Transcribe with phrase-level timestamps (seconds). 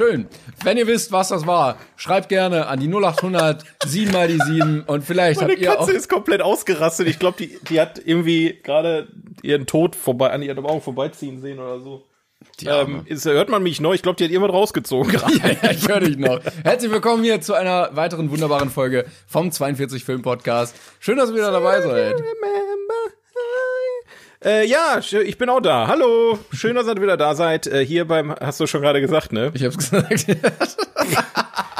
[0.00, 0.28] Schön.
[0.64, 4.84] Wenn ihr wisst, was das war, schreibt gerne an die 0800 7 mal die 7
[4.86, 7.06] und vielleicht Meine habt ihr auch Katze ist komplett ausgerastet.
[7.06, 9.08] Ich glaube, die, die hat irgendwie gerade
[9.42, 12.06] ihren Tod vorbei, an ihren Augen vorbeiziehen sehen oder so.
[12.64, 13.92] Ähm, ist, hört man mich noch?
[13.92, 15.36] Ich glaube, die hat irgendwas rausgezogen gerade.
[15.36, 16.40] Ja, ja, ich höre dich noch.
[16.64, 20.74] Herzlich willkommen hier zu einer weiteren wunderbaren Folge vom 42 Film Podcast.
[21.00, 22.14] Schön, dass ihr wieder dabei seid.
[24.44, 25.86] Äh, ja, ich bin auch da.
[25.86, 27.66] Hallo, schön, dass ihr wieder da seid.
[27.66, 29.50] Äh, hier beim, hast du schon gerade gesagt, ne?
[29.54, 30.26] Ich hab's gesagt.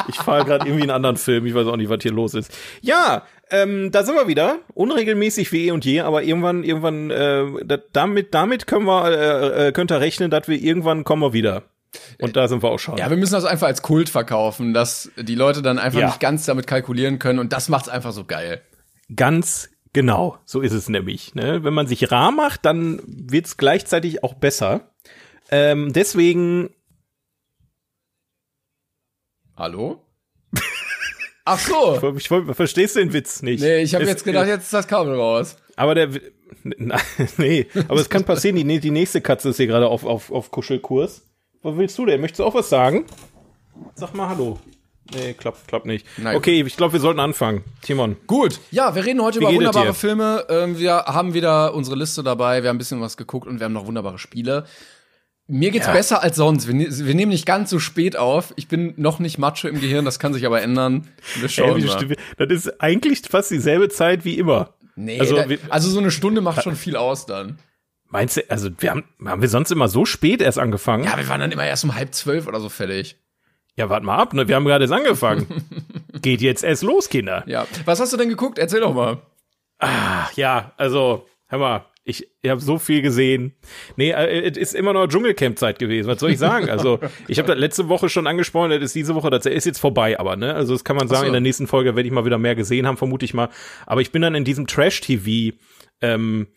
[0.09, 1.47] Ich fahre gerade irgendwie einen anderen Film.
[1.47, 2.53] Ich weiß auch nicht, was hier los ist.
[2.81, 4.59] Ja, ähm, da sind wir wieder.
[4.75, 9.69] Unregelmäßig wie eh und je, aber irgendwann, irgendwann, äh, da, damit, damit können wir, äh,
[9.69, 11.63] äh, könnt ihr rechnen, dass wir irgendwann kommen wir wieder.
[12.21, 12.97] Und da sind wir auch schon.
[12.97, 16.07] Ja, wir müssen das einfach als Kult verkaufen, dass die Leute dann einfach Ja.
[16.07, 18.63] nicht ganz damit kalkulieren können und das macht's einfach so geil.
[19.15, 21.35] Ganz genau, so ist es nämlich.
[21.35, 21.65] Ne?
[21.65, 24.91] Wenn man sich rar macht, dann wird's gleichzeitig auch besser.
[25.51, 26.71] Ähm, deswegen,
[29.57, 30.03] Hallo?
[31.45, 32.13] Ach so.
[32.17, 33.61] ich, wollt- verstehst du den Witz nicht?
[33.61, 35.57] Nee, ich habe Es- jetzt gedacht, jetzt ist das Kabel raus.
[35.77, 36.09] Aber der,
[36.63, 36.99] na,
[37.39, 40.51] nee, aber es kann passieren, die, die nächste Katze ist hier gerade auf, auf, auf
[40.51, 41.23] Kuschelkurs.
[41.63, 42.21] Was willst du denn?
[42.21, 43.05] Möchtest du auch was sagen?
[43.95, 44.59] Sag mal Hallo.
[45.15, 46.07] Nee, klappt, klappt nicht.
[46.19, 46.37] Nein.
[46.37, 47.65] Okay, ich glaube, wir sollten anfangen.
[47.83, 48.17] Timon.
[48.27, 49.95] Gut, ja, wir reden heute Wie über wunderbare dir?
[49.95, 50.45] Filme.
[50.49, 53.65] Ähm, wir haben wieder unsere Liste dabei, wir haben ein bisschen was geguckt und wir
[53.65, 54.67] haben noch wunderbare Spiele.
[55.53, 55.93] Mir geht's Ja.
[55.93, 56.69] besser als sonst.
[56.69, 58.53] Wir, ne wir nehmen nicht ganz so spät auf.
[58.57, 61.09] Ich bin noch nicht Matsche im Gehirn, das kann sich aber ändern.
[61.35, 64.75] Wir Ey, schauen stimmt- das ist eigentlich fast dieselbe Zeit wie immer.
[64.95, 67.59] Nee, Also, da, also so eine Stunde macht schon viel aus dann.
[68.07, 71.05] Meinst du, also wir haben, haben wir sonst immer so spät erst angefangen?
[71.05, 73.17] Ja, wir waren dann immer erst um halb zwölf oder so fertig.
[73.81, 74.47] Ja, warte mal ab, ne?
[74.47, 75.47] Wir haben gerade erst angefangen.
[76.21, 77.45] Geht jetzt erst los, Kinder.
[77.47, 77.67] Ja.
[77.87, 78.59] Was hast du denn geguckt?
[78.59, 79.23] Erzähl doch mal.
[79.79, 83.55] Ach, ja, also, hör mal, ich, ich habe so viel gesehen.
[83.97, 86.09] Nee, äh, es ist immer noch Dschungelcamp-Zeit gewesen.
[86.09, 86.69] Was soll ich sagen?
[86.71, 89.79] Also, ich habe das letzte Woche schon angesprochen, das ist diese Woche, das ist jetzt
[89.79, 90.55] vorbei, aber, ne?
[90.55, 91.27] Also, das kann man sagen, so.
[91.29, 93.49] in der nächsten Folge werde ich mal wieder mehr gesehen haben, vermute ich mal.
[93.87, 95.57] Aber ich bin dann in diesem Trash-TV,
[96.03, 96.49] ähm,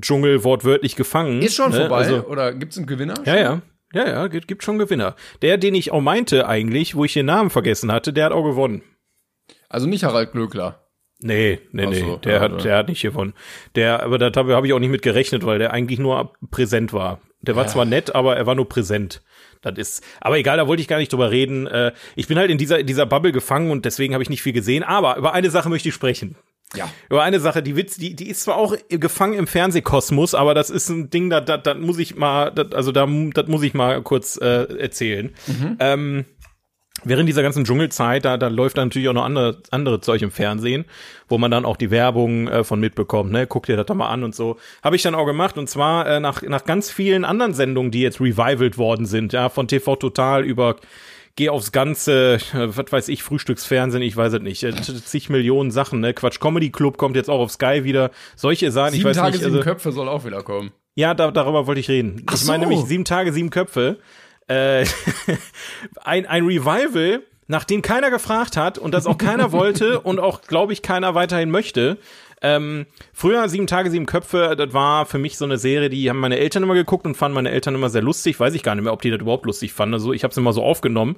[0.00, 1.40] Dschungel wortwörtlich gefangen.
[1.40, 1.82] Ist schon ne?
[1.82, 1.98] vorbei?
[1.98, 3.14] Also, oder gibt's einen Gewinner?
[3.26, 3.62] ja, ja.
[3.92, 5.16] Ja, ja, gibt, gibt schon Gewinner.
[5.42, 8.44] Der, den ich auch meinte eigentlich, wo ich den Namen vergessen hatte, der hat auch
[8.44, 8.82] gewonnen.
[9.68, 10.84] Also nicht Harald Glöckler.
[11.20, 12.58] Nee, nee, Ach nee, so, der ja, hat, ja.
[12.58, 13.34] der hat nicht gewonnen.
[13.74, 16.92] Der, aber da habe hab ich auch nicht mit gerechnet, weil der eigentlich nur präsent
[16.92, 17.20] war.
[17.40, 19.22] Der war zwar nett, aber er war nur präsent.
[19.62, 21.66] Das ist, aber egal, da wollte ich gar nicht drüber reden.
[21.66, 24.42] Äh, Ich bin halt in dieser, in dieser Bubble gefangen und deswegen habe ich nicht
[24.42, 24.82] viel gesehen.
[24.82, 26.36] Aber über eine Sache möchte ich sprechen.
[26.74, 26.90] Ja.
[27.08, 30.68] Über eine Sache, die Witz, die, die ist zwar auch gefangen im Fernsehkosmos, aber das
[30.68, 33.72] ist ein Ding, da, da, da muss ich mal, das, also da, das muss ich
[33.74, 35.34] mal kurz äh, erzählen.
[35.80, 36.26] Ähm,
[37.04, 40.30] während dieser ganzen Dschungelzeit, da, da läuft dann natürlich auch noch andere, andere Zeug im
[40.30, 40.84] Fernsehen,
[41.28, 43.46] wo man dann auch die Werbung äh, von mitbekommt, ne?
[43.46, 44.58] Guck dir das da mal an und so.
[44.82, 48.00] Habe ich dann auch gemacht und zwar äh, nach, nach ganz vielen anderen Sendungen, die
[48.00, 50.76] jetzt revivalt worden sind, ja, von TV Total über
[51.38, 55.70] Geh aufs Ganze, äh, was weiß ich, Frühstücksfernsehen, ich weiß es nicht, äh, zig Millionen
[55.70, 56.12] Sachen, ne?
[56.12, 58.10] Quatsch Comedy Club kommt jetzt auch auf Sky wieder.
[58.34, 59.44] Solche Sachen, ich Sieben weiß Tage, nicht.
[59.44, 60.72] sieben Also, Köpfe soll auch wieder kommen.
[60.96, 62.24] ja, da, darüber wollte ich reden.
[62.26, 62.70] Ach ich meine so.
[62.70, 63.98] nämlich sieben Tage, sieben Köpfe.
[64.48, 64.84] Äh,
[66.02, 70.42] ein, ein Revival, nach dem keiner gefragt hat und das auch keiner wollte und auch,
[70.42, 71.98] glaube ich, keiner weiterhin möchte.
[72.42, 76.20] Ähm, früher sieben Tage, sieben Köpfe, das war für mich so eine Serie, die haben
[76.20, 78.38] meine Eltern immer geguckt und fanden meine Eltern immer sehr lustig.
[78.38, 79.94] Weiß ich gar nicht mehr, ob die das überhaupt lustig fanden.
[79.94, 81.16] Also ich habe es immer so aufgenommen.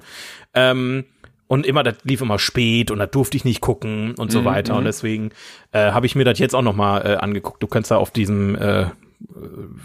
[0.53, 1.05] Ähm,
[1.47, 4.75] und immer, das lief immer spät und das durfte ich nicht gucken und so weiter.
[4.77, 5.31] Und deswegen
[5.73, 7.61] äh, habe ich mir das jetzt auch noch mal äh, angeguckt.
[7.61, 8.85] Du kannst da auf diesem äh,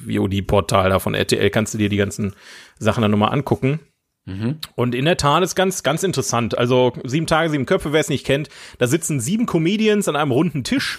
[0.06, 2.34] VOD-Portal da von RTL kannst du dir die ganzen
[2.78, 3.80] Sachen dann nochmal angucken.
[4.74, 6.58] Und in der Tat ist ganz, ganz interessant.
[6.58, 8.48] Also sieben Tage, sieben Köpfe, wer es nicht kennt,
[8.78, 10.98] da sitzen sieben Comedians an einem runden Tisch.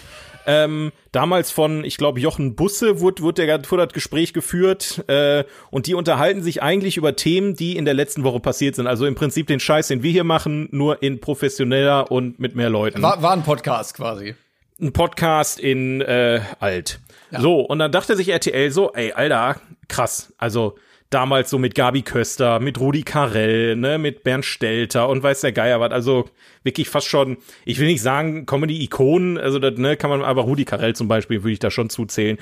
[0.50, 5.44] Ähm, damals von, ich glaube, Jochen Busse wurde, wurde, der, wurde das Gespräch geführt äh,
[5.70, 8.86] und die unterhalten sich eigentlich über Themen, die in der letzten Woche passiert sind.
[8.86, 12.70] Also im Prinzip den Scheiß, den wir hier machen, nur in professioneller und mit mehr
[12.70, 14.36] Leuten War, war ein Podcast quasi.
[14.80, 16.98] ein Podcast in äh, alt.
[17.30, 20.32] So, und dann dachte sich RTL so, ey, Alter, krass.
[20.38, 20.78] Also
[21.10, 25.52] damals so mit Gabi Köster, mit Rudi Carell, ne, mit Bernd Stelter und weiß der
[25.52, 25.90] Geier was.
[25.92, 26.28] Also
[26.64, 30.64] wirklich fast schon, ich will nicht sagen Comedy-Ikonen, also das, ne, kann man, aber Rudi
[30.64, 32.38] Carell zum Beispiel würde ich da schon zuzählen.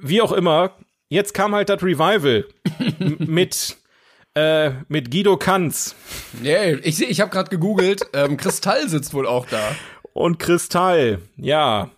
[0.00, 0.76] Wie auch immer,
[1.08, 2.46] jetzt kam halt das Revival
[3.18, 3.76] mit
[4.34, 5.96] äh, mit Guido Kanz
[6.40, 8.02] Nee, ich, seh- ich habe gerade gegoogelt.
[8.12, 9.60] Ähm, Kristall sitzt wohl auch da.
[10.12, 11.90] und Kristall, ja.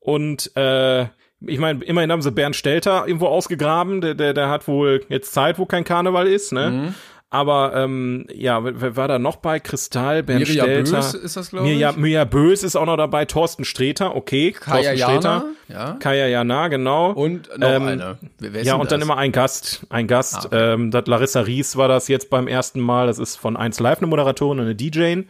[0.00, 1.06] Und äh,
[1.40, 5.32] ich meine, immerhin haben sie Bernd Stelter irgendwo ausgegraben, der, der, der hat wohl jetzt
[5.34, 6.94] Zeit, wo kein Karneval ist, ne?
[7.28, 9.58] Aber ähm, ja, wer, war da noch bei?
[9.58, 10.96] Kristall, Bernd Mirja Stelter.
[10.96, 11.72] Bös ist das, glaube ich.
[11.72, 14.52] Mirja, Mirja Bös ist auch noch dabei, Thorsten Streter, okay.
[14.52, 15.44] Kaya Thorsten Jana, Streter.
[15.68, 15.92] ja.
[15.98, 17.10] Kaya Jana, genau.
[17.10, 18.18] Und noch Ähm, eine.
[18.62, 19.08] Ja, und dann das?
[19.08, 19.84] immer ein Gast.
[19.90, 20.36] Ein Gast.
[20.36, 20.72] Ah, okay.
[20.74, 23.08] ähm, das Larissa Ries war das jetzt beim ersten Mal.
[23.08, 25.22] Das ist von 1 Live eine Moderatorin und eine DJ,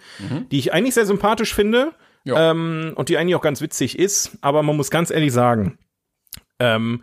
[0.53, 1.87] die ich eigentlich sehr sympathisch finde.
[2.25, 2.31] Mhm.
[2.31, 2.51] Ja.
[2.51, 4.37] Ähm, und die eigentlich auch ganz witzig ist.
[4.43, 5.79] Aber man muss ganz ehrlich sagen,
[6.59, 7.03] ähm,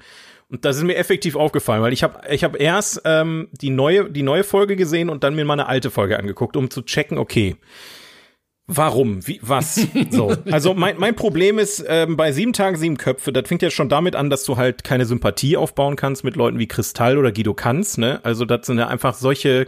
[0.50, 4.12] und das ist mir effektiv aufgefallen, weil ich habe ich hab erst ähm, die neue
[4.12, 7.18] die neue Folge gesehen und dann mir mal eine alte Folge angeguckt, um zu checken,
[7.18, 7.56] okay,
[8.68, 10.36] warum, wie, was, so.
[10.52, 13.90] Also mein mein Problem ist ähm, bei sieben Tagen sieben Köpfe, das fängt ja schon
[13.90, 17.56] damit an, dass du halt keine Sympathie aufbauen kannst mit Leuten wie Kristall oder Guido
[17.56, 18.20] Kanz, ne?
[18.24, 19.68] Also das sind ja einfach solche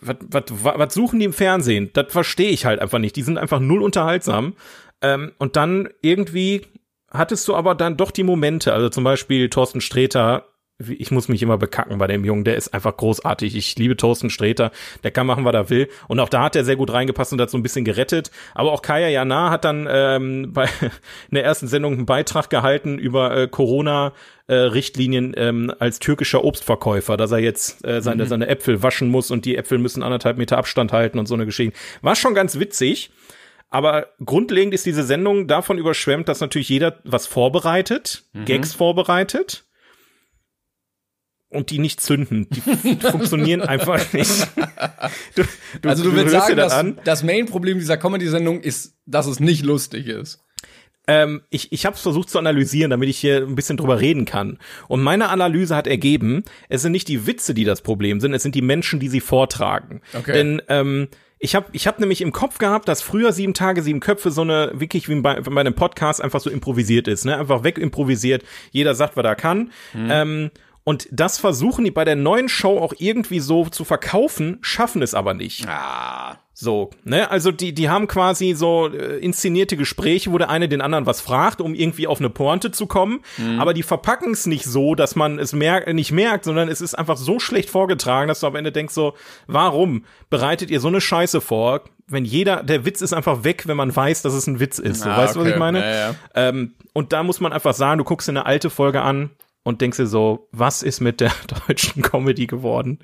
[0.00, 1.90] was, was, was suchen die im Fernsehen?
[1.92, 3.16] Das verstehe ich halt einfach nicht.
[3.16, 4.54] Die sind einfach null unterhaltsam.
[5.00, 6.62] Ähm, und dann irgendwie
[7.10, 10.46] hattest du aber dann doch die Momente, also zum Beispiel Thorsten Sträter,
[10.78, 13.56] wie- ich muss mich immer bekacken bei dem Jungen, der ist einfach großartig.
[13.56, 14.72] Ich liebe Thorsten Sträter,
[15.04, 15.88] der kann machen, was er will.
[16.06, 18.30] Und auch da hat er sehr gut reingepasst und hat so ein bisschen gerettet.
[18.54, 22.98] Aber auch Kaya Jana hat dann ähm, bei in der ersten Sendung einen Beitrag gehalten
[22.98, 24.12] über äh, Corona.
[24.48, 29.32] Äh, Richtlinien ähm, als türkischer Obstverkäufer, dass er jetzt äh, seine, seine Äpfel waschen muss
[29.32, 31.76] und die Äpfel müssen anderthalb Meter Abstand halten und so eine Geschichte.
[32.00, 33.10] War schon ganz witzig.
[33.76, 39.66] Aber grundlegend ist diese Sendung davon überschwemmt, dass natürlich jeder was vorbereitet, Gags vorbereitet
[41.50, 42.48] und die nicht zünden.
[42.48, 42.60] Die
[43.10, 44.48] funktionieren einfach nicht.
[45.34, 45.42] Du,
[45.82, 46.98] du, also du willst hörst sagen, dir das dass an.
[47.04, 50.42] das Main-Problem dieser Comedy-Sendung ist, dass es nicht lustig ist.
[51.06, 54.24] Ähm, ich ich habe es versucht zu analysieren, damit ich hier ein bisschen drüber reden
[54.24, 54.58] kann.
[54.88, 58.42] Und meine Analyse hat ergeben, es sind nicht die Witze, die das Problem sind, es
[58.42, 60.00] sind die Menschen, die sie vortragen.
[60.14, 60.32] Okay.
[60.32, 64.00] Denn ähm, ich habe ich hab nämlich im Kopf gehabt, dass früher sieben Tage, sieben
[64.00, 67.36] Köpfe so eine, wirklich wie bei, bei einem Podcast einfach so improvisiert ist, ne?
[67.36, 68.42] Einfach wegimprovisiert.
[68.70, 69.70] Jeder sagt, was er kann.
[69.94, 70.50] Ähm,
[70.84, 75.14] und das versuchen die bei der neuen Show auch irgendwie so zu verkaufen, schaffen es
[75.14, 75.66] aber nicht.
[75.68, 76.38] Ah.
[76.58, 77.30] So, ne?
[77.30, 81.20] Also die, die haben quasi so äh, inszenierte Gespräche, wo der eine den anderen was
[81.20, 83.20] fragt, um irgendwie auf eine Pointe zu kommen.
[83.58, 86.94] Aber die verpacken es nicht so, dass man es mer nicht merkt, sondern es ist
[86.94, 89.12] einfach so schlecht vorgetragen, dass du am Ende denkst so,
[89.46, 91.82] warum bereitet ihr so eine Scheiße vor?
[92.06, 95.02] Wenn jeder, der Witz ist einfach weg, wenn man weiß, dass es ein Witz ist.
[95.02, 95.54] So, Ah, weißt du, was okay.
[95.56, 95.80] ich meine?
[95.80, 96.14] Ja, ja.
[96.36, 99.28] Ähm, und da muss man einfach sagen, du guckst dir eine alte Folge an
[99.62, 101.32] und denkst dir so, was ist mit der
[101.68, 103.00] deutschen Comedy geworden?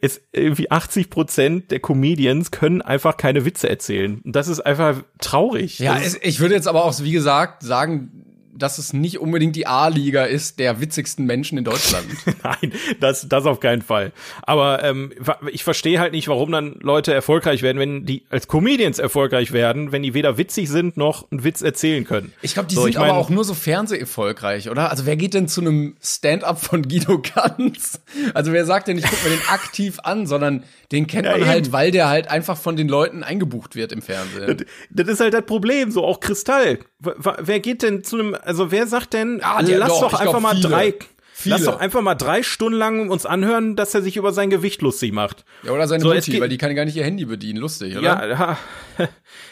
[0.00, 4.20] Es, irgendwie 80 Prozent der Comedians können einfach keine Witze erzählen.
[4.24, 5.78] Und das ist einfach traurig.
[5.78, 8.25] Ja, es, ich würde jetzt aber auch, wie gesagt, sagen,
[8.58, 12.06] dass es nicht unbedingt die A-Liga ist der witzigsten Menschen in Deutschland.
[12.42, 14.12] Nein, das, das auf keinen Fall.
[14.42, 15.12] Aber ähm,
[15.52, 19.92] ich verstehe halt nicht, warum dann Leute erfolgreich werden, wenn die als Comedians erfolgreich werden,
[19.92, 22.32] wenn die weder witzig sind noch einen Witz erzählen können.
[22.42, 24.90] Ich glaube, die So, sind aber auch nur so Fernseh-erfolgreich, oder?
[24.90, 28.00] Also wer geht denn zu einem Stand-up von Guido Kanz?
[28.34, 31.40] Also wer sagt denn, ich guck mir den aktiv an, sondern den kennt Ja, man
[31.42, 31.48] eben.
[31.50, 34.64] halt, weil der halt einfach von den Leuten eingebucht wird im Fernsehen.
[34.90, 36.78] Das ist halt das Problem, so auch Kristall.
[37.00, 40.32] Wer geht denn zu einem, also wer sagt denn, Ah, der- lass doch, doch, einfach
[40.32, 40.68] glaub, mal viele.
[40.68, 40.94] drei,
[41.38, 41.54] Viele.
[41.56, 44.80] lass doch einfach mal drei Stunden lang uns anhören, dass er sich über sein Gewicht
[44.80, 45.44] lustig macht.
[45.64, 47.58] Ja, oder seine So, Mutti, weil die kann gar nicht ihr Handy bedienen.
[47.60, 48.26] Lustig, oder?
[48.26, 48.58] Ja,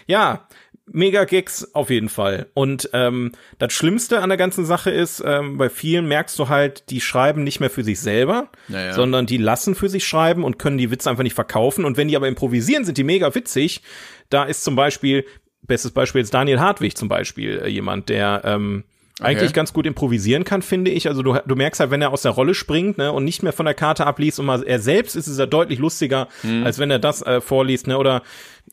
[0.07, 0.47] ja,
[0.87, 2.47] mega Gags auf jeden Fall.
[2.55, 6.91] Und ähm, das Schlimmste an der ganzen Sache ist, ähm, bei vielen merkst du halt,
[6.91, 8.93] die schreiben nicht mehr für sich selber, Ja, ja.
[8.95, 11.85] sondern die lassen für sich schreiben und können die Witze einfach nicht verkaufen.
[11.85, 13.83] Und wenn die aber improvisieren, sind die mega witzig.
[14.31, 15.25] Da ist zum Beispiel,
[15.67, 18.85] bestes Beispiel ist Daniel Hartwig zum Beispiel, äh, jemand, der ähm,
[19.21, 21.07] eigentlich ganz gut improvisieren kann, finde ich.
[21.07, 23.53] Also du, du merkst halt, wenn er aus der Rolle springt ne, und nicht mehr
[23.53, 26.29] von der Karte abliest und mal er selbst ist, ist er deutlich lustiger,
[26.65, 27.87] als wenn er das äh, vorliest.
[27.87, 28.23] Ne, oder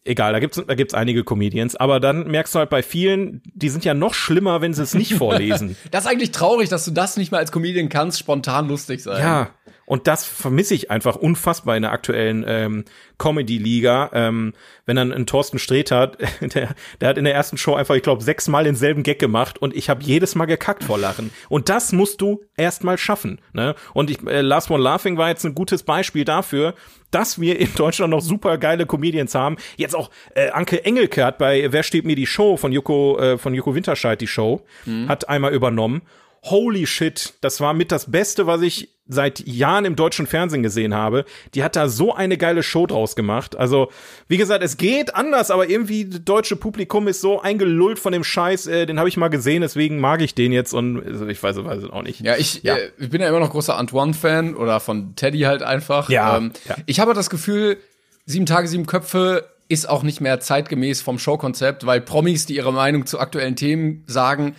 [0.04, 1.76] egal, da gibt's da gibt's einige Comedians.
[1.76, 4.94] Aber dann merkst du halt bei vielen, die sind ja noch schlimmer, wenn sie es
[4.94, 5.76] nicht vorlesen.
[5.92, 9.22] Das ist eigentlich traurig, dass du das nicht mal als Comedian kannst, spontan lustig sein.
[9.22, 9.50] Ja,
[9.92, 12.86] und das vermisse ich einfach unfassbar in der aktuellen ähm,
[13.18, 14.12] Comedy-Liga.
[14.14, 14.54] Ähm,
[14.86, 16.08] wenn dann ein Thorsten Sträter,
[16.42, 19.76] der, der hat in der ersten Show einfach, ich glaube, sechsmal denselben Gag gemacht und
[19.76, 21.32] ich habe jedes Mal gekackt vor Lachen.
[21.50, 23.42] Und das musst du erst mal schaffen.
[23.52, 23.76] Ne?
[23.94, 26.74] Und ich, äh, Last One Laughing war jetzt ein gutes Beispiel dafür,
[27.12, 29.58] dass wir in Deutschland noch super geile Comedians haben.
[29.78, 33.38] Jetzt auch äh, Anke Engelke hat bei Wer steht mir die Show von Joko, äh,
[33.38, 34.62] von Joko Winterscheid die Show,
[35.08, 36.02] hat einmal übernommen.
[36.44, 40.96] Holy shit, das war mit das Beste, was ich seit Jahren im deutschen Fernsehen gesehen
[40.96, 41.26] habe.
[41.54, 43.56] Die hat da so eine geile Show draus gemacht.
[43.56, 43.92] Also,
[44.28, 48.24] wie gesagt, es geht anders, aber irgendwie das deutsche Publikum ist so eingelullt von dem
[48.24, 51.42] Scheiß, äh, den habe ich mal gesehen, deswegen mag ich den jetzt und also, ich
[51.44, 52.22] weiß, weiß es auch nicht.
[52.22, 52.76] Ja, ich, Ja.
[52.76, 56.10] Äh, ich bin ja immer noch großer Antoine-Fan oder von Teddy halt einfach.
[56.10, 56.76] Ja, Ähm, ja.
[56.88, 57.78] Ich habe das Gefühl,
[58.26, 62.74] sieben Tage, sieben Köpfe ist auch nicht mehr zeitgemäß vom Showkonzept, weil Promis, die ihre
[62.74, 64.56] Meinung zu aktuellen Themen sagen,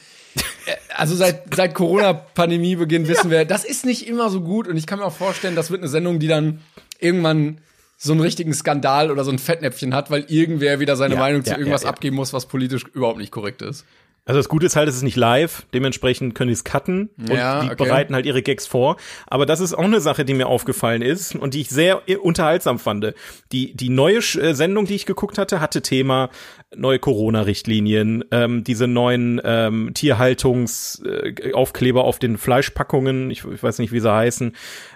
[0.96, 4.98] also seit, seit Corona-Pandemie-Beginn wissen wir, das ist nicht immer so gut und ich kann
[4.98, 6.60] mir auch vorstellen, das wird eine Sendung, die dann
[6.98, 7.58] irgendwann
[7.98, 11.44] so einen richtigen Skandal oder so ein Fettnäpfchen hat, weil irgendwer wieder seine Ja, Meinung
[11.44, 13.84] zu ja, irgendwas ja, abgeben muss, was politisch überhaupt nicht korrekt ist.
[14.24, 17.32] Also das Gute ist halt, es ist nicht live, dementsprechend können die es cutten und
[17.32, 17.84] Ja, die okay.
[17.84, 18.96] bereiten halt ihre Gags vor.
[19.26, 22.78] Aber das ist auch eine Sache, die mir aufgefallen ist und die ich sehr unterhaltsam
[22.78, 23.14] fand.
[23.50, 26.30] Die, die neue äh, Sendung, die ich geguckt hatte, hatte Thema
[26.74, 33.92] neue Corona-Richtlinien, ähm, diese neuen ähm, Tierhaltungsaufkleber äh, auf den Fleischpackungen, ich, ich weiß nicht,
[33.92, 34.54] wie sie heißen,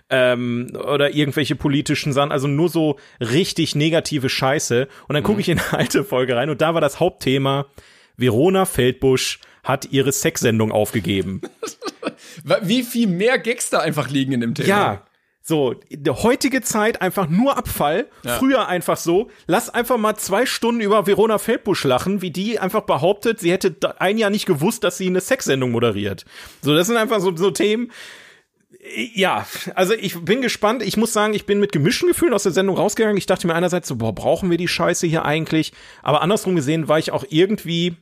[0.09, 4.87] ähm, oder irgendwelche politischen Sachen, also nur so richtig negative Scheiße.
[5.09, 7.67] Und dann gucke ich in eine alte Folge rein und da war das Hauptthema,
[8.17, 11.41] Verona Feldbusch hat ihre Sexsendung aufgegeben.
[12.63, 14.69] Wie viel mehr Gags da einfach liegen in dem Thema?
[14.69, 15.07] Ja.
[15.49, 18.09] So, die heutige Zeit einfach nur Abfall.
[18.25, 18.37] Ja.
[18.37, 19.31] Früher einfach so.
[19.47, 23.77] Lass einfach mal zwei Stunden über Verona Feldbusch lachen, wie die einfach behauptet, sie hätte
[24.01, 26.25] ein Jahr nicht gewusst, dass sie eine Sexsendung moderiert.
[26.63, 27.93] So, das sind einfach so, so Themen.
[29.15, 29.47] Ja,
[29.77, 30.83] also ich bin gespannt.
[30.83, 33.17] Ich muss sagen, ich bin mit gemischten Gefühlen aus der Sendung rausgegangen.
[33.17, 35.73] Ich dachte mir einerseits so, boah, brauchen wir die Scheiße hier eigentlich?
[36.03, 37.97] Aber andersrum gesehen war ich auch irgendwie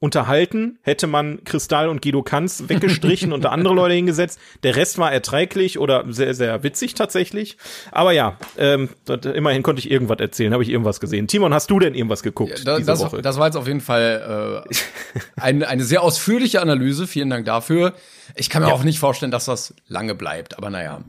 [0.00, 0.78] unterhalten.
[0.82, 4.38] Hätte man Kristall und Guido Kanz weggestrichen und da andere Leute hingesetzt.
[4.62, 7.56] Der Rest war erträglich oder sehr, sehr witzig tatsächlich.
[7.90, 10.52] Aber ja, ähm, das, immerhin konnte ich irgendwas erzählen.
[10.52, 11.26] Habe ich irgendwas gesehen.
[11.26, 13.22] Timon, hast du denn irgendwas geguckt Da, diese das, Woche?
[13.22, 17.06] das war jetzt auf jeden Fall äh, eine, eine sehr ausführliche Analyse.
[17.06, 17.94] Vielen Dank dafür.
[18.36, 21.02] Ich kann mir auch nicht vorstellen, dass das lange bleibt, aber naja.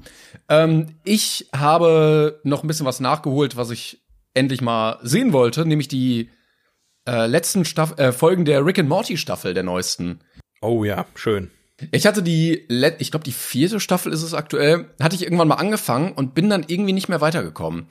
[0.47, 4.01] Ähm, ich habe noch ein bisschen was nachgeholt, was ich
[4.33, 6.29] endlich mal sehen wollte, nämlich die
[7.07, 10.19] äh, letzten Staff äh, Folgen der Rick and Morty Staffel, der neuesten.
[10.61, 11.51] oh ja, schön.
[11.91, 15.47] Ich hatte die, Let ich glaube, die vierte Staffel ist es aktuell, hatte ich irgendwann
[15.47, 17.87] mal angefangen und bin dann irgendwie nicht mehr weitergekommen.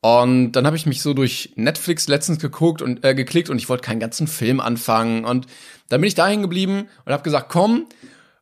[0.00, 3.68] Und dann habe ich mich so durch Netflix letztens geguckt und äh, geklickt und ich
[3.68, 5.24] wollte keinen ganzen Film anfangen.
[5.24, 5.46] Und
[5.88, 7.86] dann bin ich da hängen geblieben und habe gesagt, komm.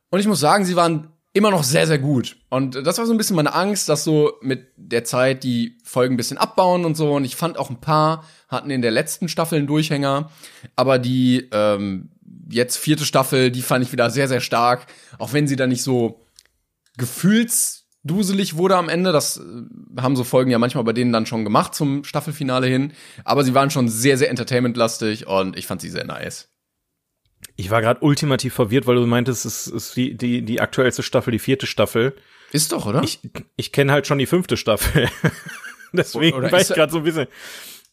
[0.09, 2.37] Und ich muss sagen, sie waren immer noch sehr, sehr gut.
[2.49, 6.15] Und das war so ein bisschen meine Angst, dass so mit der Zeit die Folgen
[6.15, 7.13] ein bisschen abbauen und so.
[7.13, 10.31] Und ich fand auch ein paar hatten in der letzten Staffel einen Durchhänger.
[10.75, 12.09] Aber die ähm,
[12.49, 14.87] jetzt vierte Staffel, die fand ich wieder sehr, sehr stark.
[15.19, 16.25] Auch wenn sie dann nicht so
[16.97, 19.11] gefühlsduselig wurde am Ende.
[19.11, 22.93] Das äh, haben so Folgen ja manchmal bei denen dann schon gemacht zum Staffelfinale hin.
[23.23, 26.49] Aber sie waren schon sehr, sehr entertainmentlastig und ich fand sie sehr nice.
[27.55, 31.31] Ich war gerade ultimativ verwirrt, weil du meintest, es ist die, die, die aktuellste Staffel,
[31.31, 32.15] die vierte Staffel.
[32.51, 33.01] Ist doch, oder?
[33.03, 33.19] Ich,
[33.55, 35.09] ich kenne halt schon die fünfte Staffel.
[35.91, 37.27] Deswegen Oder war ich gerade so ein bisschen.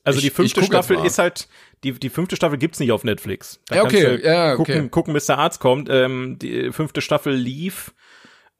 [0.02, 1.48] Also Ich- die fünfte Staffel ist halt,
[1.82, 3.60] die, die fünfte Staffel gibt's nicht auf Netflix.
[3.68, 4.56] Da Ja, okay, ja, okay.
[4.56, 5.88] Gucken, gucken, bis der Arzt kommt.
[5.90, 7.94] Ähm, die fünfte Staffel lief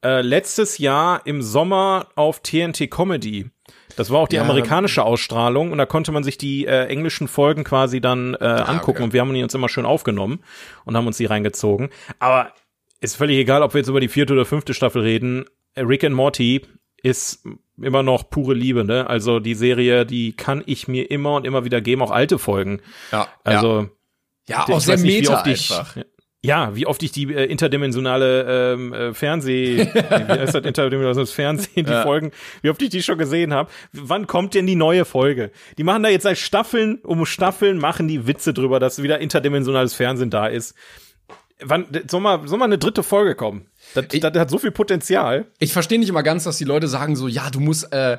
[0.03, 3.49] äh, letztes Jahr im Sommer auf TNT Comedy.
[3.95, 4.41] Das war auch die Ja.
[4.43, 8.97] amerikanische Ausstrahlung und da konnte man sich die äh, englischen Folgen quasi dann äh, angucken
[8.97, 9.03] okay.
[9.03, 10.39] und wir haben die uns immer schön aufgenommen
[10.85, 11.89] und haben uns die reingezogen.
[12.19, 12.51] Aber
[13.01, 15.45] ist völlig egal, ob wir jetzt über die vierte oder fünfte Staffel reden.
[15.77, 16.61] Rick and Morty
[17.03, 17.45] ist
[17.79, 19.07] immer noch pure Liebe, ne?
[19.09, 22.81] Also die Serie, die kann ich mir immer und immer wieder geben, auch alte Folgen.
[23.11, 23.89] ja, Also
[24.47, 25.97] ja, ich auch sehr weiß nicht, meta oft ich, einfach.
[26.45, 31.85] Ja, wie oft ich die äh, interdimensionale ähm, äh, Fernseh, wie heißt das interdimensionales Fernsehen,
[31.85, 32.03] die Ja.
[32.03, 33.69] Folgen, wie oft ich die schon gesehen habe.
[33.93, 35.51] Wann kommt denn die neue Folge?
[35.77, 39.93] Die machen da jetzt seit Staffeln um Staffeln machen die Witze drüber, dass wieder interdimensionales
[39.93, 40.75] Fernsehen da ist.
[41.61, 43.67] Wann soll mal, soll mal eine dritte Folge kommen?
[43.93, 45.45] Das, Ich- das hat so viel Potenzial.
[45.59, 48.17] Ich verstehe nicht immer ganz, dass die Leute sagen so, ja, du musst äh,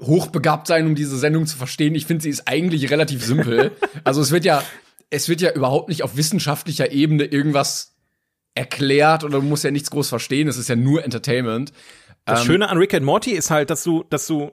[0.00, 1.94] hochbegabt sein, um diese Sendung zu verstehen.
[1.94, 3.70] Ich finde, sie ist eigentlich relativ simpel.
[4.04, 4.62] also es wird ja,
[5.10, 7.94] es wird ja überhaupt nicht auf wissenschaftlicher Ebene irgendwas
[8.54, 10.48] erklärt oder du musst ja nichts groß verstehen.
[10.48, 11.72] Es ist ja nur Entertainment.
[12.24, 14.52] Das Ähm, Schöne an Rick and Morty ist halt, dass du, dass du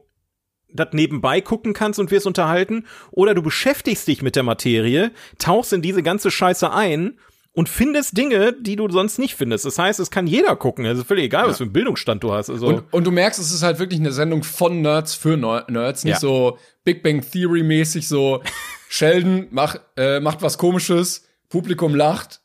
[0.73, 5.73] das nebenbei gucken kannst und wirst unterhalten, oder du beschäftigst dich mit der Materie, tauchst
[5.73, 7.19] in diese ganze Scheiße ein
[7.53, 9.65] und findest Dinge, die du sonst nicht findest.
[9.65, 10.85] Das heißt, es kann jeder gucken.
[10.85, 12.49] Es ist völlig egal, was für einen Bildungsstand du hast.
[12.49, 15.69] Also, Und, und du merkst, es ist halt wirklich eine Sendung von Nerds für Ner-
[15.69, 16.19] Nerds, nicht Ja.
[16.19, 18.41] so Big Bang Theory mäßig so
[18.93, 22.41] Sheldon mach, äh, macht was komisches, Publikum lacht.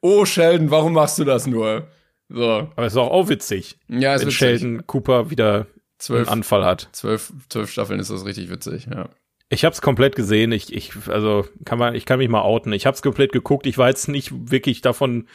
[0.00, 1.88] Oh Sheldon, warum machst du das nur?
[2.28, 2.44] So.
[2.76, 5.66] aber es ist auch, auch witzig, Ja, es wenn wird Sheldon Cooper wieder
[5.98, 6.28] Zwölf.
[6.28, 6.88] einen Anfall hat.
[6.92, 9.08] Zwölf, zwölf Staffeln ist das richtig witzig, ja.
[9.48, 10.52] Ich hab's komplett gesehen.
[10.52, 12.72] Ich, ich, also kann man, ich kann mich mal outen.
[12.74, 13.66] Ich hab's komplett geguckt.
[13.66, 15.26] Ich war jetzt nicht wirklich davon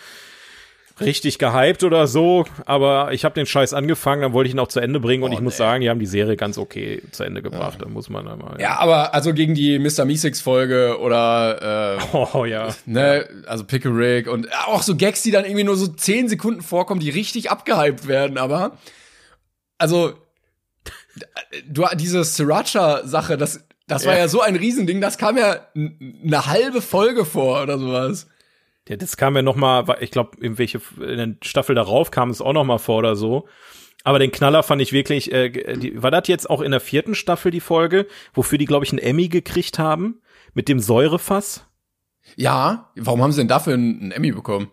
[1.02, 4.68] richtig gehypt oder so, aber ich habe den Scheiß angefangen, dann wollte ich ihn auch
[4.68, 5.58] zu Ende bringen und Oh, ich muss nee.
[5.58, 7.80] sagen, die haben die Serie ganz okay zu Ende gebracht.
[7.82, 8.60] Da muss man einmal.
[8.62, 10.06] Ja, aber also gegen die Mr.
[10.06, 12.70] Meeseeks Folge oder äh, Oh ja.
[12.86, 16.62] ne, also Pickle Rick und auch so Gags, die dann irgendwie nur so zehn Sekunden
[16.62, 18.78] vorkommen, die richtig abgehypt werden, aber
[19.80, 20.14] also
[21.68, 24.20] du diese Sriracha-Sache, das, das war Ja.
[24.22, 28.28] ja so ein Riesending, das kam ja eine halbe Folge vor oder sowas.
[28.88, 32.30] Ja, das kam ja noch mal, ich glaube, in welche in der Staffel darauf kam
[32.30, 33.48] es auch noch mal vor oder so.
[34.04, 37.16] Aber den Knaller fand ich wirklich, äh, die, war das jetzt auch in der vierten
[37.16, 40.22] Staffel die Folge, wofür die, glaube ich, einen Emmy gekriegt haben?
[40.54, 41.66] Mit dem Säurefass?
[42.36, 44.70] Ja, warum haben sie denn dafür einen Emmy bekommen?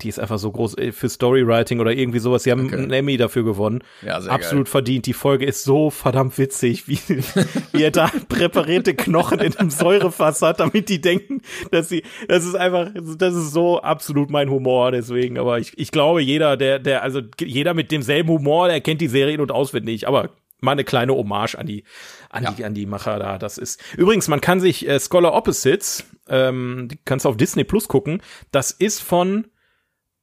[0.00, 2.42] Die ist einfach so groß äh, für Storywriting oder irgendwie sowas.
[2.42, 2.76] Sie haben okay.
[2.76, 3.82] einen Emmy dafür gewonnen.
[4.02, 4.72] Ja, sehr Absolut geil.
[4.72, 5.06] verdient.
[5.06, 6.98] Die Folge ist so verdammt witzig, wie,
[7.72, 12.44] wie er da präparierte Knochen in einem Säurefass hat, damit die denken, dass sie, das
[12.44, 15.38] ist einfach, das ist so absolut mein Humor deswegen.
[15.38, 19.08] Aber ich, ich glaube, jeder, der, der, also jeder mit demselben Humor, der kennt die
[19.08, 20.08] Serien und auswendig.
[20.08, 20.30] Aber
[20.64, 21.84] mal eine kleine Hommage an die,
[22.30, 22.50] an ja.
[22.50, 23.38] die, an die Macher da.
[23.38, 27.86] Das ist übrigens, man kann sich äh, Scholar Opposites, ähm, kannst du auf Disney Plus
[27.86, 28.22] gucken.
[28.50, 29.46] Das ist von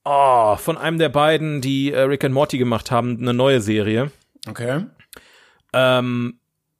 [0.03, 4.11] Oh, von einem der beiden, die äh, Rick and Morty gemacht haben, eine neue Serie.
[4.47, 4.85] Okay.
[5.73, 6.39] Ähm,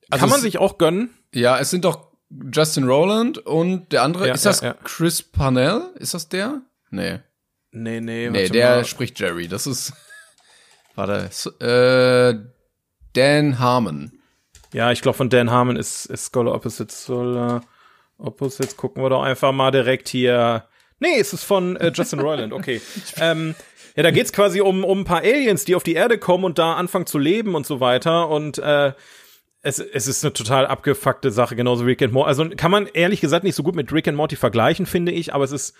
[0.10, 1.12] also kann man sich auch gönnen.
[1.34, 2.12] Ja, es sind doch
[2.51, 4.75] Justin Rowland und der andere, ja, ist das ja, ja.
[4.84, 5.84] Chris Parnell?
[5.96, 6.62] Ist das der?
[6.90, 7.20] Nee.
[7.72, 8.30] Nee, nee.
[8.30, 8.86] Nee, der mal.
[8.86, 9.48] spricht Jerry.
[9.48, 9.94] Das ist,
[10.96, 12.40] warte, äh,
[13.13, 14.12] Dan Harmon.
[14.74, 17.06] Ja, ich glaube von Dan Harmon ist, ist Scholar Opposites.
[17.06, 17.62] Scholar
[18.18, 20.66] Opposites gucken wir doch einfach mal direkt hier
[21.01, 22.79] Nee, es ist von äh, Justin Roiland, okay.
[23.20, 23.55] ähm,
[23.96, 26.60] ja, da geht's quasi um, um ein paar Aliens, die auf die Erde kommen und
[26.60, 28.29] da anfangen zu leben und so weiter.
[28.29, 28.93] Und äh,
[29.63, 32.29] es, es ist eine total abgefuckte Sache, genauso wie Rick and Morty.
[32.29, 35.34] Also kann man ehrlich gesagt nicht so gut mit Rick and Morty vergleichen, finde ich,
[35.34, 35.75] aber es ist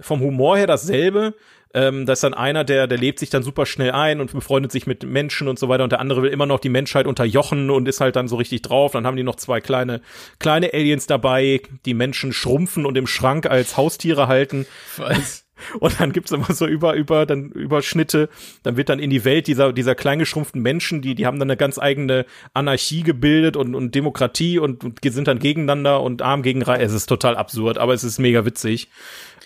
[0.00, 1.34] vom Humor her dasselbe.
[1.74, 4.72] Ähm, da ist dann einer, der, der lebt sich dann super schnell ein und befreundet
[4.72, 7.70] sich mit Menschen und so weiter und der andere will immer noch die Menschheit unterjochen
[7.70, 8.92] und ist halt dann so richtig drauf.
[8.92, 10.00] Dann haben die noch zwei kleine,
[10.38, 14.66] kleine Aliens dabei, die Menschen schrumpfen und im Schrank als Haustiere halten.
[14.96, 15.46] Was?
[15.80, 18.28] Und dann gibt's immer so über, über, dann Überschnitte.
[18.62, 21.56] Dann wird dann in die Welt dieser, dieser kleingeschrumpften Menschen, die, die haben dann eine
[21.56, 26.62] ganz eigene Anarchie gebildet und, und Demokratie und, und sind dann gegeneinander und arm gegen
[26.62, 26.82] Reich.
[26.82, 28.88] Es ist total absurd, aber es ist mega witzig.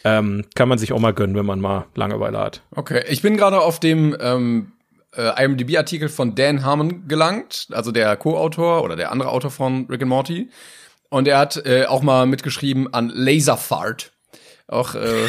[0.04, 2.62] Ähm, kann man sich auch mal gönnen, wenn man mal Langeweile hat.
[2.74, 4.72] Okay, ich bin gerade auf dem ähm,
[5.14, 10.02] äh, IMDb-Artikel von Dan Harmon gelangt, also der Co-Autor oder der andere Autor von Rick
[10.02, 10.50] and Morty.
[11.10, 14.12] Und er hat äh, auch mal mitgeschrieben an Laserfart.
[14.68, 15.28] Auch äh,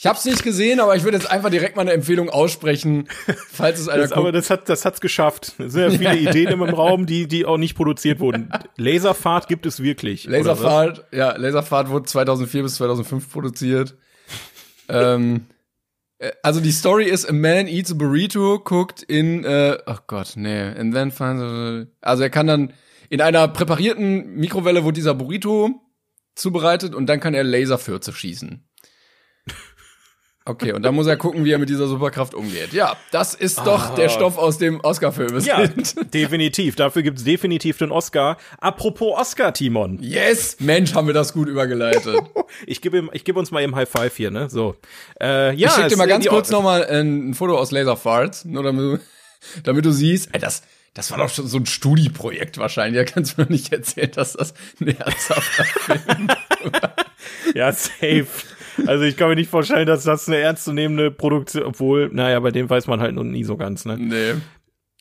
[0.00, 3.06] Ich habe es nicht gesehen, aber ich würde jetzt einfach direkt mal eine Empfehlung aussprechen,
[3.52, 5.52] falls es einer das, Aber das hat das hat's geschafft.
[5.58, 8.50] Es sind ja viele Ideen im Raum, die die auch nicht produziert wurden.
[8.78, 10.24] Laserfahrt gibt es wirklich.
[10.24, 13.98] Laserfahrt, ja, Laserfahrt wurde 2004 bis 2005 produziert.
[14.88, 15.44] ähm,
[16.18, 20.32] äh, also die Story ist, a man eats a burrito, guckt in, äh, oh Gott,
[20.36, 22.72] nee, and then finds, also er kann dann
[23.10, 25.78] in einer präparierten Mikrowelle wurde dieser Burrito
[26.36, 28.64] zubereitet und dann kann er Laserfürze schießen.
[30.50, 32.72] Okay, und dann muss er gucken, wie er mit dieser Superkraft umgeht.
[32.72, 33.94] Ja, das ist doch ah.
[33.94, 35.38] der Stoff aus dem Oscar-Film.
[35.40, 35.64] Ja,
[36.12, 36.74] definitiv.
[36.74, 38.36] Dafür gibt's definitiv den Oscar.
[38.58, 39.98] Apropos Oscar, Timon.
[40.02, 40.56] Yes!
[40.58, 42.16] Mensch, haben wir das gut übergeleitet.
[42.66, 44.50] ich gebe ich gebe uns mal eben High Five hier, ne?
[44.50, 44.74] So.
[45.20, 48.44] Äh, ja, ich schick dir mal ganz kurz noch mal ein, Foto aus Laser Farts,
[48.44, 48.98] nur damit du,
[49.62, 50.30] damit du siehst.
[50.32, 50.62] Ey, das,
[50.94, 53.06] das war doch schon so ein Studieprojekt wahrscheinlich.
[53.06, 56.96] Da kannst du mir nicht erzählen, dass das ein herzhafter Film war.
[57.54, 58.26] Ja, safe.
[58.86, 62.68] Also ich kann mir nicht vorstellen, dass das eine ernstzunehmende Produktion, obwohl, naja, bei dem
[62.68, 63.96] weiß man halt noch nie so ganz, ne?
[63.98, 64.34] Nee.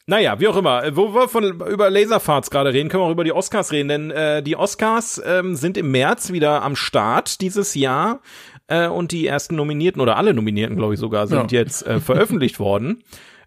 [0.05, 0.95] Naja, wie auch immer.
[0.95, 4.11] Wo wir von über Laserfarts gerade reden, können wir auch über die Oscars reden, denn
[4.11, 8.21] äh, die Oscars ähm, sind im März wieder am Start dieses Jahr
[8.67, 11.59] äh, und die ersten Nominierten oder alle Nominierten, glaube ich sogar, sind ja.
[11.59, 13.03] jetzt äh, veröffentlicht worden.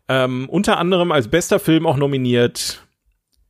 [0.08, 2.86] Ähm, unter anderem als bester Film auch nominiert.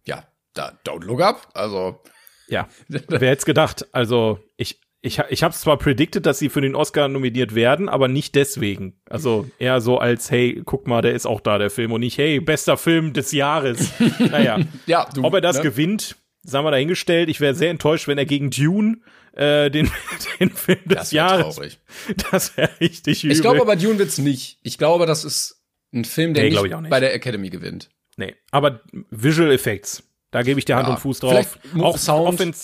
[0.07, 1.49] Ja, da Don't Look Up.
[1.53, 2.01] Also
[2.49, 3.87] ja, wer hätte gedacht?
[3.93, 8.07] Also ich ich, ich habe zwar predicted, dass sie für den Oscar nominiert werden, aber
[8.07, 8.95] nicht deswegen.
[9.11, 11.91] Also eher so als, hey, guck mal, der ist auch da, der Film.
[11.91, 13.93] Und nicht, hey, bester Film des Jahres.
[14.21, 15.65] naja, ja, du, ob er das ne?
[15.65, 17.29] gewinnt, sagen wir dahingestellt.
[17.29, 18.99] Ich wäre sehr enttäuscht, wenn er gegen Dune
[19.33, 19.91] äh, den,
[20.41, 21.57] den Film des das Jahres.
[21.57, 21.79] Traurig.
[22.31, 23.37] Das wäre richtig übel.
[23.37, 24.61] Ich glaube aber, Dune wird's nicht.
[24.63, 27.91] Ich glaube, das ist ein Film, der nee, nicht, nicht, bei der Academy gewinnt.
[28.17, 31.59] Nee, aber Visual Effects, da gebe ich dir Hand ja, und Fuß drauf.
[31.81, 32.41] Auch Sound.
[32.41, 32.55] Auch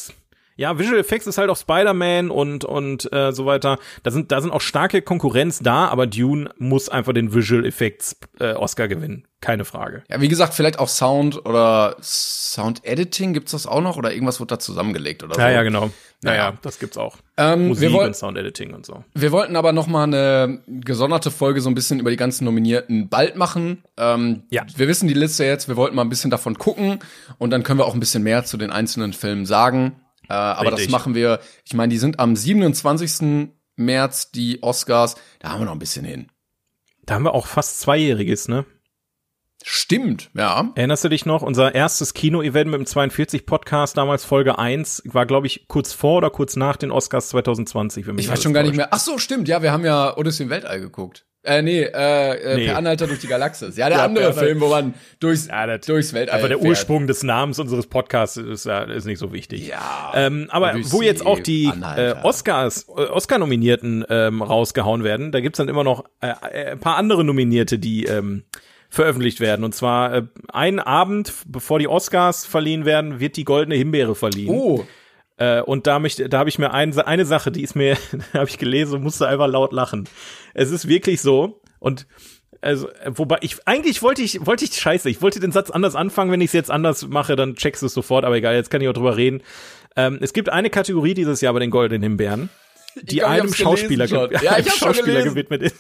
[0.59, 3.79] ja, Visual Effects ist halt auch Spider-Man und und äh, so weiter.
[4.03, 8.17] Da sind da sind auch starke Konkurrenz da, aber Dune muss einfach den Visual Effects
[8.41, 10.03] äh, Oscar gewinnen, keine Frage.
[10.11, 14.41] Ja, wie gesagt, vielleicht auch Sound oder Sound Editing gibt's das auch noch oder irgendwas
[14.41, 15.41] wird da zusammengelegt oder so.
[15.41, 15.91] Ja, ja, genau.
[16.23, 17.19] Naja, ja, das gibt's auch.
[17.37, 19.05] Ähm, Musik und Sound Editing und so.
[19.15, 23.09] Wir wollten aber noch mal eine gesonderte Folge so ein bisschen über die ganzen Nominierten
[23.09, 23.85] bald machen.
[23.97, 24.65] Ähm, ja.
[24.75, 26.99] Wir wissen die Liste jetzt, wir wollten mal ein bisschen davon gucken
[27.39, 30.01] und dann können wir auch ein bisschen mehr zu den einzelnen Filmen sagen.
[30.29, 33.51] Äh, aber das machen wir, ich meine, die sind am 27.
[33.77, 36.29] März, die Oscars, da haben wir noch ein bisschen hin.
[37.03, 38.67] Da haben wir auch fast Zweijähriges, ne?
[39.65, 40.71] Stimmt, ja.
[40.77, 41.43] Erinnerst du dich noch?
[41.43, 46.31] Unser erstes Kino-Event mit dem 42-Podcast, damals Folge 1, war, glaube ich, kurz vor oder
[46.31, 48.07] kurz nach den Oscars 2020.
[48.07, 48.89] Wenn Ich weiß schon gar nicht mehr.
[48.93, 49.49] Ach so, stimmt.
[49.49, 51.27] Ja, wir haben ja Odyssey im Weltall geguckt.
[51.45, 52.67] Äh, nee, äh, äh Nee.
[52.67, 53.77] Per Anhalter durch die Galaxis.
[53.77, 56.69] Ja, der Ja, andere Film, wo man durchs, Ja, das- durchs Weltall Aber der fährt.
[56.69, 59.69] Ursprung des Namens unseres Podcasts ist, ist nicht so wichtig.
[59.69, 60.13] Ja.
[60.15, 62.15] Ähm, aber wo jetzt auch die äh.
[62.23, 66.97] Oscars, äh, Oscar-Nominierten ähm, rausgehauen werden, da gibt's dann immer noch äh, äh, ein paar
[66.97, 68.43] andere Nominierte, die ähm,
[68.91, 69.65] veröffentlicht werden.
[69.65, 70.23] Und zwar äh,
[70.53, 74.51] einen Abend, bevor die Oscars verliehen werden, wird die Goldene Himbeere verliehen.
[74.51, 74.85] Oh,
[75.39, 77.97] Äh, und da, möchte, da habe ich mir ein, eine Sache, die ist mir,
[78.35, 80.09] habe ich gelesen musste einfach laut lachen.
[80.55, 81.61] Es ist wirklich so.
[81.79, 82.07] Und
[82.61, 85.95] also, äh, wobei ich, eigentlich wollte ich, wollte ich, scheiße, ich wollte den Satz anders
[85.95, 88.71] anfangen, wenn ich es jetzt anders mache, dann checkst du es sofort, aber egal, jetzt
[88.71, 89.43] kann ich auch drüber reden.
[89.97, 92.51] Ähm, es gibt eine Kategorie dieses Jahr bei den Goldenen Himbeeren,
[93.01, 94.29] die glaub, einem Schauspieler, ge.
[94.43, 95.77] Ja, einem Schauspieler gewidmet ist.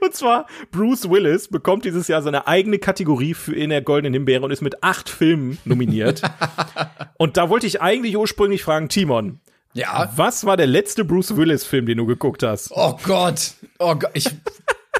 [0.00, 4.44] Und zwar Bruce Willis bekommt dieses Jahr seine eigene Kategorie für in der Goldenen Himbeere
[4.44, 6.22] und ist mit acht Filmen nominiert.
[7.18, 9.40] und da wollte ich eigentlich ursprünglich fragen, Timon,
[9.74, 10.10] ja.
[10.16, 12.70] was war der letzte Bruce Willis-Film, den du geguckt hast?
[12.72, 13.52] Oh Gott.
[13.78, 14.10] Oh Gott.
[14.14, 14.28] Ich,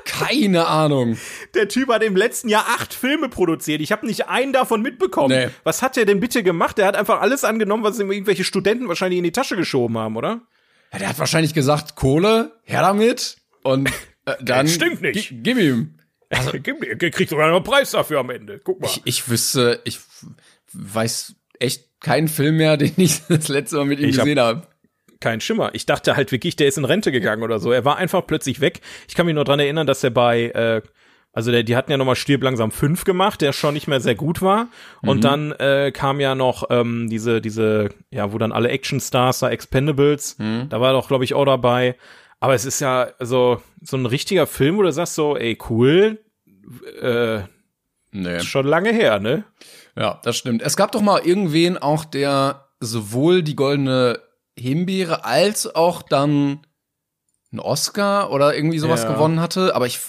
[0.04, 1.18] keine Ahnung.
[1.54, 3.80] Der Typ hat im letzten Jahr acht Filme produziert.
[3.80, 5.36] Ich habe nicht einen davon mitbekommen.
[5.36, 5.48] Nee.
[5.64, 6.78] Was hat der denn bitte gemacht?
[6.78, 10.16] Der hat einfach alles angenommen, was ihm irgendwelche Studenten wahrscheinlich in die Tasche geschoben haben,
[10.16, 10.40] oder?
[10.92, 13.36] Ja, der hat wahrscheinlich gesagt, Kohle, her damit.
[13.62, 13.90] Und
[14.26, 14.68] äh, dann.
[14.68, 15.28] stimmt nicht.
[15.30, 15.94] gi- Gib ihm.
[16.30, 18.60] Also, kriegt sogar noch einen Preis dafür am Ende.
[18.62, 18.86] Guck mal.
[18.88, 19.98] Ich, ich wüsste, ich
[20.72, 24.40] weiß echt keinen Film mehr, den ich das letzte Mal mit ihm Ich hab- gesehen
[24.40, 24.66] habe.
[25.20, 25.70] Kein Schimmer.
[25.74, 27.70] Ich dachte halt wirklich, der ist in Rente gegangen oder so.
[27.70, 28.80] Er war einfach plötzlich weg.
[29.06, 30.82] Ich kann mich nur dran erinnern, dass er bei, äh,
[31.32, 34.16] also der, die hatten ja nochmal Stirb langsam 5 gemacht, der schon nicht mehr sehr
[34.16, 34.66] gut war.
[35.00, 39.50] Und dann äh, kam ja noch ähm, diese, diese, ja, wo dann alle Actionstars da,
[39.50, 40.36] Expendables,
[40.68, 41.94] da war doch, glaube ich, auch dabei.
[42.42, 46.18] Aber es ist ja so, so ein richtiger Film, wo du sagst so, ey, cool,
[47.00, 47.42] äh,
[48.10, 48.40] Nee.
[48.40, 49.44] schon lange her, ne?
[49.96, 50.60] Ja, das stimmt.
[50.60, 54.20] Es gab doch mal irgendwen auch, der sowohl die goldene
[54.58, 56.66] Himbeere als auch dann
[57.52, 59.12] einen Oscar oder irgendwie sowas Ja.
[59.12, 59.76] gewonnen hatte.
[59.76, 60.00] Aber ich,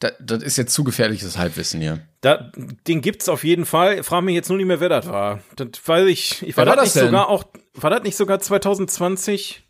[0.00, 2.06] da, das ist jetzt zu gefährliches Halbwissen hier.
[2.20, 2.52] Da,
[2.86, 4.02] den gibt's auf jeden Fall.
[4.02, 5.40] Frag mich jetzt nur nicht mehr, wer das war.
[5.56, 6.42] Das weiß ich.
[6.46, 9.62] ich war, war das das nicht sogar auch, war das nicht sogar 2020?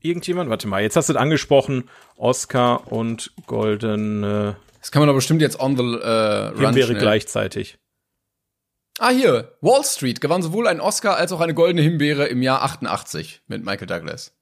[0.00, 0.50] Irgendjemand?
[0.50, 1.88] Warte mal, jetzt hast du es angesprochen.
[2.16, 7.00] Oscar und goldene Das kann man doch bestimmt jetzt on the äh, run Himbeere schnell.
[7.00, 7.78] gleichzeitig.
[8.98, 9.56] Ah, hier.
[9.60, 13.64] Wall Street gewann sowohl einen Oscar als auch eine goldene Himbeere im Jahr 88 mit
[13.64, 14.34] Michael Douglas.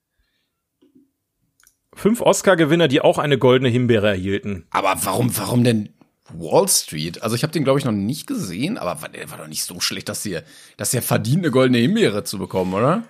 [1.93, 4.67] Fünf Oscar-Gewinner, die auch eine goldene Himbeere erhielten.
[4.69, 5.89] Aber warum, warum denn
[6.33, 7.23] Wall Street?
[7.23, 9.63] Also ich habe den, glaube ich, noch nicht gesehen, aber war, der war doch nicht
[9.63, 10.43] so schlecht, dass der,
[10.77, 13.03] dass verdient, eine goldene Himbeere zu bekommen, oder?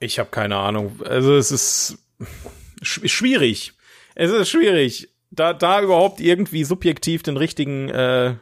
[0.00, 1.00] Ich habe keine Ahnung.
[1.04, 1.98] Also es ist
[2.82, 3.72] sch schwierig.
[4.14, 8.34] Es ist schwierig, da, da überhaupt irgendwie subjektiv den richtigen äh,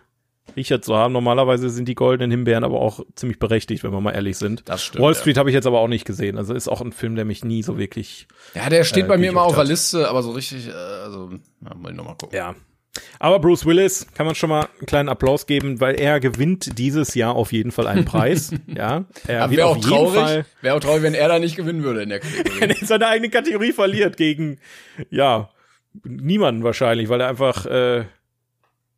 [0.57, 1.13] Riecher zu haben.
[1.13, 4.69] Normalerweise sind die goldenen Himbeeren aber auch ziemlich berechtigt, wenn wir mal ehrlich sind.
[4.69, 5.19] Das stimmt, Wall ja.
[5.19, 6.37] Street habe ich jetzt aber auch nicht gesehen.
[6.37, 8.27] Also ist auch ein Film, der mich nie so wirklich.
[8.55, 9.69] Ja, der steht Äh, bei mir immer auf der hat.
[9.69, 12.37] Liste, aber so richtig, äh, also, na, muss ich noch mal gucken.
[12.37, 12.55] Ja.
[13.19, 17.15] Aber Bruce Willis kann man schon mal einen kleinen Applaus geben, weil er gewinnt dieses
[17.15, 18.51] Jahr auf jeden Fall einen Preis.
[18.67, 19.05] ja.
[19.27, 21.57] Er wird wäre auf auch jeden traurig, Fall wäre auch traurig, wenn er da nicht
[21.57, 22.75] gewinnen würde in der Kategorie.
[22.81, 24.59] in seiner eigenen Kategorie verliert gegen,
[25.11, 25.49] ja,
[26.05, 28.05] niemanden wahrscheinlich, weil er einfach, äh,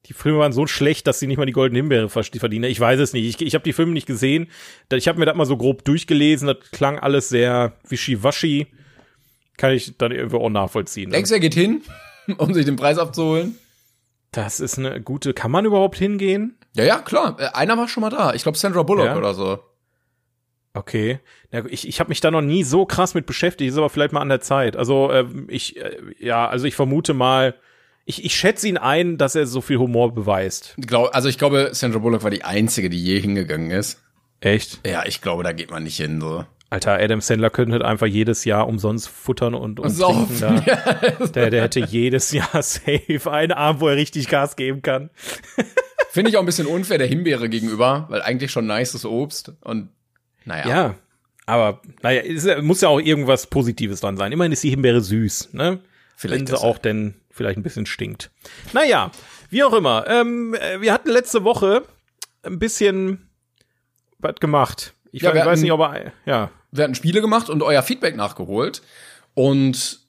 [0.06, 2.64] die Filme waren so schlecht, dass sie nicht mal die goldene Himbeere ver- verdienen.
[2.64, 3.24] Ich weiß es nicht.
[3.26, 4.48] Ich, ich habe die Filme nicht gesehen.
[4.92, 6.46] Ich habe mir das mal so grob durchgelesen.
[6.48, 8.66] Das klang alles sehr wischiwaschi.
[9.56, 11.10] Kann ich dann irgendwie auch nachvollziehen.
[11.10, 11.80] Denkst du, er geht hin,
[12.36, 13.56] um sich den Preis abzuholen?
[14.34, 15.32] Das ist eine gute.
[15.34, 16.56] Kann man überhaupt hingehen?
[16.74, 17.36] Ja, ja, klar.
[17.38, 18.34] Äh, Einer war schon mal da.
[18.34, 19.16] Ich glaube Sandra Bullock Ja?
[19.16, 19.58] oder so.
[20.72, 21.20] Okay.
[21.52, 24.12] Ja, ich ich habe mich da noch nie so krass mit beschäftigt, ist aber vielleicht
[24.12, 24.76] mal an der Zeit.
[24.76, 27.54] Also ähm, ich, äh, ja, also ich vermute mal,
[28.06, 30.74] ich, ich schätze ihn ein, dass er so viel Humor beweist.
[30.78, 34.02] Glaub, also ich glaube, Sandra Bullock war die einzige, die je hingegangen ist.
[34.40, 34.80] Echt?
[34.84, 36.20] Ja, ich glaube, da geht man nicht hin.
[36.20, 36.44] So.
[36.74, 40.36] Alter, Adam Sandler könnte halt einfach jedes Jahr umsonst futtern und, und Saufen.
[40.38, 41.26] trinken da.
[41.34, 45.10] Der, der hätte jedes Jahr safe einen Abend, wo er richtig Gas geben kann.
[46.10, 49.88] Finde ich auch ein bisschen unfair der Himbeere gegenüber, weil eigentlich schon nices Obst und
[50.44, 50.68] naja.
[50.68, 50.94] Ja.
[51.46, 54.32] Aber, naja, es muss ja auch irgendwas Positives dran sein.
[54.32, 55.80] Immerhin ist die Himbeere süß, ne?
[56.16, 58.30] Vielleicht Wenn sie auch denn vielleicht ein bisschen stinkt.
[58.72, 59.10] Naja,
[59.50, 60.06] wie auch immer.
[60.08, 61.82] Ähm, äh, wir hatten letzte Woche
[62.42, 63.28] ein bisschen
[64.18, 64.94] was gemacht.
[65.12, 66.50] Ich, Ja, weiß hatten- nicht, ob er, ja.
[66.74, 68.82] Wir hatten Spiele gemacht und euer Feedback nachgeholt.
[69.34, 70.00] Und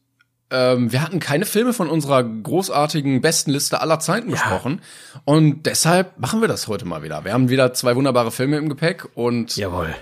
[0.51, 4.81] ähm, wir hatten keine Filme von unserer großartigen besten Liste aller Zeiten besprochen.
[5.25, 7.23] Und deshalb machen wir das heute mal wieder.
[7.23, 9.95] Wir haben wieder zwei wunderbare Filme im Gepäck und Jawohl.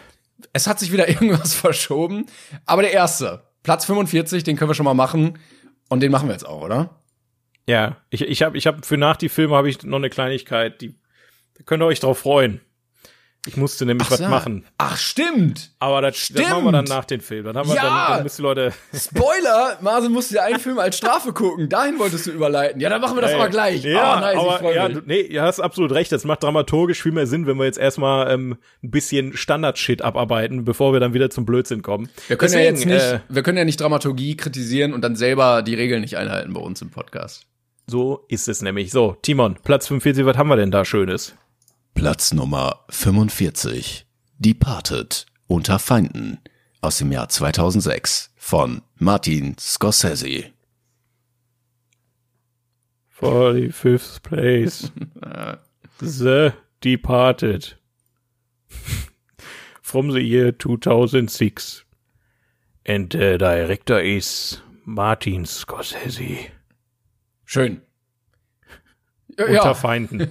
[0.53, 2.27] es hat sich wieder irgendwas verschoben.
[2.65, 5.39] Aber der erste, Platz 45, den können wir schon mal machen.
[5.89, 7.01] Und den machen wir jetzt auch, oder?
[7.67, 10.81] Ja, ich, ich habe ich hab für nach die Filme habe ich noch eine Kleinigkeit,
[10.81, 10.95] die
[11.57, 12.61] Da könnt ihr euch drauf freuen.
[13.45, 14.27] Ich musste nämlich Ach was so.
[14.29, 14.65] machen.
[14.77, 15.71] Ach, stimmt.
[15.79, 16.49] Aber das, das Stimmt.
[16.49, 17.43] machen wir dann nach dem Film.
[17.45, 17.81] Dann haben wir Ja.
[17.83, 18.73] dann, dann müssen die Leute.
[18.93, 21.67] Spoiler, Marcel musste ja einen Film als Strafe gucken.
[21.67, 22.79] Dahin wolltest du überleiten.
[22.79, 23.83] Ja, dann machen wir das aber gleich.
[23.83, 26.11] Ja, oh, nice, aber ja, du, nee, ihr hast absolut recht.
[26.13, 30.63] Das macht dramaturgisch viel mehr Sinn, wenn wir jetzt erstmal ähm, ein bisschen Standard-Shit abarbeiten,
[30.63, 32.09] bevor wir dann wieder zum Blödsinn kommen.
[32.29, 35.17] Wir können Deswegen, ja jetzt nicht, Äh, wir können ja nicht Dramaturgie kritisieren und dann
[35.17, 37.45] selber die Regeln nicht einhalten bei uns im Podcast.
[37.87, 38.91] so ist es nämlich.
[38.91, 41.35] So, Timon, Platz 45, was haben wir denn da Schönes?
[41.93, 44.05] Platz Nummer 45.
[44.39, 46.39] Departed unter Feinden
[46.81, 50.51] aus dem Jahr 2006 von Martin Scorsese.
[53.19, 54.91] 45th place.
[55.99, 57.75] The Departed.
[59.81, 61.85] From the year 2006.
[62.85, 66.49] And the director is Martin Scorsese.
[67.45, 67.81] Schön.
[69.37, 70.27] Unter Feinden.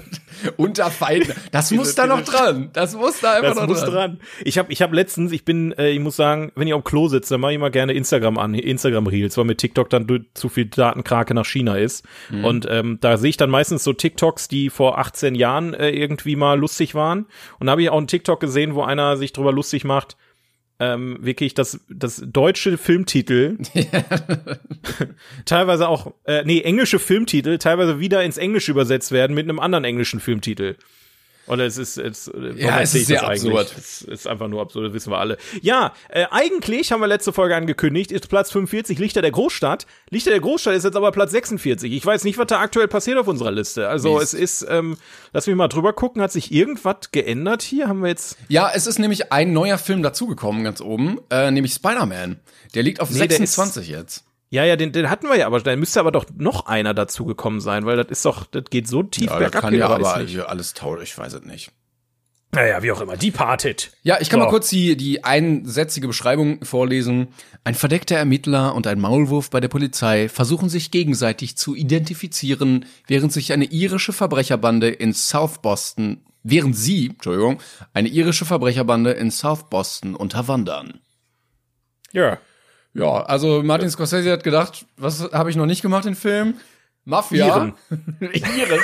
[0.56, 1.32] unter Feinden.
[1.52, 2.70] Das muss da noch dran.
[2.72, 3.92] Das muss da einfach Das noch muss dran.
[3.92, 4.20] dran.
[4.44, 7.08] Ich habe ich hab letztens, ich bin, äh, ich muss sagen, wenn ich am Klo
[7.08, 10.48] sitze, dann mache ich mal gerne Instagram an, Instagram Reels, weil mit TikTok dann zu
[10.48, 12.04] viel Datenkrake nach China ist.
[12.30, 12.44] Mhm.
[12.44, 16.36] Und ähm, da sehe ich dann meistens so TikToks, die vor 18 Jahren äh, irgendwie
[16.36, 17.26] mal lustig waren.
[17.58, 20.16] Und da habe ich auch einen TikTok gesehen, wo einer sich drüber lustig macht,
[20.78, 23.58] ähm, wirklich das, das deutsche Filmtitel,
[25.44, 29.84] teilweise auch, äh, nee, englische Filmtitel, teilweise wieder ins Englische übersetzt werden mit einem anderen
[29.84, 30.76] englischen Filmtitel.
[31.46, 33.74] Oder es ist, es, warum Ja, es ist sehr absurd.
[33.78, 35.38] Es ist einfach nur absurd, das wissen wir alle.
[35.62, 39.86] Ja, äh, eigentlich haben wir letzte Folge angekündigt, ist Platz 45 Lichter der Großstadt.
[40.10, 41.92] Lichter der Großstadt ist jetzt aber Platz 46.
[41.92, 43.88] Ich weiß nicht, was da aktuell passiert auf unserer Liste.
[43.88, 44.34] Also Mist.
[44.34, 44.96] es ist, ähm,
[45.32, 47.88] lass mich mal drüber gucken, hat sich irgendwas geändert hier?
[47.88, 48.36] Haben wir jetzt.
[48.48, 52.40] Ja, es ist nämlich ein neuer Film dazugekommen, ganz oben, äh, nämlich Spider-Man.
[52.74, 54.24] Der liegt auf Nee, der 26 jetzt.
[54.48, 57.60] Ja, ja, den, den hatten wir ja, aber da müsste aber doch noch einer dazugekommen
[57.60, 59.88] sein, weil das ist doch, das geht so tief Ja, das bergab kann hier, ja
[59.88, 60.30] aber nicht.
[60.30, 61.72] hier alles tausch, ich weiß es nicht.
[62.52, 63.90] Naja, wie auch immer, Departed.
[64.02, 64.44] Ja, ich kann So.
[64.46, 67.28] mal kurz die, die einsätzige Beschreibung vorlesen.
[67.64, 73.32] Ein verdeckter Ermittler und ein Maulwurf bei der Polizei versuchen sich gegenseitig zu identifizieren, während
[73.32, 77.60] sich eine irische Verbrecherbande in South Boston, während sie, Entschuldigung,
[77.92, 81.00] eine irische Verbrecherbande in South Boston unterwandern.
[82.12, 82.38] Ja.
[82.96, 86.54] Ja, also Martin Scorsese hat gedacht, was habe ich noch nicht gemacht in Film?
[87.04, 87.72] Mafia.
[88.20, 88.80] Iren.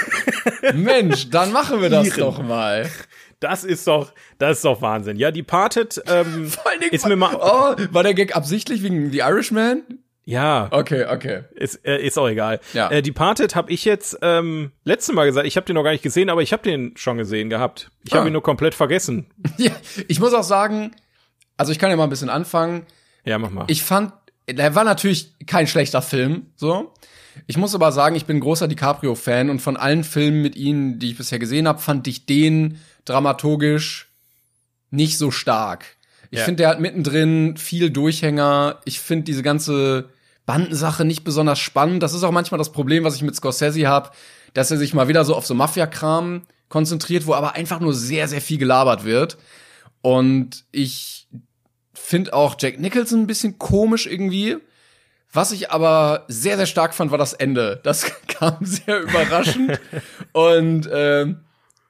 [0.74, 2.20] Mensch, dann machen wir das Iren.
[2.20, 2.88] doch mal.
[3.40, 5.16] Das ist doch, das ist doch Wahnsinn.
[5.16, 9.18] Ja, ähm, Vor allen Dingen, ist mir mal, oh, war der Gag absichtlich wegen The
[9.18, 9.82] Irishman?
[10.24, 11.42] ja, Okay, okay.
[11.56, 12.60] ist, äh, ist auch egal.
[12.74, 12.88] Ja.
[12.92, 16.04] Äh, Departed habe ich jetzt ähm, letztes Mal gesagt, ich habe den noch gar nicht
[16.04, 17.90] gesehen, aber ich habe den schon gesehen gehabt.
[18.04, 18.18] Ich Ah.
[18.18, 19.26] habe ihn nur komplett vergessen.
[19.56, 19.72] Ja,
[20.06, 20.92] ich muss auch sagen,
[21.56, 22.86] also ich kann ja mal ein bisschen anfangen.
[23.24, 23.64] Ja, mach mal.
[23.68, 24.12] Ich fand,
[24.48, 26.92] der war natürlich kein schlechter Film, so.
[27.46, 31.10] Ich muss aber sagen, ich bin großer DiCaprio-Fan und von allen Filmen mit ihm, die
[31.12, 34.10] ich bisher gesehen habe, fand ich den dramaturgisch
[34.90, 35.96] nicht so stark.
[36.30, 36.44] Ich Ja.
[36.44, 38.80] finde, der hat mittendrin viel Durchhänger.
[38.84, 40.10] Ich finde diese ganze
[40.44, 42.02] Bandensache nicht besonders spannend.
[42.02, 44.10] Das ist auch manchmal das Problem, was ich mit Scorsese habe,
[44.54, 48.28] dass er sich mal wieder so auf so Mafia-Kram konzentriert, wo aber einfach nur sehr,
[48.28, 49.38] sehr viel gelabert wird.
[50.02, 51.28] Und ich
[52.12, 54.58] finde auch Jack Nicholson ein bisschen komisch irgendwie.
[55.32, 57.80] Was ich aber sehr, sehr stark fand, war das Ende.
[57.84, 59.80] Das kam sehr überraschend.
[60.32, 61.40] Und ähm,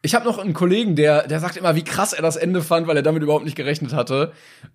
[0.00, 2.86] ich habe noch einen Kollegen, der, der sagt immer, wie krass er das Ende fand,
[2.86, 4.30] weil er damit überhaupt nicht gerechnet hatte.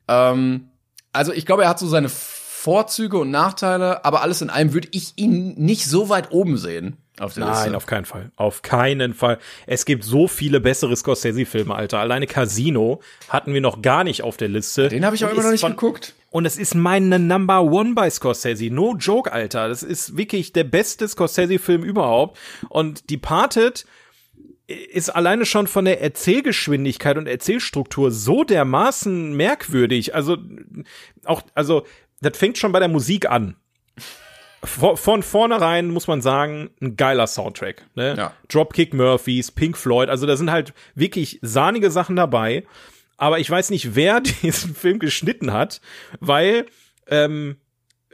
[0.09, 0.67] Ähm,
[1.13, 4.89] also ich glaube, er hat so seine Vorzüge und Nachteile, aber alles in allem würde
[4.91, 6.97] ich ihn nicht so weit oben sehen.
[7.19, 7.77] Auf der Nein, Liste.
[7.77, 8.31] auf keinen Fall.
[8.35, 9.39] Auf keinen Fall.
[9.65, 11.99] Es gibt so viele bessere Scorsese-Filme, Alter.
[11.99, 14.87] Alleine Casino hatten wir noch gar nicht auf der Liste.
[14.89, 16.13] Den habe ich auch immer noch nicht von- geguckt.
[16.29, 18.69] Und es ist meine Number One bei Scorsese.
[18.69, 19.67] No joke, Alter.
[19.69, 22.37] Das ist wirklich der beste Scorsese-Film überhaupt.
[22.69, 23.85] Und Departed
[24.67, 30.13] ist alleine schon von der Erzählgeschwindigkeit und Erzählstruktur so dermaßen merkwürdig.
[30.13, 30.37] Also,
[31.23, 31.85] auch, also,
[32.21, 33.55] das fängt schon bei der Musik an.
[34.63, 37.85] Von, vornherein muss man sagen, ein geiler Soundtrack.
[37.95, 38.15] Ne?
[38.17, 38.33] Ja.
[38.49, 42.63] Dropkick Murphys, Pink Floyd, also da sind halt wirklich sahnige Sachen dabei.
[43.17, 45.81] Aber ich weiß nicht, wer diesen Film geschnitten hat,
[46.19, 46.65] weil,
[47.07, 47.57] ähm,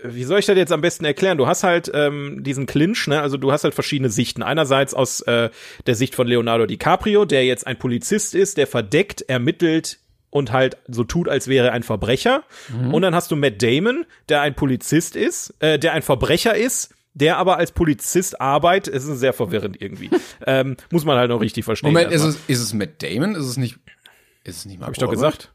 [0.03, 1.37] wie soll ich das jetzt am besten erklären?
[1.37, 3.21] Du hast halt ähm, diesen Clinch, ne?
[3.21, 4.43] Also du hast halt verschiedene Sichten.
[4.43, 5.49] Einerseits aus äh,
[5.85, 9.99] der Sicht von Leonardo DiCaprio, der jetzt ein Polizist ist, der verdeckt ermittelt
[10.33, 12.43] und halt so tut, als wäre er ein Verbrecher.
[12.91, 16.95] Und dann hast du Matt Damon, der ein Polizist ist, äh, der ein Verbrecher ist,
[17.13, 18.95] der aber als Polizist arbeitet.
[18.95, 20.09] Es ist sehr verwirrend irgendwie.
[20.47, 21.93] ähm, muss man halt noch richtig verstehen.
[21.93, 23.35] Moment, ist es, ist es Matt Damon?
[23.35, 23.77] Ist es nicht,
[24.43, 25.52] ist es nicht mal Hab ich doch gesagt.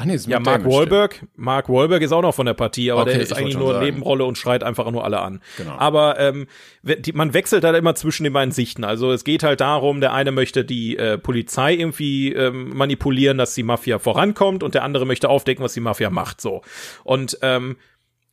[0.00, 0.74] Ach nee, ist Ja, Mark Damon, stimmt.
[0.74, 1.26] Wahlberg.
[1.34, 3.84] Mark Wahlberg ist auch noch von der Partie, aber Okay, der ist eigentlich nur sagen.
[3.84, 5.40] Nebenrolle und schreit einfach nur alle an.
[5.56, 5.76] Genau.
[5.76, 6.46] Aber ähm,
[6.82, 8.84] die, man wechselt halt immer zwischen den beiden Sichten.
[8.84, 13.54] Also es geht halt darum, der eine möchte die äh, Polizei irgendwie ähm, manipulieren, dass
[13.54, 16.40] die Mafia vorankommt und der andere möchte aufdecken, was die Mafia macht.
[16.40, 16.62] So.
[17.02, 17.76] Und ähm,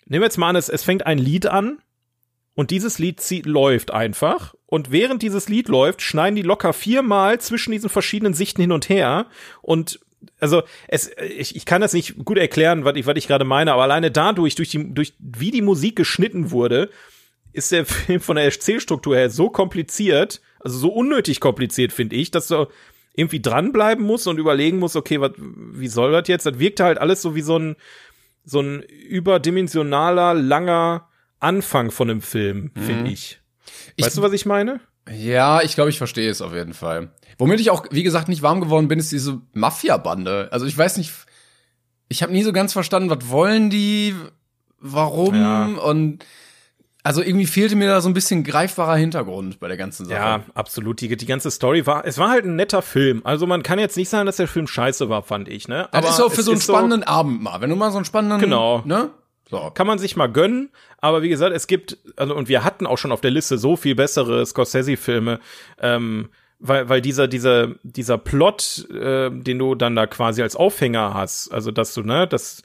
[0.06, 1.80] nehmen wir jetzt mal an, es, es fängt ein Lied an
[2.54, 4.54] und dieses Lied zieht, läuft einfach.
[4.68, 8.88] Und während dieses Lied läuft, schneiden die locker viermal zwischen diesen verschiedenen Sichten hin und
[8.88, 9.26] her.
[9.64, 10.00] Und
[10.40, 13.74] also es, ich, ich kann das nicht gut erklären, was ich, was ich gerade meine,
[13.74, 16.90] aber alleine dadurch, durch die, durch wie die Musik geschnitten wurde,
[17.54, 22.32] ist der Film von der Erzählstruktur her so kompliziert, also so unnötig kompliziert, finde ich,
[22.32, 22.68] dass du
[23.16, 26.46] irgendwie dranbleiben musst und überlegen musst, okay, wat, wie soll das jetzt?
[26.46, 27.76] Das wirkte halt alles so wie so ein,
[28.44, 31.08] so ein überdimensionaler, langer
[31.40, 33.40] Anfang von einem Film, finde ich.
[33.96, 34.80] Ich- Weißt du, was ich meine?
[35.16, 37.12] Ja, ich glaube, ich verstehe es auf jeden Fall.
[37.38, 40.50] Womit ich auch, wie gesagt, nicht warm geworden bin, ist diese Mafia-Bande.
[40.52, 41.12] Also ich weiß nicht,
[42.08, 44.16] ich habe nie so ganz verstanden, was wollen die,
[44.80, 45.66] warum Ja.
[45.66, 46.26] und
[47.04, 50.16] also irgendwie fehlte mir da so ein bisschen greifbarer Hintergrund bei der ganzen Sache.
[50.18, 51.02] Ja, absolut.
[51.02, 53.22] Die, die ganze Story war, es war halt ein netter Film.
[53.26, 55.88] Also man kann jetzt nicht sagen, dass der Film scheiße war, fand ich, ne?
[55.92, 57.62] das ist auch für so einen spannenden Abend mal.
[57.62, 58.82] Wenn du mal so einen spannenden, Genau.
[58.86, 59.12] ne?
[59.52, 59.70] So.
[59.76, 62.98] kann man sich mal gönnen, aber wie gesagt, es gibt, also und wir hatten auch
[62.98, 65.40] schon auf der Liste so viel bessere Scorsese-Filme,
[65.80, 71.14] ähm, weil, weil dieser, dieser, dieser Plot, äh, den du dann da quasi als Aufhänger
[71.14, 72.64] hast, also dass du, ne, das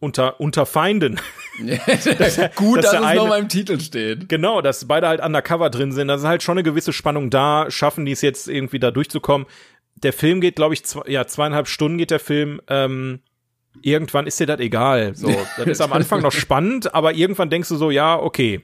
[0.00, 1.18] unter, unter Feinden,
[1.58, 4.28] Gut, dass dass, es eine- noch mal im Titel steht.
[4.28, 7.66] genau, dass beide halt undercover drin sind, da ist halt schon eine gewisse Spannung da,
[7.70, 9.46] schaffen die es jetzt irgendwie da durchzukommen.
[9.96, 13.20] Der Film geht, glaube ich, zwei, ja, zweieinhalb Stunden geht der Film, ähm,
[13.82, 15.14] irgendwann ist dir das egal.
[15.14, 18.60] So, das ist am Anfang noch spannend, aber irgendwann denkst du so, ja, okay.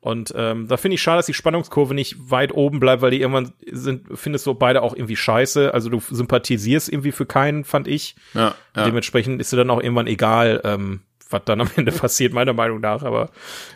[0.00, 3.20] Und ähm, da finde ich schade, dass die Spannungskurve nicht weit oben bleibt, weil die
[3.20, 5.74] irgendwann sind, findest du beide auch irgendwie scheiße.
[5.74, 8.16] Also du sympathisierst irgendwie für keinen, fand ich.
[8.32, 8.84] Ja, ja.
[8.86, 12.80] Dementsprechend ist dir dann auch irgendwann egal, ähm, was dann am Ende passiert, meiner Meinung
[12.80, 13.02] nach.
[13.02, 13.30] Aber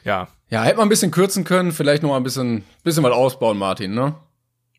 [0.05, 3.13] ja, ja, hätte man ein bisschen kürzen können, vielleicht noch mal ein bisschen, bisschen was
[3.13, 4.15] ausbauen, Martin, ne?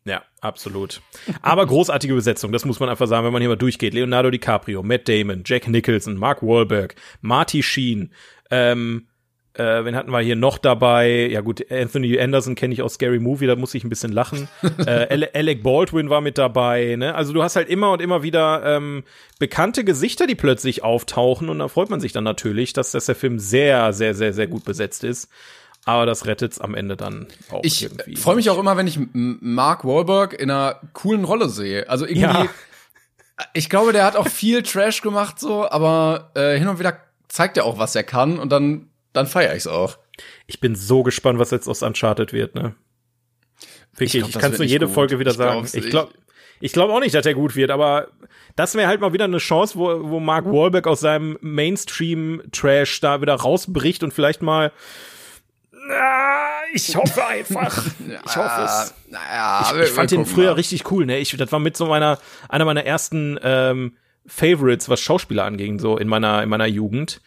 [0.04, 1.00] Ja, absolut.
[1.42, 3.92] Aber großartige Besetzung, das muss man einfach sagen, wenn man hier mal durchgeht.
[3.92, 8.12] Leonardo DiCaprio, Matt Damon, Jack Nicholson, Mark Wahlberg, Marty Sheen,
[8.50, 9.08] ähm,
[9.58, 11.28] äh, wen hatten wir hier noch dabei?
[11.30, 14.48] Ja gut, Anthony Anderson kenne ich aus Scary Movie, da muss ich ein bisschen lachen.
[14.86, 17.14] äh, Ale- Alec Baldwin war mit dabei, ne?
[17.14, 19.04] Also du hast halt immer und immer wieder ähm,
[19.38, 23.14] bekannte Gesichter, die plötzlich auftauchen und da freut man sich dann natürlich, dass, dass der
[23.14, 25.28] Film sehr, sehr, sehr, sehr gut besetzt ist.
[25.84, 28.16] Aber das rettet's am Ende dann auch Ich irgendwie.
[28.16, 31.88] freue mich auch immer, wenn ich Mark Wahlberg in einer coolen Rolle sehe.
[31.88, 32.46] Also irgendwie, Ja.
[33.52, 37.56] ich glaube, der hat auch viel Trash gemacht so, aber äh, hin und wieder zeigt
[37.56, 39.98] er auch, was er kann und dann dann feiere ich's auch.
[40.46, 42.74] Ich bin so gespannt, was jetzt aus Uncharted wird, ne?
[43.96, 44.94] Wirklich, Ich ich, kann wird nur jede gut.
[44.94, 45.66] Folge wieder Ich sagen.
[45.72, 46.12] Ich glaube
[46.60, 48.08] ich glaub auch nicht, dass der gut wird, aber
[48.54, 53.20] das wäre halt mal wieder eine Chance, wo, wo Mark Wahlberg aus seinem Mainstream-Trash da
[53.20, 54.72] wieder rausbricht und vielleicht mal
[55.90, 57.84] Ah, ich hoffe einfach.
[58.26, 58.94] Ich hoffe es.
[59.08, 61.18] Naja, Ich, ich fand den früher richtig cool, ne?
[61.18, 65.96] Ich, das war mit so meiner, einer meiner ersten ähm, Favorites, was Schauspieler anging, so
[65.96, 67.20] in meiner, in meiner Jugend.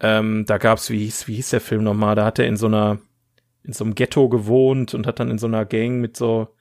[0.00, 2.14] Ähm, da gab's, wie hieß, wie hieß der Film nochmal?
[2.14, 2.98] Da hat er in so einer,
[3.64, 6.54] in so einem Ghetto gewohnt und hat dann in so einer Gang mit so,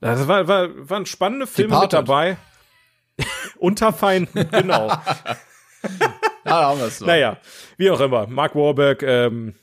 [0.00, 2.36] das war, war, waren spannende Filme mit dabei.
[3.58, 4.92] Unterfeinden, genau.
[6.44, 7.06] Ja, da haben wir's so.
[7.06, 7.38] naja,
[7.76, 8.26] wie auch immer.
[8.26, 9.54] Mark Wahlberg, ähm,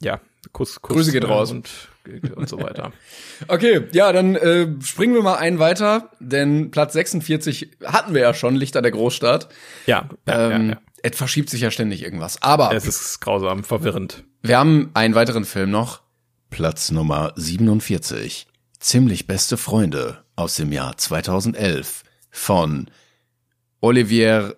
[0.00, 0.20] ja,
[0.52, 0.94] Kuss, Kuss.
[0.96, 1.50] Grüße geht äh, raus.
[1.50, 1.88] Und,
[2.36, 2.92] und so weiter.
[3.48, 8.34] Okay, ja, dann äh, springen wir mal einen weiter, denn Platz 46 hatten wir ja
[8.34, 9.48] schon, Lichter der Großstadt.
[9.86, 10.80] Ja, ja, Ähm, ja, ja.
[11.02, 12.40] Es verschiebt sich ja ständig irgendwas.
[12.42, 14.22] Aber Es ist grausam, verwirrend.
[14.42, 16.02] wir haben einen weiteren Film noch.
[16.50, 18.46] Platz Nummer 47.
[18.78, 22.88] Ziemlich beste Freunde aus dem Jahr 2011 von
[23.80, 24.56] Olivier,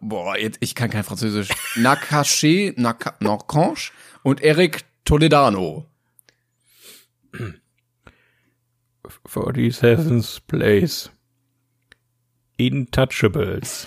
[0.00, 3.76] boah, jetzt, ich kann kein Französisch, Nakache, Naka, Nakange
[4.22, 5.86] und Eric Toledano.
[9.26, 11.10] 47th Place.
[12.56, 13.86] Intouchables.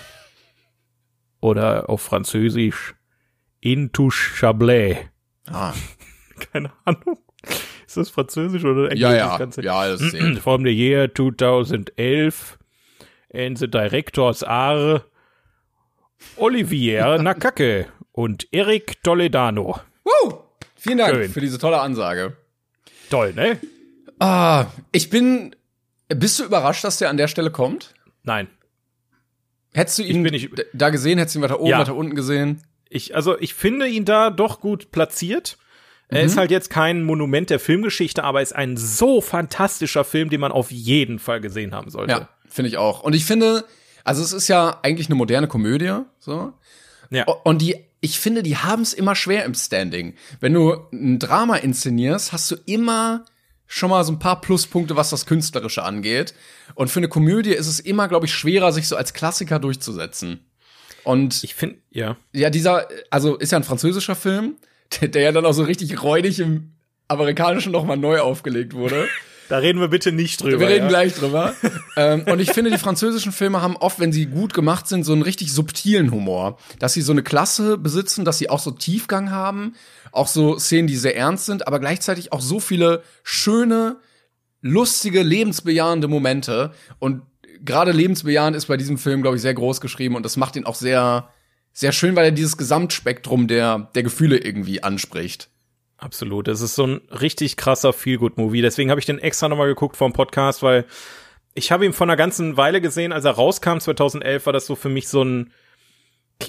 [1.40, 2.94] Oder auf Französisch
[3.60, 4.98] Intouchables.
[5.48, 5.72] Ah,
[6.52, 7.18] Keine Ahnung.
[7.86, 9.00] Ist das Französisch oder Englisch?
[9.00, 9.62] ja, das ja, Ganze?
[9.62, 10.38] ja, das zählt.
[10.40, 12.58] From the year 2011.
[13.32, 15.04] And the directors are
[16.36, 19.80] Olivier Nakake und Eric Toledano.
[20.04, 20.42] Woo!
[20.74, 21.30] Vielen Dank Schön.
[21.30, 22.36] für diese tolle Ansage.
[23.10, 23.58] Toll, ne?
[24.18, 25.54] Ah, ich bin,
[26.08, 27.94] bist du überrascht, dass der an der Stelle kommt?
[28.22, 28.48] Nein.
[29.74, 31.18] Hättest du ihn nicht- da gesehen?
[31.18, 31.78] Hättest du ihn weiter oben, Ja.
[31.78, 32.62] weiter unten gesehen?
[32.88, 35.58] Ich, also ich finde ihn da doch gut platziert.
[36.08, 40.40] Er ist halt jetzt kein Monument der Filmgeschichte, aber ist ein so fantastischer Film, den
[40.40, 42.12] man auf jeden Fall gesehen haben sollte.
[42.12, 43.02] Ja, finde ich auch.
[43.02, 43.64] Und ich finde,
[44.04, 46.52] Also es ist ja eigentlich eine moderne Komödie, so.
[47.10, 47.24] Ja.
[47.26, 50.14] Und die, ich finde, die haben es immer schwer im Standing.
[50.40, 53.24] Wenn du ein Drama inszenierst, hast du immer
[53.66, 56.34] schon mal so ein paar Pluspunkte, was das Künstlerische angeht.
[56.74, 60.40] Und für eine Komödie ist es immer, glaube ich, schwerer, sich so als Klassiker durchzusetzen.
[61.04, 62.16] Und ich finde, ja.
[62.32, 64.56] Ja, dieser, also ist ja ein französischer Film,
[65.00, 66.72] der, der ja dann auch so richtig räudig im
[67.08, 69.08] amerikanischen nochmal neu aufgelegt wurde.
[69.48, 70.60] Da reden wir bitte nicht drüber.
[70.60, 70.88] Wir reden ja.
[70.88, 71.54] gleich drüber.
[71.96, 75.12] ähm, und ich finde, die französischen Filme haben oft, wenn sie gut gemacht sind, so
[75.12, 76.58] einen richtig subtilen Humor.
[76.78, 79.74] Dass sie so eine Klasse besitzen, dass sie auch so Tiefgang haben,
[80.12, 83.96] auch so Szenen, die sehr ernst sind, aber gleichzeitig auch so viele schöne,
[84.62, 86.72] lustige, lebensbejahende Momente.
[86.98, 87.22] Und
[87.64, 90.64] gerade lebensbejahend ist bei diesem Film, glaube ich, sehr groß geschrieben und das macht ihn
[90.64, 91.28] auch sehr,
[91.72, 95.50] sehr schön, weil er dieses Gesamtspektrum der, der Gefühle irgendwie anspricht.
[95.98, 96.46] Absolut.
[96.48, 98.62] Das ist so ein richtig krasser Feel-Good-Movie.
[98.62, 100.84] Deswegen habe ich den extra nochmal geguckt vor dem Podcast, weil
[101.54, 104.76] ich habe ihn vor einer ganzen Weile gesehen, als er rauskam, 2011, war das so
[104.76, 105.52] für mich so ein,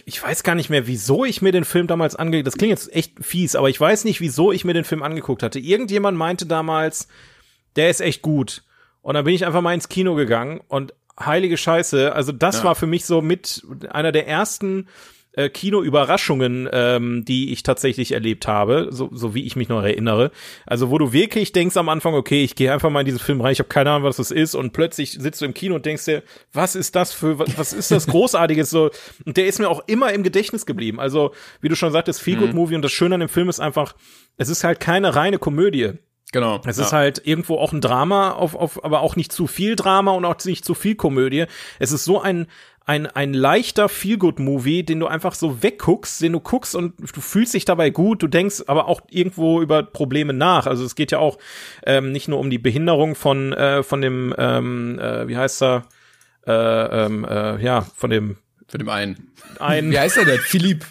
[0.06, 2.94] ich weiß gar nicht mehr, wieso ich mir den Film damals angeguckt, das klingt jetzt
[2.94, 5.60] echt fies, aber ich weiß nicht, wieso ich mir den Film angeguckt hatte.
[5.60, 7.08] Irgendjemand meinte damals,
[7.78, 8.64] der ist echt gut.
[9.02, 12.64] Und dann bin ich einfach mal ins Kino gegangen und heilige Scheiße, also das ja.
[12.66, 14.88] war für mich so mit einer der ersten
[15.38, 20.32] äh, Kino-Überraschungen, ähm, die ich tatsächlich erlebt habe, so, so wie ich mich noch erinnere.
[20.66, 23.40] Also wo du wirklich denkst am Anfang, okay, ich gehe einfach mal in diesen Film
[23.40, 25.86] rein, ich habe keine Ahnung, was das ist, und plötzlich sitzt du im Kino und
[25.86, 28.90] denkst dir, was ist das für, was, was ist das Großartiges so?
[29.26, 31.00] Und der ist mir auch immer im Gedächtnis geblieben.
[31.00, 32.56] Also wie du schon sagtest, Feel Good mhm.
[32.56, 33.96] Movie und das Schöne an dem Film ist einfach,
[34.38, 35.94] es ist halt keine reine Komödie.
[36.34, 36.60] Genau.
[36.66, 36.84] Es ja.
[36.84, 40.26] ist halt irgendwo auch ein Drama, auf, auf, aber auch nicht zu viel Drama und
[40.26, 41.46] auch nicht zu viel Komödie.
[41.80, 42.48] Es ist so ein,
[42.88, 47.54] ein, ein leichter Feel-Good-Movie, den du einfach so wegguckst, den du guckst und du fühlst
[47.54, 50.68] dich dabei gut, du denkst aber auch irgendwo über Probleme nach.
[50.68, 51.38] Also es geht ja auch
[51.86, 55.86] ähm, nicht nur um die Behinderung von, äh, von dem, ähm, äh, wie heißt er,
[56.48, 58.38] äh, ähm, äh, ja, von dem
[58.70, 59.34] Von dem einen.
[59.60, 60.40] einen wie heißt er denn?
[60.46, 60.86] Philipp.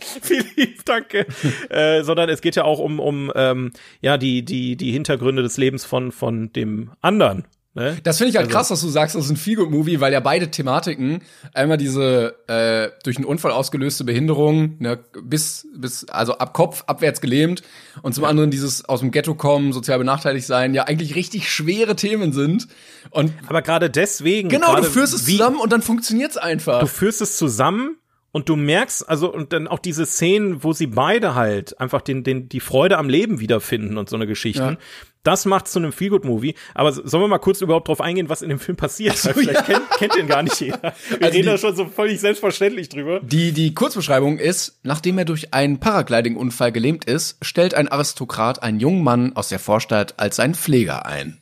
[0.00, 1.26] Philipp, danke.
[1.68, 3.70] äh, sondern es geht ja auch um, um ähm,
[4.00, 7.44] ja, die, die, die Hintergründe des Lebens von, von dem anderen.
[7.80, 7.96] Ne?
[8.02, 8.58] Das finde ich halt also.
[8.58, 11.22] krass, dass du sagst, das ist ein Feelgood-Movie, weil ja beide Thematiken,
[11.54, 17.22] einmal diese äh, durch einen Unfall ausgelöste Behinderung, ne, bis, bis, also ab Kopf, abwärts
[17.22, 17.62] gelähmt,
[18.02, 18.28] und zum ja.
[18.28, 22.68] anderen dieses aus dem Ghetto kommen, sozial benachteiligt sein, ja eigentlich richtig schwere Themen sind.
[23.08, 24.50] Und Aber gerade deswegen.
[24.50, 26.80] Genau, du führst es zusammen und dann funktioniert's einfach.
[26.80, 27.96] Du führst es zusammen
[28.32, 32.24] und du merkst, also, und dann auch diese Szenen, wo sie beide halt einfach den,
[32.24, 34.62] den, die Freude am Leben wiederfinden und so eine Geschichten.
[34.62, 34.76] Ja.
[35.22, 36.54] Das macht zu einem Feelgood-Movie.
[36.74, 39.16] Aber sollen wir mal kurz überhaupt drauf eingehen, was in dem Film passiert?
[39.18, 39.74] So, vielleicht ja.
[39.74, 40.80] kennt, kennt den gar nicht jeder.
[41.08, 43.20] Wir also reden da schon so völlig selbstverständlich drüber.
[43.22, 48.80] Die, die Kurzbeschreibung ist, nachdem er durch einen Paragliding-Unfall gelähmt ist, stellt ein Aristokrat einen
[48.80, 51.38] jungen Mann aus der Vorstadt als seinen Pfleger ein.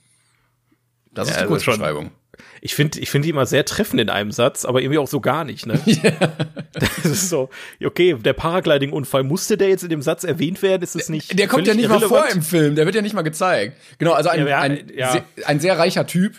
[1.12, 2.10] Das ja, ist die Kurzbeschreibung.
[2.60, 5.20] Ich finde ich finde die immer sehr treffend in einem Satz, aber irgendwie auch so
[5.20, 5.80] gar nicht, ne?
[5.86, 6.32] Yeah.
[6.74, 7.48] Das ist so,
[7.84, 10.82] okay, der Paragliding-Unfall, musste der jetzt in dem Satz erwähnt werden?
[10.82, 11.38] Ist es nicht.
[11.38, 12.10] Der kommt ja nicht irrelevant?
[12.10, 13.76] mal vor im Film, der wird ja nicht mal gezeigt.
[13.98, 15.12] Genau, also ein, ja, ein, ja.
[15.12, 16.34] Sehr, ein sehr reicher Typ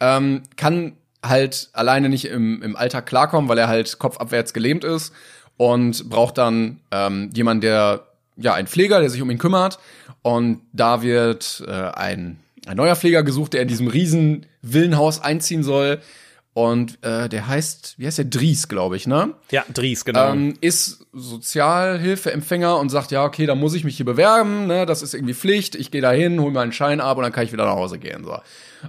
[0.00, 5.12] ähm, kann halt alleine nicht im, im Alltag klarkommen, weil er halt kopfabwärts gelähmt ist
[5.56, 8.06] und braucht dann ähm, jemanden, der,
[8.36, 9.78] ja, ein Pfleger, der sich um ihn kümmert.
[10.22, 15.62] Und da wird äh, ein ein neuer Pfleger gesucht, der in diesem riesen Villenhaus einziehen
[15.62, 16.00] soll.
[16.54, 18.26] Und äh, der heißt, wie heißt der?
[18.26, 19.32] Dries, glaube ich, ne?
[19.50, 20.32] Ja, Dries, genau.
[20.32, 24.84] Ähm, ist Sozialhilfeempfänger und sagt, ja, okay, da muss ich mich hier bewerben, ne?
[24.84, 25.74] Das ist irgendwie Pflicht.
[25.76, 27.76] Ich gehe da hin, hol mir einen Schein ab und dann kann ich wieder nach
[27.76, 28.24] Hause gehen.
[28.24, 28.36] So.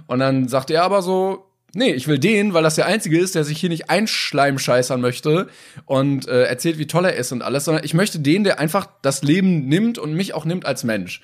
[0.06, 3.34] Und dann sagt er aber so, nee, ich will den, weil das der Einzige ist,
[3.34, 5.48] der sich hier nicht einschleimscheißern möchte
[5.86, 8.88] und äh, erzählt, wie toll er ist und alles, sondern ich möchte den, der einfach
[9.00, 11.22] das Leben nimmt und mich auch nimmt als Mensch.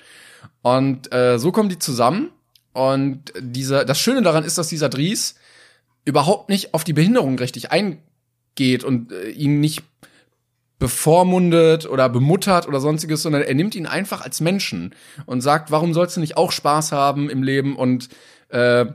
[0.63, 2.31] Und äh, so kommen die zusammen
[2.73, 5.35] und dieser, das Schöne daran ist, dass dieser Dries
[6.05, 9.83] überhaupt nicht auf die Behinderung richtig eingeht und äh, ihn nicht
[10.79, 14.95] bevormundet oder bemuttert oder sonstiges, sondern er nimmt ihn einfach als Menschen
[15.27, 18.09] und sagt, warum sollst du nicht auch Spaß haben im Leben und
[18.49, 18.87] äh,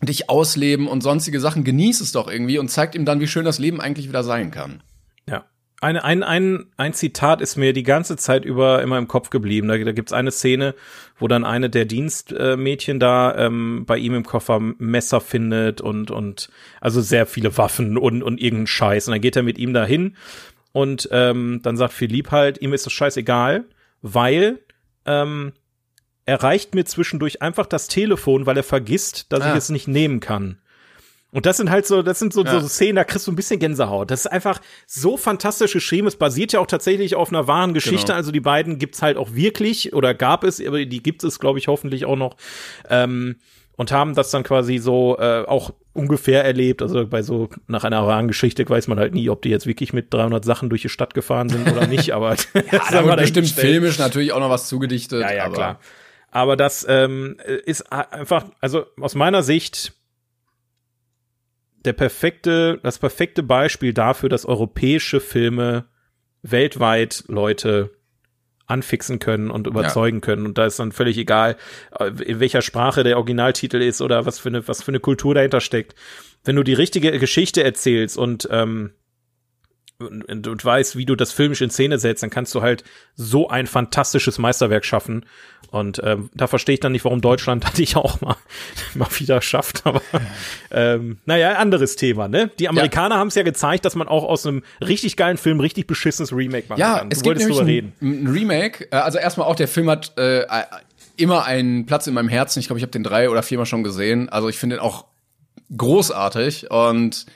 [0.00, 3.44] dich ausleben und sonstige Sachen, genieß es doch irgendwie und zeigt ihm dann, wie schön
[3.44, 4.82] das Leben eigentlich wieder sein kann.
[5.26, 5.44] Eine,
[5.80, 9.68] ein, ein, ein Zitat ist mir die ganze Zeit über immer im Kopf geblieben.
[9.68, 10.74] Da, da gibt's eine Szene,
[11.18, 16.50] wo dann eine der Dienstmädchen da ähm, bei ihm im Koffer Messer findet und, und
[16.80, 19.06] also sehr viele Waffen und, und irgendeinen Scheiß.
[19.06, 20.16] Und dann geht er mit ihm dahin
[20.72, 23.64] und ähm, dann sagt Philipp halt, ihm ist das scheißegal,
[24.02, 24.58] weil
[25.06, 25.52] ähm,
[26.24, 29.52] er reicht mir zwischendurch einfach das Telefon, weil er vergisst, dass ah.
[29.52, 30.58] ich es nicht nehmen kann.
[31.30, 32.60] Und das sind halt so, das sind so, ja.
[32.60, 34.10] so Szenen, da kriegst du ein bisschen Gänsehaut.
[34.10, 36.06] Das ist einfach so fantastisch geschrieben.
[36.06, 38.06] Es basiert ja auch tatsächlich auf einer wahren Geschichte.
[38.06, 38.16] Genau.
[38.16, 41.58] Also die beiden gibt's halt auch wirklich oder gab es, aber die gibt es, glaube
[41.58, 42.36] ich, hoffentlich auch noch.
[42.88, 43.36] Ähm,
[43.76, 46.80] und haben das dann quasi so äh, auch ungefähr erlebt.
[46.80, 49.92] Also bei so nach einer wahren Geschichte weiß man halt nie, ob die jetzt wirklich
[49.92, 52.12] mit 300 Sachen durch die Stadt gefahren sind oder nicht.
[52.12, 55.20] Aber ja, da wird bestimmt filmisch natürlich auch noch was zugedichtet.
[55.20, 55.78] Ja, ja, klar.
[56.30, 59.92] Aber das ähm, ist einfach, also aus meiner Sicht
[61.84, 65.86] der perfekte, das perfekte Beispiel dafür, dass europäische Filme
[66.42, 67.90] weltweit Leute
[68.66, 70.20] anfixen können und überzeugen ja.
[70.20, 70.46] können.
[70.46, 71.56] Und da ist dann völlig egal,
[71.98, 75.34] äh, in welcher Sprache der Originaltitel ist oder was für eine, was für eine Kultur
[75.34, 75.94] dahinter steckt.
[76.44, 78.92] Wenn du die richtige Geschichte erzählst und ähm,
[80.00, 82.84] und, und weißt, wie du das filmisch in Szene setzt, dann kannst du halt
[83.16, 85.26] so ein fantastisches Meisterwerk schaffen.
[85.70, 88.36] Und ähm, da verstehe ich dann nicht, warum Deutschland das nicht auch mal,
[88.94, 89.86] mal wieder schafft.
[89.86, 90.00] Aber
[90.70, 92.50] ähm, naja, anderes Thema, ne?
[92.60, 93.18] Die Amerikaner ja.
[93.20, 96.68] haben es ja gezeigt, dass man auch aus einem richtig geilen Film richtig beschissenes Remake
[96.68, 97.10] machen ja, kann.
[97.10, 98.86] Du es gibt nämlich ein, ein, Remake.
[98.92, 100.46] Äh, also erstmal auch, der Film hat äh,
[101.16, 102.60] immer einen Platz in meinem Herzen.
[102.60, 104.28] Ich glaube, ich habe den drei oder viermal schon gesehen.
[104.28, 105.06] Also ich finde den auch
[105.76, 107.26] großartig und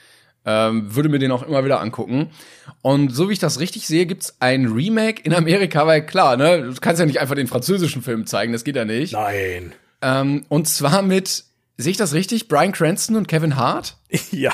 [0.45, 2.29] ähm, würde mir den auch immer wieder angucken.
[2.81, 6.63] Und so wie ich das richtig sehe, gibt's ein Remake in Amerika, weil klar, ne,
[6.63, 9.13] du kannst ja nicht einfach den französischen Film zeigen, das geht ja nicht.
[9.13, 9.73] Nein.
[10.01, 11.45] Ähm, und zwar mit,
[11.77, 13.97] sehe ich das richtig, Brian Cranston und Kevin Hart?
[14.31, 14.53] ja.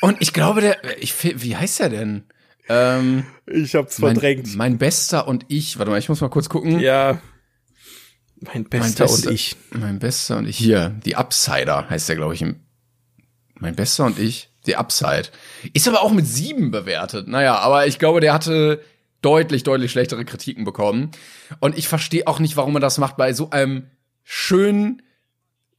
[0.00, 2.24] Und ich glaube, der, ich, wie heißt der denn?
[2.68, 4.48] Ähm, ich hab's verdrängt.
[4.48, 5.78] Mein, mein Bester und ich.
[5.78, 6.80] Warte mal, ich muss mal kurz gucken.
[6.80, 7.20] Ja.
[8.40, 9.56] Mein Bester, mein Bester und ich.
[9.70, 10.56] Mein Bester und ich.
[10.56, 12.44] Hier, die Upsider heißt der, glaube ich.
[13.54, 14.51] Mein Bester und ich.
[14.66, 15.24] Die Upside.
[15.72, 17.28] Ist aber auch mit sieben bewertet.
[17.28, 18.80] Naja, aber ich glaube, der hatte
[19.22, 21.10] deutlich, deutlich schlechtere Kritiken bekommen.
[21.60, 23.90] Und ich verstehe auch nicht, warum man das macht bei so einem
[24.24, 25.02] schönen,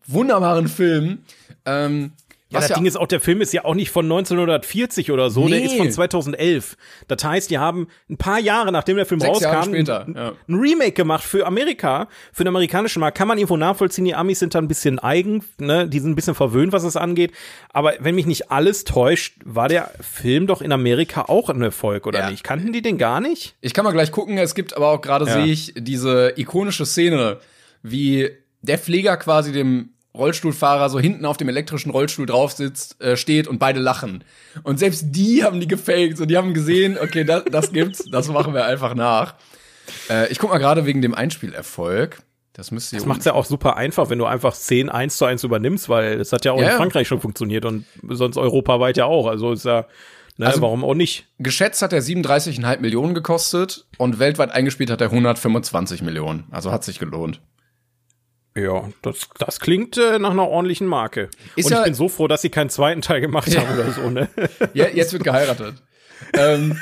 [0.06, 1.20] wunderbaren Film.
[1.66, 2.14] Ähm,
[2.54, 5.30] ja, das ja Ding ist auch, der Film ist ja auch nicht von 1940 oder
[5.30, 5.52] so, nee.
[5.52, 6.78] der ist von 2011.
[7.08, 10.06] Das heißt, die haben ein paar Jahre, nachdem der Film Sechs rauskam, ja.
[10.06, 13.18] ein Remake gemacht für Amerika, für den amerikanischen Markt.
[13.18, 15.88] Kann man irgendwo nachvollziehen, die Amis sind da ein bisschen eigen, ne?
[15.88, 17.32] die sind ein bisschen verwöhnt, was es angeht.
[17.70, 22.06] Aber wenn mich nicht alles täuscht, war der Film doch in Amerika auch ein Erfolg,
[22.08, 22.32] oder ja.
[22.32, 22.44] nicht?
[22.44, 23.56] Kannten die den gar nicht?
[23.62, 27.40] Ich kann mal gleich gucken, es gibt aber auch gerade sehe ich diese ikonische Szene,
[27.82, 28.30] wie
[28.62, 33.48] der Pfleger quasi dem Rollstuhlfahrer so hinten auf dem elektrischen Rollstuhl drauf sitzt, äh, steht
[33.48, 34.24] und beide lachen.
[34.62, 38.28] Und selbst die haben die gefaked und die haben gesehen, okay, das, das gibt's, das
[38.28, 39.36] machen wir einfach nach.
[40.10, 42.22] Äh, ich guck mal gerade wegen dem Einspielerfolg.
[42.54, 45.44] Das müsste Das macht's ja auch super einfach, wenn du einfach 10 1 zu 1
[45.44, 49.06] übernimmst, weil es hat ja auch ja, in Frankreich schon funktioniert und sonst europaweit ja
[49.06, 49.26] auch.
[49.26, 49.88] Also ist ja,
[50.38, 51.26] ne, also, warum auch nicht?
[51.40, 56.44] Geschätzt hat er 37,5 Millionen gekostet und weltweit eingespielt hat er 125 Millionen.
[56.52, 57.42] Also hat sich gelohnt.
[58.56, 61.30] Ja, das, das klingt äh, nach einer ordentlichen Marke.
[61.56, 63.62] Ist Und ja, ich bin so froh, dass sie keinen zweiten Teil gemacht ja.
[63.62, 64.30] haben oder so, ne?
[64.74, 65.76] Ja, jetzt wird geheiratet.
[66.34, 66.80] ähm,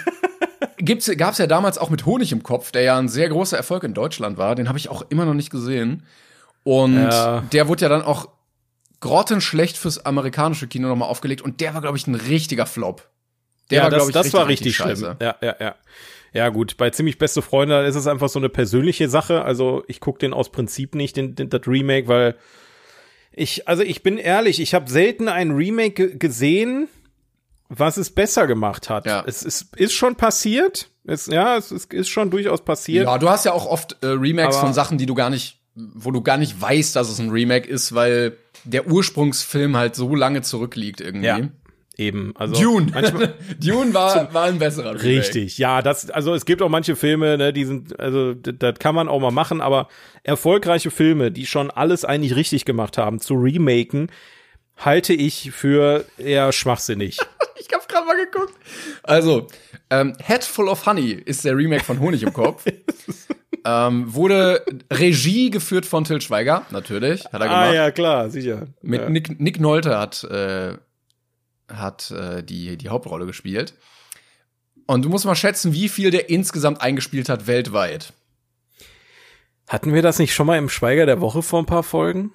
[0.78, 3.84] gibt's, gab's ja damals auch mit Honig im Kopf, der ja ein sehr großer Erfolg
[3.84, 4.56] in Deutschland war.
[4.56, 6.04] Den habe ich auch immer noch nicht gesehen.
[6.64, 7.42] Und ja.
[7.54, 8.28] der wurde ja dann auch
[9.00, 11.42] grottenschlecht fürs amerikanische Kino nochmal aufgelegt.
[11.42, 13.10] Und der war, glaube ich, ein richtiger Flop.
[13.70, 15.16] Der ja, war, glaube ich, das richtig, war richtig, richtig schlimm.
[15.22, 15.76] Ja, ja, ja.
[16.34, 19.44] Ja, gut, bei ziemlich beste Freunde ist es einfach so eine persönliche Sache.
[19.44, 22.36] Also ich gucke den aus Prinzip nicht, den, den, das Remake, weil
[23.34, 26.88] ich, also ich bin ehrlich, ich habe selten ein Remake gesehen,
[27.68, 29.06] was es besser gemacht hat.
[29.06, 29.24] Ja.
[29.26, 30.90] Es ist, ist schon passiert.
[31.06, 33.06] Es, ja, es ist, ist schon durchaus passiert.
[33.06, 35.60] Ja, du hast ja auch oft äh, Remakes Aber von Sachen, die du gar nicht,
[35.76, 40.14] wo du gar nicht weißt, dass es ein Remake ist, weil der Ursprungsfilm halt so
[40.16, 41.28] lange zurückliegt irgendwie.
[41.28, 41.50] Ja.
[41.98, 42.92] Eben, also Dune.
[43.60, 45.04] Dune war, war ein besserer Remake.
[45.04, 48.96] Richtig, ja, das, also es gibt auch manche Filme, ne, die sind, also das kann
[48.96, 49.90] man auch mal machen, aber
[50.24, 54.10] erfolgreiche Filme, die schon alles eigentlich richtig gemacht haben, zu remaken,
[54.78, 57.18] halte ich für eher schwachsinnig.
[57.60, 58.54] ich hab's gerade mal geguckt.
[59.04, 59.48] Also,
[59.90, 62.66] ähm, Head Full of Honey ist der Remake von Honig im Kopf.
[63.66, 67.68] ähm, wurde Regie geführt von Till Schweiger, natürlich, hat er ah, gemacht.
[67.68, 68.68] Ah ja, klar, sicher.
[68.82, 69.10] Mit ja.
[69.10, 70.78] Nick, Nick Nolte hat äh,
[71.74, 73.74] hat äh, die, die Hauptrolle gespielt.
[74.88, 78.14] Und du musst mal schätzen, wie viel der insgesamt eingespielt hat weltweit.
[79.68, 82.34] Hatten wir das nicht schon mal im Schweiger der Woche vor ein paar Folgen?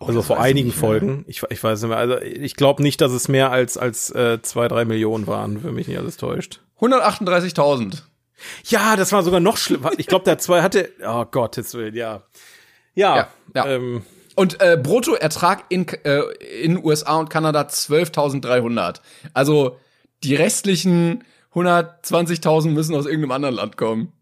[0.00, 1.24] Oh, also vor einigen Folgen.
[1.26, 1.98] Ich, ich weiß nicht mehr.
[1.98, 5.74] Also ich glaube nicht, dass es mehr als als äh, zwei, drei Millionen waren, wenn
[5.74, 6.60] mich nicht alles täuscht.
[6.80, 8.02] 138.000.
[8.66, 9.90] Ja, das war sogar noch schlimmer.
[9.98, 10.92] Ich glaube, der zwei hatte.
[11.04, 12.22] Oh Gott, jetzt will ja.
[12.94, 13.16] Ja.
[13.16, 13.66] ja, ja.
[13.66, 14.02] Ähm,
[14.38, 16.20] und äh, Bruttoertrag in, äh,
[16.62, 19.00] in USA und Kanada 12.300.
[19.34, 19.80] Also
[20.22, 21.24] die restlichen
[21.54, 24.12] 120.000 müssen aus irgendeinem anderen Land kommen.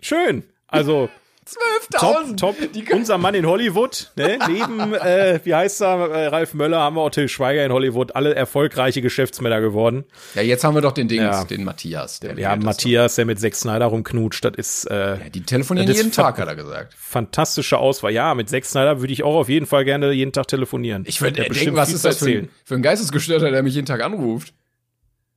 [0.00, 0.42] Schön.
[0.66, 1.08] Also
[1.46, 2.36] 12.000.
[2.36, 2.92] Top, top.
[2.92, 4.38] Unser Mann in Hollywood, ne?
[4.48, 8.14] Neben, äh, wie heißt er, äh, Ralf Möller, haben wir auch Till Schweiger in Hollywood,
[8.14, 10.04] alle erfolgreiche Geschäftsmänner geworden.
[10.34, 11.44] Ja, jetzt haben wir doch den Dings, Ja.
[11.44, 12.20] den Matthias.
[12.20, 15.28] Der Ja, Matthias, der mit Zack Snyder rumknutscht, das ist äh, doch.
[15.30, 16.94] Die telefonieren jeden Tag, hat er gesagt.
[16.96, 18.12] fantastische Auswahl.
[18.12, 21.04] Ja, mit Zack Snyder würde ich auch auf jeden Fall gerne jeden Tag telefonieren.
[21.06, 24.02] Ich würde denken, was ist das für ein, für ein Geistesgestörter, der mich jeden Tag
[24.04, 24.54] anruft?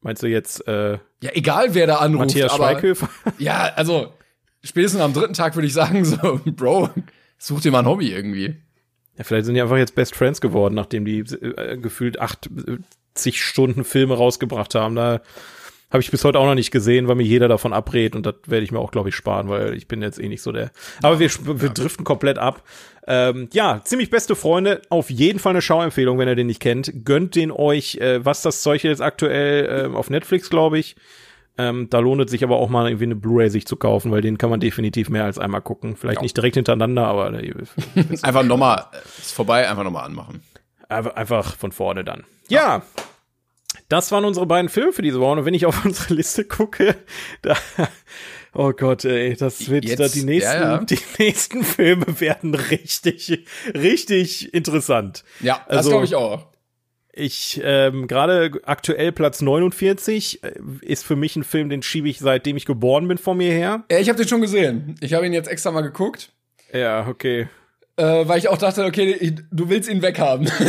[0.02, 2.28] Meinst du jetzt äh, Ja, egal wer da anruft.
[2.28, 3.10] Matthias aber, Schweighöfer?
[3.40, 4.12] Ja, also
[4.64, 6.90] spätestens am dritten Tag würde ich sagen, so, Bro,
[7.38, 8.56] such dir mal ein Hobby irgendwie.
[9.18, 13.84] Ja, vielleicht sind die einfach jetzt Best Friends geworden, nachdem die äh, gefühlt 80 Stunden
[13.84, 14.96] Filme rausgebracht haben.
[14.96, 15.22] Da
[15.92, 18.34] habe ich bis heute auch noch nicht gesehen, weil mir jeder davon abrät und das
[18.48, 20.72] werde ich mir auch, glaube ich, sparen, weil ich bin jetzt eh nicht so der.
[21.04, 22.64] Aber wir, wir driften komplett ab.
[23.06, 24.82] Ähm, ja, ziemlich beste Freunde.
[24.90, 27.06] Auf jeden Fall eine Schauempfehlung, wenn ihr den nicht kennt.
[27.06, 30.96] Gönnt den euch, äh, was das Zeug jetzt aktuell äh, auf Netflix, glaube ich.
[31.58, 34.22] Ähm, da lohnt es sich aber auch mal irgendwie eine Blu-ray sich zu kaufen, weil
[34.22, 35.96] den kann man definitiv mehr als einmal gucken.
[35.96, 37.54] Vielleicht nicht direkt hintereinander, aber äh,
[38.24, 38.86] Einfach nochmal,
[39.20, 40.42] ist vorbei, einfach nochmal anmachen.
[40.90, 42.24] einfach von vorne dann.
[42.50, 42.82] Ja,
[43.90, 45.40] das waren unsere beiden Filme für diese Woche.
[45.40, 46.96] Und wenn ich auf unsere Liste gucke,
[47.44, 47.56] da,
[48.54, 50.78] oh Gott, ey, das wird Jetzt, da die nächsten, ja, ja.
[50.84, 53.46] die nächsten Filme werden richtig,
[53.76, 55.24] richtig interessant.
[55.42, 56.48] Ja, das Also- glaube ich auch.
[57.16, 60.52] Ich ähm, gerade aktuell Platz 49 äh,
[60.82, 63.84] ist für mich ein Film, den schiebe ich seitdem ich geboren bin vor mir her.
[63.92, 64.96] Ja, ich habe den schon gesehen.
[65.00, 66.32] Ich habe ihn jetzt extra mal geguckt,
[66.74, 67.48] Ja, okay.
[67.98, 70.50] äh, weil ich auch dachte, okay, ich, du willst ihn weghaben.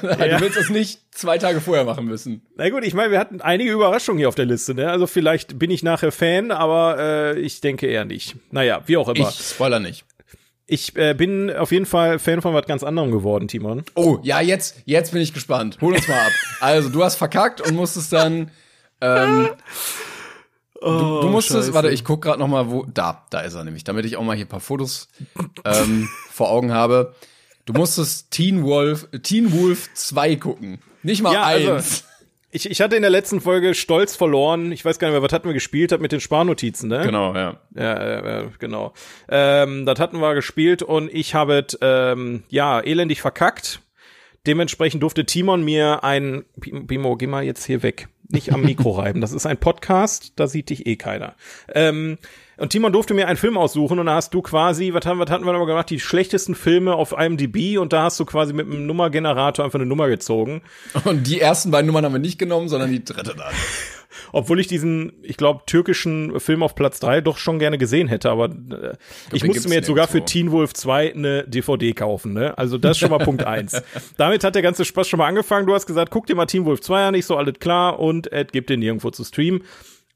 [0.00, 2.46] Du willst es nicht zwei Tage vorher machen müssen.
[2.56, 4.90] Na gut, ich meine, wir hatten einige Überraschungen hier auf der Liste, ne?
[4.90, 8.36] Also vielleicht bin ich nachher Fan, aber äh, ich denke eher nicht.
[8.50, 9.28] Naja, wie auch immer.
[9.28, 10.06] Ich spoiler nicht.
[10.72, 13.82] Ich äh, bin auf jeden Fall Fan von was ganz anderem geworden, Timon.
[13.96, 15.78] Oh, ja, jetzt, jetzt bin ich gespannt.
[15.80, 16.32] Hol uns mal ab.
[16.60, 18.52] Also, du hast verkackt und musstest dann.
[19.00, 19.48] Ähm,
[20.80, 21.74] du, du musstest, Oh, Scheiße.
[21.74, 22.84] warte, ich guck gerade noch mal, wo.
[22.92, 25.08] Da, da ist er nämlich, damit ich auch mal hier ein paar Fotos
[25.64, 27.14] ähm, vor Augen habe.
[27.66, 30.78] Du musstest Teen Wolf, Teen Wolf 2 gucken.
[31.02, 32.04] Nicht mal Ja, also- eins.
[32.52, 34.72] Ich, ich hatte in der letzten Folge Stolz verloren.
[34.72, 37.02] Ich weiß gar nicht mehr, was hatten wir gespielt, hat mit den Sparnotizen, ne?
[37.04, 37.60] Genau, ja.
[37.74, 38.92] Ja, ja, genau.
[39.28, 43.82] Ähm, das hatten wir gespielt und ich habe es, ähm, ja, elendig verkackt.
[44.46, 48.08] Dementsprechend durfte Timon mir ein, Bimo, geh mal jetzt hier weg.
[48.28, 49.20] Nicht am Mikro reiben.
[49.20, 51.36] Das ist ein Podcast, da sieht dich eh keiner.
[51.72, 52.18] Ähm,
[52.60, 55.30] und Timon durfte mir einen Film aussuchen und da hast du quasi, was haben, was
[55.30, 55.88] hatten wir nochmal gemacht?
[55.88, 59.86] Die schlechtesten Filme auf IMDb und da hast du quasi mit einem Nummergenerator einfach eine
[59.86, 60.60] Nummer gezogen.
[61.04, 63.52] Und die ersten beiden Nummern haben wir nicht genommen, sondern die dritte dann.
[64.32, 68.30] Obwohl ich diesen, ich glaube, türkischen Film auf Platz drei doch schon gerne gesehen hätte,
[68.30, 68.92] aber äh,
[69.32, 70.24] ich den musste mir jetzt sogar für.
[70.24, 72.58] Teen Wolf 2 eine DVD kaufen, ne?
[72.58, 73.82] Also das ist schon mal Punkt eins.
[74.18, 75.66] Damit hat der ganze Spaß schon mal angefangen.
[75.66, 78.30] Du hast gesagt, guck dir mal Teen Wolf 2 an, ich so alles klar und
[78.30, 79.62] es gibt den nirgendwo zu streamen.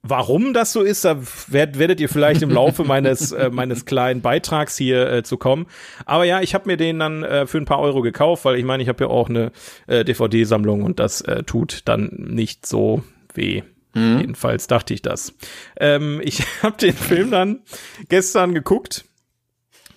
[0.07, 4.21] Warum das so ist, da werd, werdet ihr vielleicht im Laufe meines äh, meines kleinen
[4.21, 5.67] Beitrags hier äh, zu kommen.
[6.05, 8.65] Aber ja, ich habe mir den dann äh, für ein paar Euro gekauft, weil ich
[8.65, 9.51] meine, ich habe ja auch eine
[9.87, 13.03] äh, DVD-Sammlung und das äh, tut dann nicht so
[13.33, 13.63] weh.
[13.97, 15.35] Jedenfalls dachte ich das.
[15.79, 17.61] Ähm, ich habe den Film dann
[18.09, 19.05] gestern geguckt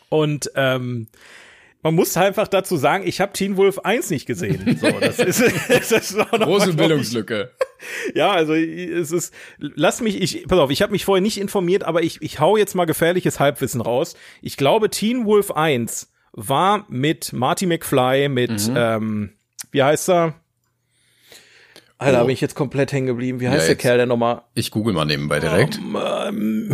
[0.09, 1.07] und ähm,
[1.83, 4.77] man muss einfach dazu sagen, ich habe Teen Wolf 1 nicht gesehen.
[4.81, 7.51] So, das ist, das ist auch noch mal, Große Bildungslücke.
[8.15, 11.83] ja, also es ist, lass mich, ich, pass auf, ich habe mich vorher nicht informiert,
[11.83, 14.15] aber ich, ich hau jetzt mal gefährliches Halbwissen raus.
[14.41, 19.31] Ich glaube, Teen Wolf 1 war mit Marty McFly, mit, ähm,
[19.71, 20.35] wie heißt er?
[21.99, 22.25] Alter, Oh.
[22.25, 23.39] bin ich jetzt komplett hängen geblieben.
[23.39, 24.43] Wie heißt Ja, der Kerl denn nochmal?
[24.53, 25.79] Ich google mal nebenbei direkt.
[25.79, 26.71] Ähm,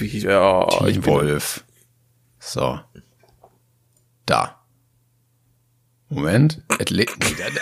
[0.00, 1.64] ja, ich Teen bin, Wolf.
[2.38, 2.78] So.
[4.30, 4.60] Da.
[6.08, 6.62] Moment.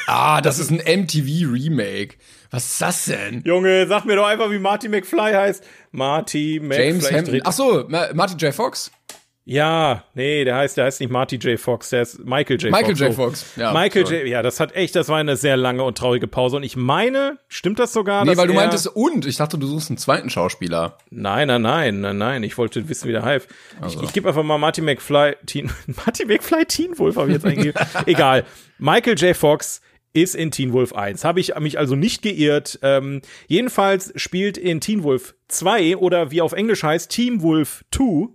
[0.06, 2.16] Ah, das ist ein MTV-Remake.
[2.50, 3.42] Was ist das denn?
[3.46, 5.64] Junge, sag mir doch einfach, wie Marty McFly heißt.
[5.92, 6.82] Marty McFly.
[6.84, 8.54] James dreh- Ach so, Ma Martin J.
[8.54, 8.90] Fox.
[9.50, 11.58] Ja, nee, der heißt, der heißt nicht Marty J.
[11.58, 12.70] Fox, der ist Michael J.
[12.70, 13.00] Michael Fox.
[13.00, 13.12] J.
[13.14, 13.22] so.
[13.22, 13.56] Fox.
[13.56, 14.18] Ja, Michael sorry.
[14.18, 14.28] J.
[14.28, 16.56] Ja, das hat echt, das war eine sehr lange und traurige Pause.
[16.56, 18.26] Und ich meine, stimmt das sogar?
[18.26, 19.24] Nee, weil du meintest und.
[19.24, 20.98] Ich dachte, du suchst einen zweiten Schauspieler.
[21.08, 22.42] Nein, nein, nein, nein, nein.
[22.42, 23.48] Ich wollte wissen, wie der heißt.
[23.80, 24.00] Also.
[24.00, 27.46] Ich, ich gebe einfach mal Marty McFly, Teen, Marty McFly Teen Wolf habe ich jetzt
[27.46, 27.80] eingegeben.
[28.04, 28.44] Egal.
[28.76, 29.34] Michael J.
[29.34, 29.80] Fox
[30.12, 31.24] ist in Teen Wolf 1.
[31.24, 32.80] Habe ich mich also nicht geirrt.
[32.82, 38.28] Ähm, jedenfalls spielt in Teen Wolf 2 oder wie auf Englisch heißt Teen Wolf 2.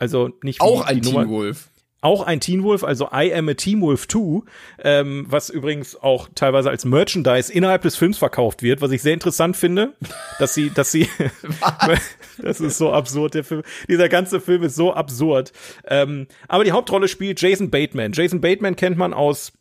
[0.00, 0.60] Also nicht.
[0.60, 1.68] Auch ein Nummer- Teen Wolf.
[2.02, 4.40] auch ein Teen Wolf, also I am a Teen Wolf 2,
[4.82, 9.12] ähm, was übrigens auch teilweise als Merchandise innerhalb des Films verkauft wird, was ich sehr
[9.12, 9.92] interessant finde,
[10.38, 11.06] dass sie, dass sie,
[12.42, 15.52] das ist so absurd, der Film, dieser ganze Film ist so absurd.
[15.86, 18.12] Ähm, aber die Hauptrolle spielt Jason Bateman.
[18.12, 19.52] Jason Bateman kennt man aus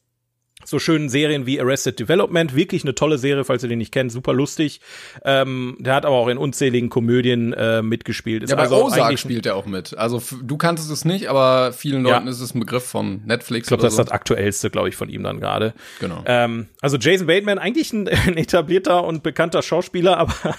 [0.66, 2.56] so schönen Serien wie Arrested Development.
[2.56, 4.82] Wirklich eine tolle Serie, falls ihr den nicht kennt, super lustig.
[5.24, 8.44] Ähm, der hat aber auch in unzähligen Komödien äh, mitgespielt.
[8.44, 9.98] Ist ja, bei also Ozark spielt er auch mit.
[9.98, 12.32] Also du kanntest es nicht, aber vielen Leuten ja.
[12.32, 13.68] ist es ein Begriff von Netflix.
[13.68, 14.02] Ich glaube, das so.
[14.02, 15.74] ist das aktuellste, glaube ich, von ihm dann gerade.
[16.02, 16.24] Genau.
[16.26, 20.34] Ähm, also Jason Bateman, eigentlich ein, ein, etablierter und bekannter Schauspieler, aber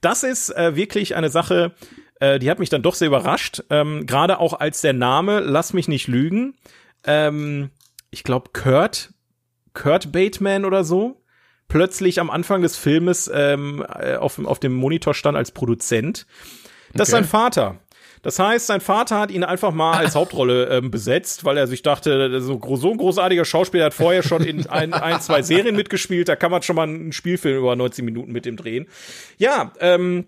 [0.00, 1.72] das ist äh, wirklich eine Sache,
[2.18, 3.62] äh, die hat mich dann doch sehr überrascht.
[3.70, 6.54] Ähm, gerade auch als der Name, lass mich nicht lügen.
[7.06, 7.70] Ähm,
[8.10, 9.13] ich glaube, Kurt
[9.74, 11.20] Kurt Bateman oder so
[11.68, 16.26] plötzlich am Anfang des Filmes ähm, äh, auf, auf dem Monitor stand als Produzent.
[16.92, 17.02] Das okay.
[17.02, 17.78] ist sein Vater.
[18.22, 21.82] Das heißt, sein Vater hat ihn einfach mal als Hauptrolle ähm, besetzt, weil er sich
[21.82, 26.28] dachte, so, so ein großartiger Schauspieler hat vorher schon in ein, ein, zwei Serien mitgespielt,
[26.28, 28.86] da kann man schon mal einen Spielfilm über 90 Minuten mit ihm drehen.
[29.36, 30.26] Ja, ähm,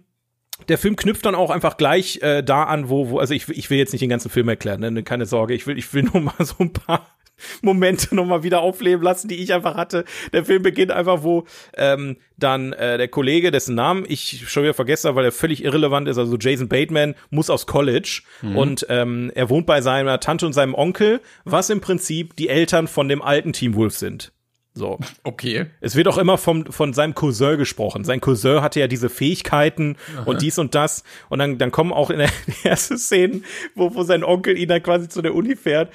[0.68, 3.70] der Film knüpft dann auch einfach gleich äh, da an, wo, wo, also ich, ich
[3.70, 5.02] will jetzt nicht den ganzen Film erklären, ne?
[5.02, 7.15] keine Sorge, ich will, ich will nur mal so ein paar
[7.62, 10.04] Momente nochmal wieder aufleben lassen, die ich einfach hatte.
[10.32, 11.44] Der Film beginnt einfach, wo
[11.76, 15.64] ähm, dann äh, der Kollege, dessen Namen ich schon wieder vergessen habe, weil er völlig
[15.64, 18.56] irrelevant ist, also Jason Bateman, muss aus College mhm.
[18.56, 22.88] und ähm, er wohnt bei seiner Tante und seinem Onkel, was im Prinzip die Eltern
[22.88, 24.32] von dem alten Team Wolf sind.
[24.76, 24.98] So.
[25.24, 25.66] Okay.
[25.80, 28.04] Es wird auch immer vom, von seinem Cousin gesprochen.
[28.04, 30.24] Sein Cousin hatte ja diese Fähigkeiten Aha.
[30.24, 31.02] und dies und das.
[31.30, 32.28] Und dann, dann kommen auch in der
[32.62, 33.40] ersten Szene,
[33.74, 35.90] wo, wo sein Onkel ihn dann quasi zu der Uni fährt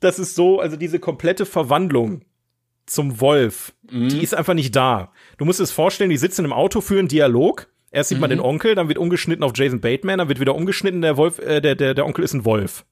[0.00, 2.22] das ist so, also diese komplette Verwandlung
[2.86, 4.08] zum Wolf, mhm.
[4.08, 5.12] die ist einfach nicht da.
[5.36, 7.68] Du musst es vorstellen, die sitzen im Auto, führen Dialog.
[7.90, 8.22] Erst sieht mhm.
[8.22, 11.38] man den Onkel, dann wird umgeschnitten auf Jason Bateman, dann wird wieder umgeschnitten, der Wolf,
[11.38, 12.84] äh, der, der, der Onkel ist ein Wolf.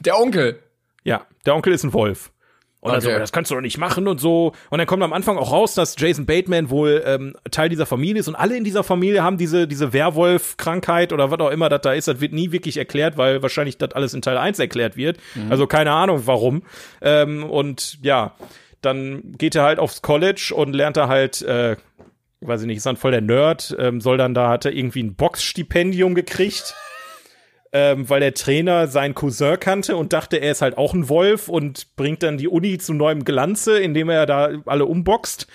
[0.00, 0.62] Der Onkel?
[1.04, 2.32] Ja, der Onkel ist ein Wolf.
[2.80, 3.00] Und okay.
[3.00, 4.52] so, das kannst du doch nicht machen und so.
[4.70, 8.20] Und dann kommt am Anfang auch raus, dass Jason Bateman wohl ähm, Teil dieser Familie
[8.20, 11.80] ist und alle in dieser Familie haben diese, diese Werwolf-Krankheit oder was auch immer das
[11.80, 12.06] da ist.
[12.06, 15.18] Das wird nie wirklich erklärt, weil wahrscheinlich das alles in Teil 1 erklärt wird.
[15.34, 15.50] Mhm.
[15.50, 16.62] Also keine Ahnung warum.
[17.02, 18.36] Ähm, und ja,
[18.80, 21.74] dann geht er halt aufs College und lernt da halt, äh,
[22.42, 25.02] weiß ich nicht, ist dann voll der Nerd, ähm, soll dann da, hat er irgendwie
[25.02, 26.76] ein Boxstipendium gekriegt
[27.72, 31.48] ähm, weil der Trainer seinen Cousin kannte und dachte, er ist halt auch ein Wolf
[31.48, 35.46] und bringt dann die Uni zu neuem Glanze, indem er da alle umboxt.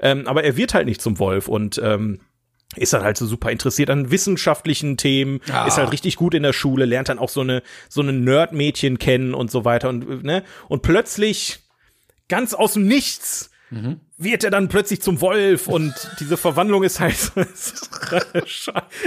[0.00, 2.20] Ähm, aber er wird halt nicht zum Wolf und ähm,
[2.76, 5.66] ist dann halt so super interessiert an wissenschaftlichen Themen, ah.
[5.66, 8.98] ist halt richtig gut in der Schule, lernt dann auch so eine so eine Nerd-Mädchen
[8.98, 11.60] kennen und so weiter und ne und plötzlich
[12.28, 14.00] ganz aus dem Nichts mhm.
[14.22, 17.16] Wird er dann plötzlich zum Wolf und diese Verwandlung ist halt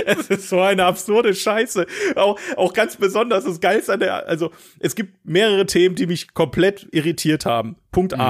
[0.05, 1.85] es ist so eine absurde Scheiße.
[2.15, 6.33] Auch, auch ganz besonders das Geilste an der, also es gibt mehrere Themen, die mich
[6.33, 7.75] komplett irritiert haben.
[7.91, 8.21] Punkt mhm.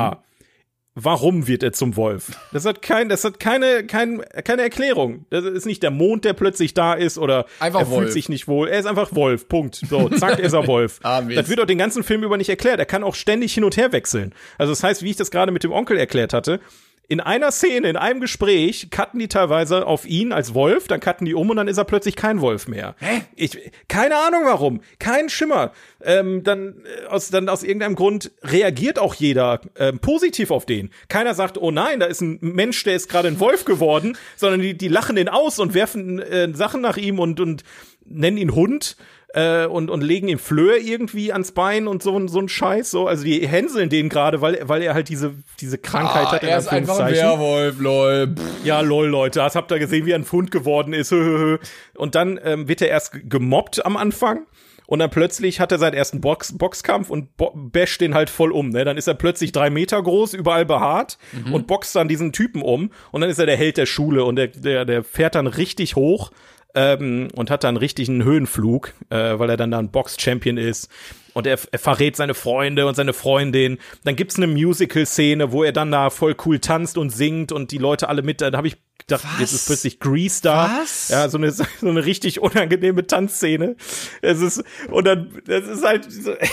[0.97, 2.31] Warum wird er zum Wolf?
[2.53, 5.25] Das hat kein, das hat keine, kein, keine Erklärung.
[5.29, 7.99] Das ist nicht der Mond, der plötzlich da ist oder einfach er Wolf.
[8.03, 8.69] fühlt sich nicht wohl.
[8.69, 9.49] Er ist einfach Wolf.
[9.49, 9.75] Punkt.
[9.89, 10.99] So, zack, ist er Wolf.
[11.03, 12.79] ah, das wird auch den ganzen Film über nicht erklärt.
[12.79, 14.33] Er kann auch ständig hin und her wechseln.
[14.57, 16.61] Also das heißt, wie ich das gerade mit dem Onkel erklärt hatte,
[17.07, 21.25] in einer Szene, in einem Gespräch, cutten die teilweise auf ihn als Wolf, dann cutten
[21.25, 22.95] die um und dann ist er plötzlich kein Wolf mehr.
[22.99, 23.21] Hä?
[23.35, 25.71] Ich, keine Ahnung warum, kein Schimmer.
[26.03, 30.89] Ähm, dann, äh, aus, dann aus irgendeinem Grund reagiert auch jeder ähm, positiv auf den.
[31.07, 34.61] Keiner sagt, oh nein, da ist ein Mensch, der ist gerade ein Wolf geworden, sondern
[34.61, 37.63] die, die lachen den aus und werfen äh, Sachen nach ihm und, und
[38.05, 38.97] nennen ihn Hund
[39.35, 42.89] äh, und, und legen ihm Flöhe irgendwie ans Bein und so, so ein Scheiß.
[42.89, 43.07] So.
[43.07, 46.43] Also die hänseln den gerade, weil, weil er halt diese, diese Krankheit ah, hat.
[46.43, 48.33] Er ist einfach ein Werwolf, lol.
[48.63, 49.39] Ja, lol, Leute.
[49.39, 51.11] Das habt ihr gesehen, wie er ein Fund geworden ist.
[51.95, 54.45] und dann ähm, wird er erst gemobbt am Anfang.
[54.87, 58.51] Und dann plötzlich hat er seinen ersten Box Boxkampf und bo basht den halt voll
[58.51, 58.69] um.
[58.69, 58.85] Ne?
[58.85, 61.55] Dann ist er plötzlich drei Meter groß, überall behaart mhm.
[61.55, 62.91] und boxt dann diesen Typen um.
[63.11, 65.95] Und dann ist er der Held der Schule und der, der, der fährt dann richtig
[65.95, 66.31] hoch
[66.75, 70.89] ähm, und hat dann richtig einen Höhenflug, äh, weil er dann da ein Box-Champion ist.
[71.33, 73.77] Und er, er verrät seine Freunde und seine Freundin.
[74.03, 77.77] Dann gibt's eine Musical-Szene, wo er dann da voll cool tanzt und singt und die
[77.77, 78.41] Leute alle mit.
[78.41, 79.39] Da habe ich gedacht, Was?
[79.39, 80.79] jetzt ist plötzlich Grease da.
[80.81, 81.09] Was?
[81.09, 83.75] Ja, so eine, so eine richtig unangenehme Tanzszene.
[84.21, 86.33] Es ist, und dann, das ist halt so.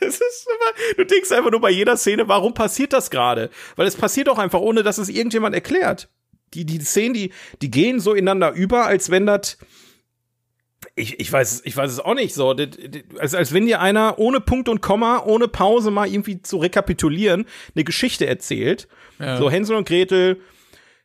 [0.00, 3.48] Immer, du denkst einfach nur bei jeder Szene, warum passiert das gerade?
[3.76, 6.10] Weil es passiert auch einfach, ohne dass es irgendjemand erklärt
[6.54, 7.32] die, die Szenen, die,
[7.62, 9.58] die gehen so ineinander über, als wenn das,
[10.96, 12.54] ich, ich weiß, ich weiß es auch nicht so,
[13.18, 17.46] als, als wenn dir einer ohne Punkt und Komma, ohne Pause mal irgendwie zu rekapitulieren,
[17.74, 18.88] eine Geschichte erzählt.
[19.18, 19.36] Ja.
[19.36, 20.40] So Hänsel und Gretel,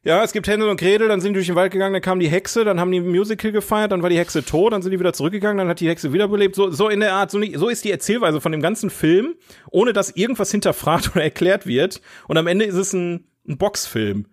[0.01, 2.19] ja, es gibt Hänsel und Gretel, dann sind die durch den Wald gegangen, dann kam
[2.19, 4.91] die Hexe, dann haben die ein Musical gefeiert, dann war die Hexe tot, dann sind
[4.91, 6.55] die wieder zurückgegangen, dann hat die Hexe wiederbelebt.
[6.55, 9.35] So, so in der Art, so, nicht, so ist die Erzählweise von dem ganzen Film,
[9.69, 12.01] ohne dass irgendwas hinterfragt oder erklärt wird.
[12.27, 14.27] Und am Ende ist es ein, ein Boxfilm.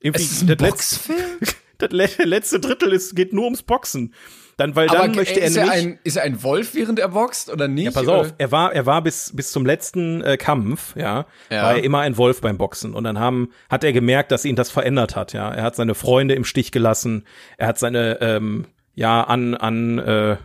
[0.00, 1.18] Irgendwie, es ist ein Boxfilm?
[1.78, 4.14] das letzte Drittel ist, geht nur ums Boxen.
[4.56, 5.72] Dann, weil dann Aber möchte er ist, nämlich.
[5.72, 7.84] er ein, ist er ein Wolf, während er boxt oder nicht?
[7.84, 8.16] Ja, pass oder?
[8.16, 11.62] auf, er war, er war bis, bis zum letzten äh, Kampf, ja, Ja.
[11.62, 12.92] war er immer ein Wolf beim Boxen.
[12.92, 15.48] Und dann haben, hat er gemerkt, dass ihn das verändert hat, ja.
[15.54, 17.24] Er hat seine Freunde im Stich gelassen,
[17.56, 20.36] er hat seine, ähm, ja, an, an, äh,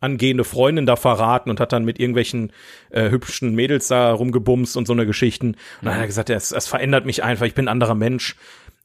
[0.00, 2.52] angehende Freundin da verraten und hat dann mit irgendwelchen
[2.90, 5.48] äh, hübschen Mädels da rumgebumst und so eine Geschichten.
[5.48, 8.36] Und dann hat er gesagt, es, es verändert mich einfach, ich bin ein anderer Mensch.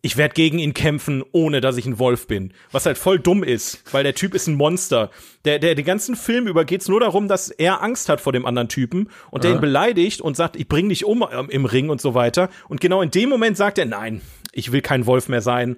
[0.05, 2.51] Ich werde gegen ihn kämpfen, ohne dass ich ein Wolf bin.
[2.73, 5.09] Was halt voll dumm ist, weil der Typ ist ein Monster.
[5.45, 8.45] Der, der, den ganzen Film über geht's nur darum, dass er Angst hat vor dem
[8.45, 11.89] anderen Typen und der ihn beleidigt und sagt, ich bring dich um ähm, im Ring
[11.89, 12.49] und so weiter.
[12.67, 14.19] Und genau in dem Moment sagt er, nein,
[14.51, 15.77] ich will kein Wolf mehr sein.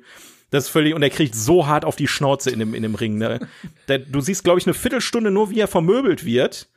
[0.50, 2.96] Das ist völlig, und er kriegt so hart auf die Schnauze in dem, in dem
[2.96, 3.20] Ring.
[3.20, 3.48] Ne?
[3.88, 6.68] Der, du siehst, glaube ich, eine Viertelstunde nur, wie er vermöbelt wird.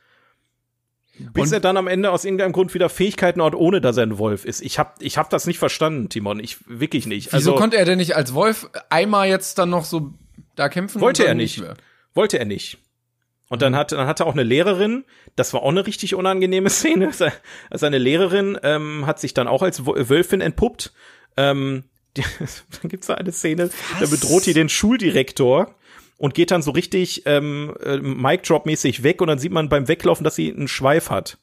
[1.33, 4.03] Bis Und- er dann am Ende aus irgendeinem Grund wieder Fähigkeiten hat, ohne dass er
[4.03, 4.61] ein Wolf ist.
[4.61, 6.39] Ich hab, ich hab das nicht verstanden, Timon.
[6.39, 7.27] Ich wirklich nicht.
[7.27, 10.13] Wieso also konnte er denn nicht als Wolf einmal jetzt dann noch so
[10.55, 11.01] da kämpfen?
[11.01, 11.59] Wollte er nicht.
[11.59, 11.75] mehr?
[12.13, 12.77] wollte er nicht.
[13.49, 15.05] Und dann hat, dann hatte auch eine Lehrerin,
[15.35, 17.11] das war auch eine richtig unangenehme Szene.
[17.71, 20.93] Seine Lehrerin ähm, hat sich dann auch als Wölfin entpuppt.
[21.37, 21.85] Ähm,
[22.17, 22.23] die,
[22.81, 25.75] dann gibt's da eine Szene, da bedroht die den Schuldirektor
[26.19, 30.23] und geht dann so richtig ähm, äh, Mic-Drop-mäßig weg und dann sieht man beim Weglaufen,
[30.23, 31.39] dass sie einen Schweif hat.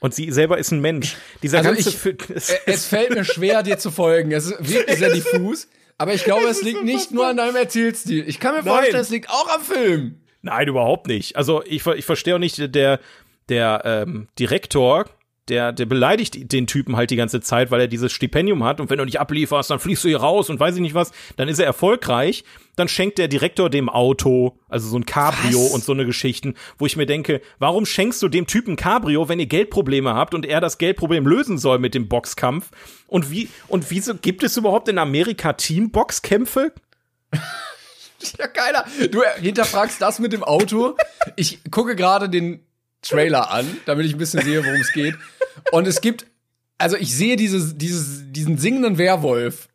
[0.00, 1.16] Und sie selber ist ein Mensch.
[1.42, 4.32] Dieser Also ganze ich- Film, es- Es fällt mir schwer, dir zu folgen.
[4.32, 5.68] Es ist wirklich sehr diffus.
[5.98, 8.28] Aber ich glaube, es liegt nicht nur an deinem Erzählstil.
[8.28, 8.74] Ich kann mir Nein.
[8.74, 10.20] vorstellen, es liegt auch am Film.
[10.42, 11.36] Nein, überhaupt nicht.
[11.36, 13.00] Also ich, ich verstehe auch nicht, der,
[13.48, 15.06] der ähm, Direktor,
[15.48, 18.90] der, der beleidigt den Typen halt die ganze Zeit, weil er dieses Stipendium hat und
[18.90, 21.48] wenn du nicht ablieferst, dann fliegst du hier raus und weiß ich nicht was, dann
[21.48, 22.44] ist er erfolgreich.
[22.74, 25.72] Dann schenkt der Direktor dem Auto, also so ein Cabrio Was?
[25.72, 29.40] und so eine Geschichten, wo ich mir denke, warum schenkst du dem Typen Cabrio, wenn
[29.40, 32.70] ihr Geldprobleme habt und er das Geldproblem lösen soll mit dem Boxkampf?
[33.06, 36.72] Und wie, und wieso gibt es überhaupt in Amerika Teamboxkämpfe?
[38.38, 38.84] Ja, keiner.
[39.10, 40.96] Du hinterfragst das mit dem Auto.
[41.36, 42.60] Ich gucke gerade den
[43.02, 45.14] Trailer an, damit ich ein bisschen sehe, worum es geht.
[45.72, 46.26] Und es gibt,
[46.78, 49.68] also ich sehe dieses, dieses, diesen singenden Werwolf.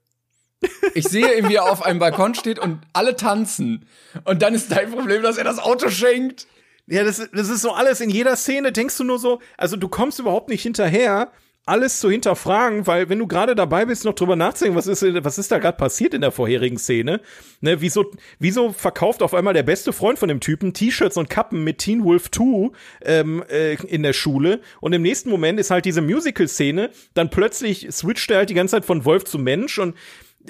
[0.94, 3.88] Ich sehe ihn, wie er auf einem Balkon steht und alle tanzen.
[4.26, 6.48] Und dann ist dein Problem, dass er das Auto schenkt.
[6.88, 9.88] Ja, das, das ist so alles in jeder Szene, denkst du nur so, also du
[9.88, 11.32] kommst überhaupt nicht hinterher,
[11.66, 15.38] alles zu hinterfragen, weil wenn du gerade dabei bist, noch drüber nachzudenken, was ist, was
[15.38, 17.22] ist da gerade passiert in der vorherigen Szene,
[17.60, 21.64] ne, wieso, wieso verkauft auf einmal der beste Freund von dem Typen T-Shirts und Kappen
[21.64, 22.72] mit Teen Wolf 2
[23.04, 27.88] ähm, äh, in der Schule und im nächsten Moment ist halt diese Musical-Szene, dann plötzlich
[27.92, 29.96] switcht er halt die ganze Zeit von Wolf zu Mensch und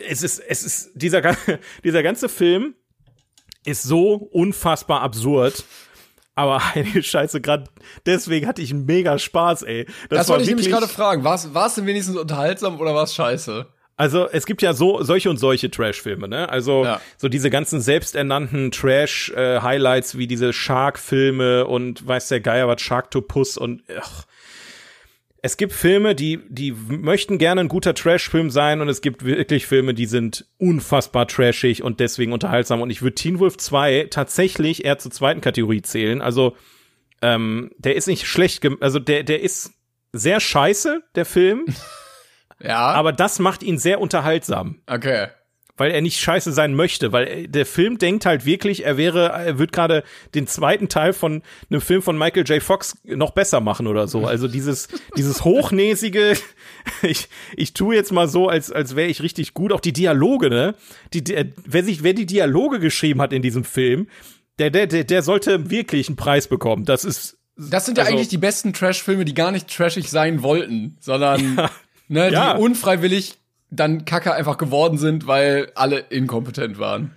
[0.07, 1.21] es ist, es ist, dieser,
[1.83, 2.75] dieser ganze Film
[3.65, 5.65] ist so unfassbar absurd.
[6.35, 7.65] Aber heilige Scheiße, gerade
[8.05, 9.85] deswegen hatte ich einen mega Spaß, ey.
[10.09, 11.23] Das, war wollte ich nämlich gerade fragen.
[11.23, 13.67] War es denn wenigstens unterhaltsam oder war es scheiße?
[13.97, 16.49] Also es gibt ja so solche und solche Trash-Filme, ne?
[16.49, 16.99] Also Ja.
[17.17, 23.83] so diese ganzen selbsternannten Trash-Highlights wie diese Shark-Filme und weiß der Geier was Sharktopus und
[23.99, 24.25] ach.
[25.43, 29.65] Es gibt Filme, die die möchten gerne ein guter Trash-Film sein und es gibt wirklich
[29.65, 32.81] Filme, die sind unfassbar trashig und deswegen unterhaltsam.
[32.81, 36.21] Und ich würde Teen Wolf 2 tatsächlich eher zur zweiten Kategorie zählen.
[36.21, 36.55] Also
[37.23, 39.73] ähm, der ist nicht schlecht, also der der ist
[40.13, 41.65] sehr scheiße, der Film.
[42.63, 42.91] Ja.
[42.91, 45.29] Aber das macht ihn sehr unterhaltsam, okay.
[45.81, 49.29] Weil er nicht scheiße sein möchte, weil er- der Film denkt halt wirklich, er wäre,
[49.29, 50.03] er wird gerade
[50.35, 52.61] den zweiten Teil von einem Film von Michael J.
[52.61, 54.25] Fox noch besser machen oder so.
[54.27, 56.33] Also dieses, dieses hochnäsige,
[57.01, 57.27] ich,
[57.57, 59.71] ich tue jetzt mal so, als, als wäre ich richtig gut.
[59.73, 60.75] Auch die Dialoge, ne?
[61.13, 64.07] Die, der, wer sich, wer die Dialoge geschrieben hat in diesem Film,
[64.59, 66.85] der, der, der, der sollte wirklich einen Preis bekommen.
[66.85, 70.43] Das ist, Das sind ja Also- eigentlich die besten Trash-Filme, die gar nicht trashig sein
[70.43, 71.55] wollten, sondern
[72.07, 72.55] ne, die Ja.
[72.55, 73.37] unfreiwillig
[73.71, 77.15] dann Kacke einfach geworden sind, weil alle inkompetent waren.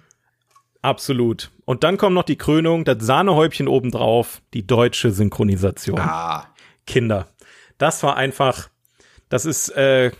[0.80, 1.50] Absolut.
[1.64, 5.98] Und dann kommt noch die Krönung, das Sahnehäubchen obendrauf, die deutsche Synchronisation.
[5.98, 6.46] Ah.
[6.86, 7.28] Kinder.
[7.78, 8.68] Das war einfach,
[9.28, 10.12] das ist, äh,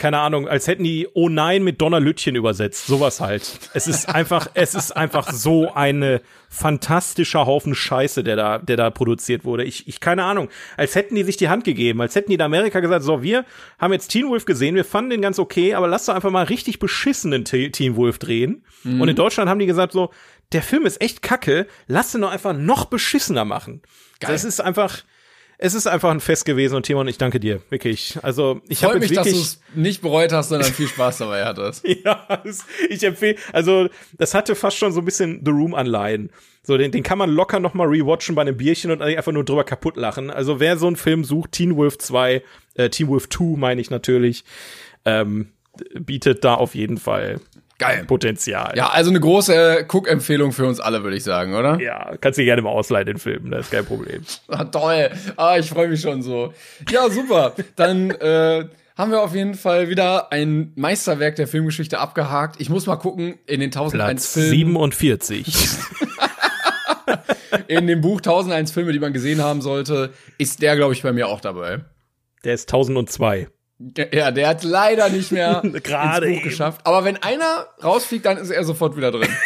[0.00, 2.86] keine Ahnung, als hätten die Oh nein mit Donnerlütchen übersetzt.
[2.88, 3.60] Sowas halt.
[3.74, 8.90] Es ist einfach, es ist einfach so eine fantastischer Haufen Scheiße, der da, der da
[8.90, 9.62] produziert wurde.
[9.64, 10.48] Ich, ich, keine Ahnung.
[10.76, 13.44] Als hätten die sich die Hand gegeben, als hätten die in Amerika gesagt, so, wir
[13.78, 16.44] haben jetzt Teen Wolf gesehen, wir fanden den ganz okay, aber lass doch einfach mal
[16.44, 18.64] richtig beschissenen Te- Teen Wolf drehen.
[18.84, 20.10] Und in Deutschland haben die gesagt so,
[20.52, 23.82] der Film ist echt kacke, lass den doch einfach noch beschissener machen.
[24.20, 24.32] Geil.
[24.32, 24.98] Das ist einfach,
[25.62, 28.18] es ist einfach ein Fest gewesen und Timon, ich danke dir, wirklich.
[28.22, 31.44] Also ich habe mich, dass du wirklich, es nicht bereut hast, sondern viel Spaß dabei
[31.44, 31.86] hattest.
[32.04, 36.30] ja, es- ich empfehle, also das hatte fast schon so ein bisschen The Room Anleihen.
[36.62, 39.44] So, den, den kann man locker noch mal rewatchen bei einem Bierchen und einfach nur
[39.44, 40.30] drüber kaputt lachen.
[40.30, 42.42] Also wer so einen Film sucht, Teen Wolf 2,
[42.74, 44.44] äh, Teen Wolf 2 meine ich natürlich,
[45.04, 45.48] ähm,
[45.98, 47.40] bietet da auf jeden Fall
[47.80, 48.04] Geil.
[48.04, 48.74] Potenzial.
[48.76, 51.80] Ja, also eine große Cook-Empfehlung für uns alle, würde ich sagen, oder?
[51.80, 54.22] Ja, kannst du gerne mal ausleihen, den Film, das ist kein Problem.
[54.48, 55.10] Ah, toll.
[55.36, 56.52] Ah, ich freue mich schon so.
[56.90, 57.54] Ja, super.
[57.76, 58.64] Dann äh,
[58.96, 62.60] haben wir auf jeden Fall wieder ein Meisterwerk der Filmgeschichte abgehakt.
[62.60, 65.46] Ich muss mal gucken, in den 1001 Platz Filmen, 47.
[67.68, 71.12] in dem Buch 1001 Filme, die man gesehen haben sollte, ist der, glaube ich, bei
[71.12, 71.80] mir auch dabei.
[72.44, 73.48] Der ist 1002.
[74.12, 76.50] Ja, der hat leider nicht mehr Gerade ins Buch eben.
[76.50, 76.82] geschafft.
[76.84, 79.28] Aber wenn einer rausfliegt, dann ist er sofort wieder drin.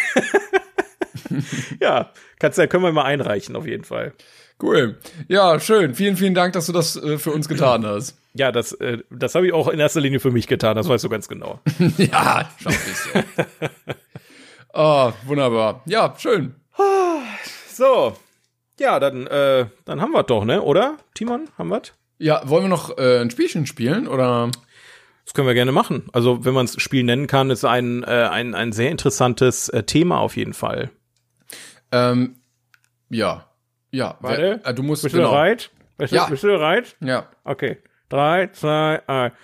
[1.81, 4.13] Ja, kannst, können wir mal einreichen, auf jeden Fall.
[4.63, 4.99] Cool.
[5.27, 5.95] Ja, schön.
[5.95, 8.17] Vielen, vielen Dank, dass du das äh, für uns getan hast.
[8.35, 11.03] Ja, das, äh, das habe ich auch in erster Linie für mich getan, das weißt
[11.05, 11.61] du ganz genau.
[11.99, 13.21] ja, schaff ich so.
[14.75, 15.83] oh, wunderbar.
[15.87, 16.55] Ja, schön.
[17.69, 18.17] So,
[18.79, 20.63] ja, dann, äh, dann haben wir doch, ne?
[20.63, 21.83] Oder, Timon, haben wir
[22.25, 24.51] Ja, wollen wir noch äh, ein Spielchen spielen oder?
[25.27, 26.09] Das können wir gerne machen.
[26.15, 29.83] Also, wenn man es Spiel nennen kann, ist ein, äh, ein, ein sehr interessantes äh,
[29.83, 30.91] Thema auf jeden Fall.
[31.93, 32.37] Ähm,
[33.11, 33.47] ja,
[33.91, 34.17] ja.
[34.21, 34.61] Warte.
[34.63, 35.33] Wer, äh, du musst Bist du genau.
[35.33, 35.71] bereit?
[35.99, 36.25] Bist, Ja.
[36.25, 36.97] du, bist du bereit?
[37.01, 37.29] Ja.
[37.45, 37.77] Okay.
[38.09, 39.35] Drei, zwei, eins.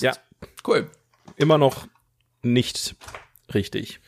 [0.00, 0.12] Ja,
[0.66, 0.90] Cool.
[1.36, 1.86] immer noch
[2.42, 2.96] nicht
[3.54, 4.00] richtig.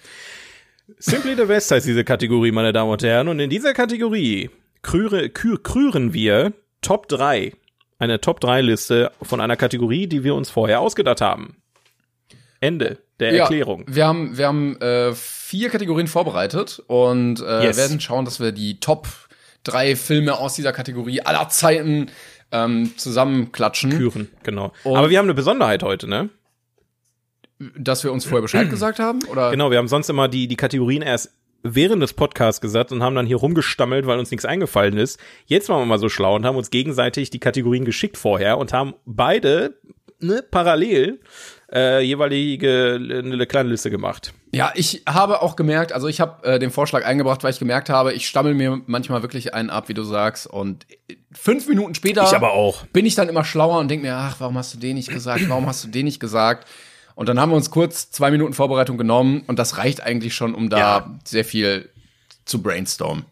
[0.99, 3.29] Simply the Best heißt diese Kategorie, meine Damen und Herren.
[3.29, 4.51] Und in dieser Kategorie
[4.83, 7.53] krüre, kür, krüren wir Top 3.
[7.99, 11.57] Eine Top 3 Liste von einer Kategorie, die wir uns vorher ausgedacht haben.
[12.61, 13.85] Ende der Ja, Erklärung.
[13.87, 17.77] Wir haben, wir haben äh, vier Kategorien vorbereitet und äh, Yes.
[17.77, 19.07] werden schauen, dass wir die Top
[19.63, 22.11] drei Filme aus dieser Kategorie aller Zeiten
[22.53, 24.73] ähm, zusammenklatschen, Küren, genau.
[24.85, 26.29] Aber wir haben eine Besonderheit heute, ne?
[27.59, 29.21] Dass wir uns vorher Bescheid gesagt haben.
[29.31, 31.33] Oder Genau, wir haben sonst immer die, die Kategorien erst
[31.63, 35.19] während des Podcasts gesagt und haben dann hier rumgestammelt, weil uns nichts eingefallen ist.
[35.47, 38.73] Jetzt waren wir mal so schlau und haben uns gegenseitig die Kategorien geschickt vorher und
[38.73, 39.79] haben beide
[40.21, 41.21] ne, parallel
[41.73, 44.35] äh, jeweilige eine kleine Liste gemacht.
[44.53, 47.89] Ja, ich habe auch gemerkt, also ich habe äh, den Vorschlag eingebracht, weil ich gemerkt
[47.89, 50.47] habe, ich stammel mir manchmal wirklich einen ab, wie du sagst.
[50.47, 50.87] Und
[51.33, 52.87] fünf Minuten später Ich aber auch.
[52.87, 55.49] bin ich dann immer schlauer und denke mir, ach, warum hast du den nicht gesagt?
[55.49, 56.69] Warum hast du den nicht gesagt?
[57.15, 60.55] Und dann haben wir uns kurz zwei Minuten Vorbereitung genommen und das reicht eigentlich schon,
[60.55, 61.11] um da Ja.
[61.25, 61.89] sehr viel
[62.45, 63.25] zu brainstormen.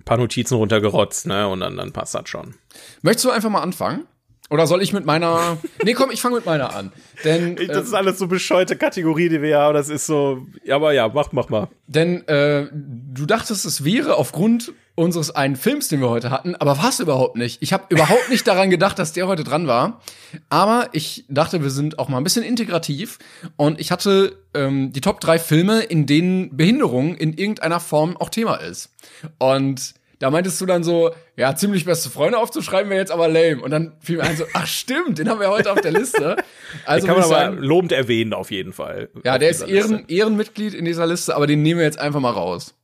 [0.00, 1.48] Ein paar Notizen runtergerotzt, ne?
[1.48, 2.54] Und dann, dann passt das schon.
[3.02, 4.06] Möchtest du einfach mal anfangen?
[4.50, 5.58] Oder soll ich mit meiner.
[5.84, 6.92] Nee, komm, ich fange mit meiner an.
[7.24, 9.74] Denn, Das äh, ist alles so bescheute Kategorie, die wir haben.
[9.74, 11.68] Das ist so, ja, aber ja, mach, mach mal.
[11.86, 16.78] denn äh, du dachtest, es wäre aufgrund unseres einen Films, den wir heute hatten, aber
[16.78, 17.62] war es überhaupt nicht.
[17.62, 20.00] Ich habe überhaupt nicht daran gedacht, dass der heute dran war.
[20.48, 23.18] Aber ich dachte, wir sind auch mal ein bisschen integrativ.
[23.56, 28.28] Und ich hatte ähm, die Top drei Filme, in denen Behinderung in irgendeiner Form auch
[28.28, 28.90] Thema ist.
[29.38, 33.60] Und da meintest du dann so, ja, ziemlich beste Freunde aufzuschreiben wäre jetzt aber lame.
[33.62, 36.36] Und dann fiel mir ein so, ach stimmt, den haben wir heute auf der Liste.
[36.84, 39.08] Also Kann würde man ich aber sagen, lobend erwähnen, auf jeden Fall.
[39.24, 39.62] ja, der ist.
[39.62, 42.74] Ehren, Ehrenmitglied in dieser Liste, aber den nehmen wir jetzt einfach mal raus.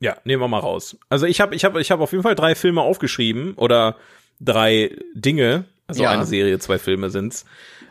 [0.00, 0.96] Ja, nehmen wir mal raus.
[1.10, 3.96] Also ich habe ich hab, ich hab auf jeden Fall drei Filme aufgeschrieben oder
[4.40, 6.10] drei Dinge, also Ja.
[6.10, 7.44] eine Serie, zwei Filme sind's,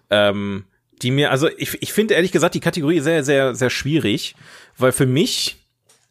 [0.10, 0.66] ähm,
[1.02, 4.36] die mir, also ich, ich finde ehrlich gesagt die Kategorie sehr, sehr, sehr schwierig,
[4.78, 5.59] weil für mich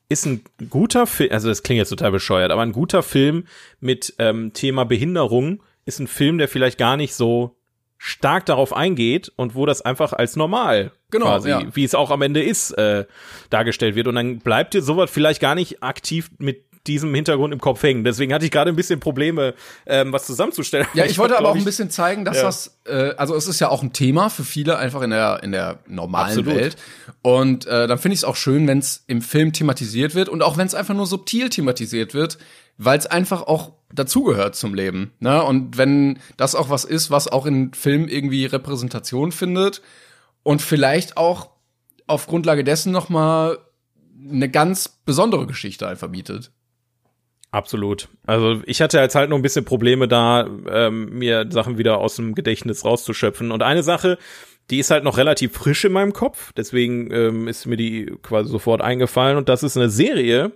[0.09, 3.45] ist ein guter Film, also das klingt jetzt total bescheuert, aber ein guter Film
[3.81, 7.57] mit ähm, Thema Behinderung ist ein Film, der vielleicht gar nicht so
[7.99, 11.63] stark darauf eingeht und wo das einfach als normal Genau, quasi, ja.
[11.73, 13.07] wie es auch am Ende ist, äh,
[13.49, 14.09] dargestellt wird.
[14.09, 18.03] Und dann bleibt dir sowas vielleicht gar nicht aktiv mit diesem Hintergrund im Kopf hängen.
[18.03, 19.55] Deswegen hatte ich gerade ein bisschen Probleme,
[19.87, 20.87] ähm, was zusammenzustellen.
[20.95, 22.43] Ja, ich wollte hab, aber auch ein bisschen zeigen, dass Ja.
[22.45, 25.53] das, äh, also es ist ja auch ein Thema für viele einfach in der in
[25.53, 26.55] der normalen Absolut.
[26.57, 26.77] Welt.
[27.23, 30.43] Und äh, dann finde ich es auch schön, wenn es im Film thematisiert wird und
[30.43, 32.39] auch wenn es einfach nur subtil thematisiert wird,
[32.79, 35.13] weil es einfach auch dazugehört zum Leben.
[35.21, 35.43] Ne?
[35.43, 39.83] Und wenn das auch was ist, was auch in Filmen irgendwie Repräsentation findet
[40.43, 41.51] und vielleicht auch
[42.07, 43.59] auf Grundlage dessen noch mal
[44.31, 46.51] eine ganz besondere Geschichte einfach bietet.
[47.51, 48.09] Absolut.
[48.27, 52.17] Also ich hatte jetzt halt noch ein bisschen Probleme da, ähm, mir Sachen wieder aus
[52.17, 53.51] dem Gedächtnis rauszuschöpfen.
[53.51, 54.19] Und eine Sache,
[54.71, 58.51] die ist halt noch relativ frisch in meinem Kopf, deswegen ähm, ist mir die quasi
[58.51, 59.39] sofort eingefallen.
[59.39, 60.53] Und das ist eine Serie,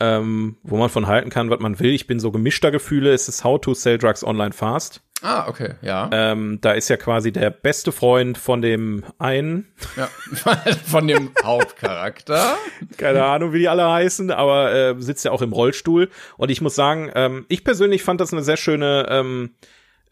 [0.00, 1.92] ähm, wo man von halten kann, was man will.
[1.92, 3.12] Ich bin so gemischter Gefühle.
[3.12, 5.02] Es ist How to Sell Drugs Online Fast.
[5.22, 6.10] Ah, okay, ja.
[6.12, 9.66] Ähm, da ist ja quasi der beste Freund von dem einen,
[9.96, 10.08] ja.
[10.84, 12.56] Von dem Hauptcharakter.
[12.98, 16.10] keine Ahnung, wie die alle heißen, aber äh, sitzt ja auch im Rollstuhl.
[16.36, 19.54] Und ich muss sagen, ähm, ich persönlich fand das eine sehr schöne ähm,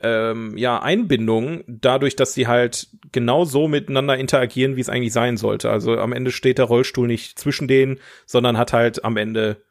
[0.00, 5.36] ähm, ja, Einbindung, dadurch, dass sie halt genau so miteinander interagieren, wie es eigentlich sein
[5.36, 5.70] sollte.
[5.70, 9.62] Also am Ende steht der Rollstuhl nicht zwischen denen, sondern hat halt am Ende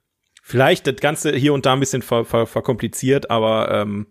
[0.46, 4.08] vielleicht das Ganze hier und da ein bisschen ver, ver, verkompliziert, aber ähm,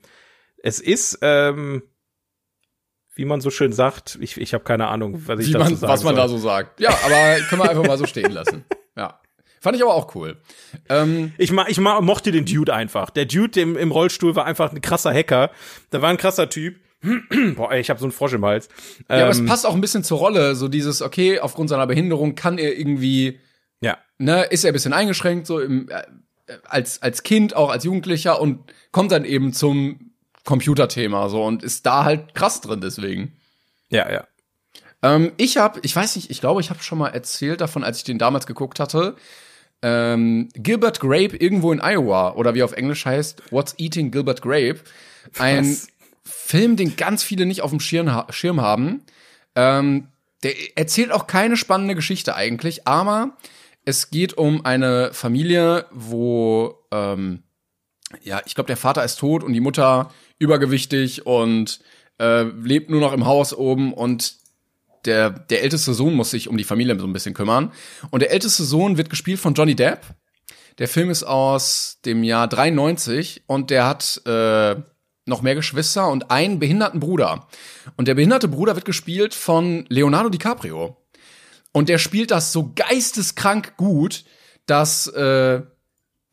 [0.62, 1.82] es ist, ähm,
[3.14, 6.16] wie man so schön sagt, ich, ich habe keine Ahnung, was ich man, Was man
[6.16, 6.80] da so sagt.
[6.80, 8.64] Ja, aber können wir einfach mal so stehen lassen.
[8.96, 9.20] Ja.
[9.60, 10.38] Fand ich aber auch cool.
[10.88, 13.10] Ähm, Ich, ma, ich ma, mochte den Dude einfach.
[13.10, 15.50] Der Dude im, im Rollstuhl war einfach ein krasser Hacker.
[15.92, 16.76] Der war ein krasser Typ.
[17.56, 18.68] Boah, ey, ich habe so einen Frosch im Hals.
[19.08, 21.86] ja, aber es Ähm, passt auch ein bisschen zur Rolle, so dieses, okay, aufgrund seiner
[21.86, 23.40] Behinderung kann er irgendwie,
[23.80, 23.98] ja.
[24.18, 26.02] ne, ist er ein bisschen eingeschränkt, so im, äh,
[26.64, 30.12] als, als Kind, auch als Jugendlicher und kommt dann eben zum
[30.44, 33.36] Computerthema, so, und ist da halt krass drin deswegen.
[33.90, 34.26] Ja, ja.
[35.02, 37.98] Ähm, ich habe, ich weiß nicht, ich glaube, ich habe schon mal erzählt davon, als
[37.98, 39.16] ich den damals geguckt hatte.
[39.82, 44.80] Ähm, Gilbert Grape irgendwo in Iowa oder wie auf Englisch heißt What's Eating Gilbert Grape.
[45.38, 45.88] Ein Was?
[46.24, 49.02] Film, den ganz viele nicht auf dem Schirm, ha Schirm haben.
[49.56, 50.08] Ähm,
[50.44, 53.36] der erzählt auch keine spannende Geschichte eigentlich, aber
[53.84, 57.42] es geht um eine Familie, wo ähm,
[58.22, 61.80] ja, ich glaube, der Vater ist tot und die Mutter übergewichtig und
[62.20, 64.34] äh, lebt nur noch im Haus oben und
[65.04, 67.72] der, der älteste Sohn muss sich um die Familie so ein bisschen kümmern.
[68.10, 70.00] Und der älteste Sohn wird gespielt von Johnny Depp.
[70.78, 74.76] Der Film ist aus dem Jahr 93 und der hat äh,
[75.26, 77.48] noch mehr Geschwister und einen behinderten Bruder.
[77.96, 80.96] Und der behinderte Bruder wird gespielt von Leonardo DiCaprio.
[81.72, 84.24] Und der spielt das so geisteskrank gut,
[84.66, 85.62] dass, äh,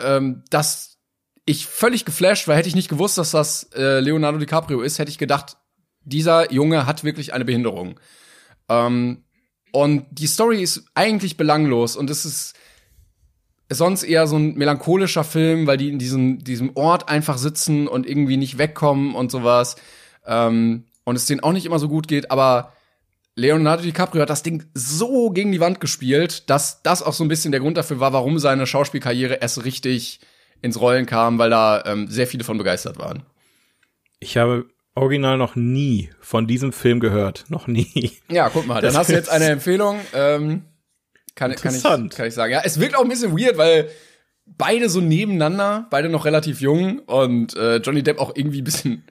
[0.01, 0.97] ähm, dass
[1.45, 2.55] ich völlig geflasht war.
[2.55, 5.57] Hätte ich nicht gewusst, dass das äh, Leonardo DiCaprio ist, hätte ich gedacht,
[6.03, 7.99] dieser Junge hat wirklich eine Behinderung.
[8.67, 9.23] Ähm,
[9.71, 12.55] und die Story ist eigentlich belanglos und es ist
[13.69, 18.07] sonst eher so ein melancholischer Film, weil die in diesem, diesem Ort einfach sitzen und
[18.07, 19.75] irgendwie nicht wegkommen und sowas.
[20.25, 22.73] Ähm, und es denen auch nicht immer so gut geht, aber
[23.39, 27.29] Leonardo DiCaprio hat das Ding so gegen die Wand gespielt, dass das auch so ein
[27.29, 30.19] bisschen der Grund dafür war, warum seine Schauspielkarriere erst richtig
[30.61, 33.23] ins Rollen kam, weil da ähm, sehr viele von begeistert waren.
[34.19, 37.45] Ich habe original noch nie von diesem Film gehört.
[37.47, 38.11] Noch nie.
[38.29, 39.99] Ja, guck mal, dann Das hast du jetzt eine Empfehlung.
[40.13, 40.63] Ähm,
[41.35, 42.15] kann, kann, ich, Interessant.
[42.15, 42.51] kann ich sagen.
[42.51, 43.89] Ja, es wirkt auch ein bisschen weird, weil
[44.45, 49.03] beide so nebeneinander, beide noch relativ jung und äh, Johnny Depp auch irgendwie ein bisschen,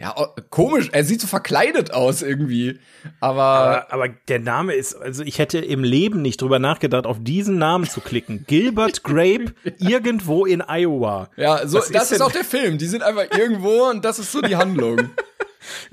[0.00, 0.14] ja,
[0.50, 0.90] komisch.
[0.92, 2.78] Er sieht so verkleidet aus irgendwie.
[3.20, 7.18] Aber, Aber, aber der Name ist, also ich hätte im Leben nicht drüber nachgedacht, auf
[7.20, 8.44] diesen Namen zu klicken.
[8.46, 11.30] Gilbert Grape irgendwo in Iowa.
[11.36, 12.78] ja, so, Was das ist ist auch der Film.
[12.78, 15.10] Die sind einfach irgendwo und das ist so die Handlung.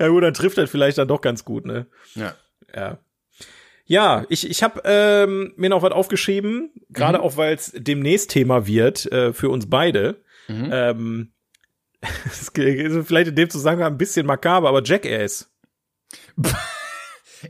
[0.00, 1.86] Ja gut, dann trifft das vielleicht dann doch ganz gut, ne?
[2.14, 2.34] ja.
[2.74, 2.98] Ja.
[3.84, 8.66] Ja, ich, ich habe ähm, mir noch was aufgeschrieben, gerade auch weil es demnächst Thema
[8.66, 10.22] wird äh, für uns beide.
[10.48, 11.32] Ähm,
[12.26, 15.50] es ist vielleicht in dem Zusammenhang ein bisschen makaber, aber Jackass.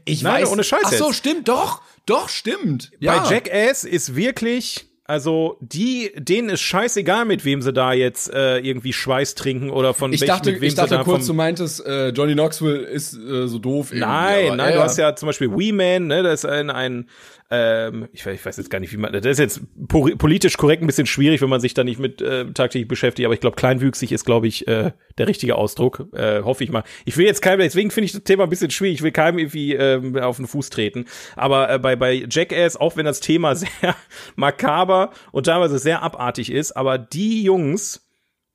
[0.04, 0.50] Ich Nein, weiß.
[0.50, 1.16] ohne Scheiß Ach so, jetzt.
[1.16, 2.90] stimmt, doch, doch, stimmt.
[2.98, 3.20] Ja.
[3.20, 8.58] Bei Jackass ist wirklich, also die, denen ist scheißegal, mit wem sie da jetzt äh,
[8.58, 11.26] irgendwie Schweiß trinken oder von ich welchem, dachte, mit wem ich dachte sie da kurz,
[11.26, 13.92] du meintest, äh, Johnny Knoxville ist äh, so doof.
[13.92, 17.08] Nein, nein, ja, du hast ja zum Beispiel Wee Man, ne, das ist ein, ein
[17.50, 20.56] ähm, ich, weiß, ich weiß jetzt gar nicht, wie man, das ist jetzt po politisch
[20.56, 23.40] korrekt ein bisschen schwierig, wenn man sich da nicht mit äh, tagtäglich beschäftigt, aber ich
[23.40, 26.82] glaube, kleinwüchsig ist, glaube ich, äh, der richtige Ausdruck, äh, hoffe ich mal.
[27.04, 29.38] Ich will jetzt keinem, deswegen finde ich das Thema ein bisschen schwierig, ich will keinem
[29.38, 33.54] irgendwie ähm, auf den Fuß treten, aber äh, bei, bei Jackass, auch wenn das Thema
[33.54, 33.94] sehr
[34.34, 38.05] makaber und teilweise sehr abartig ist, aber die Jungs,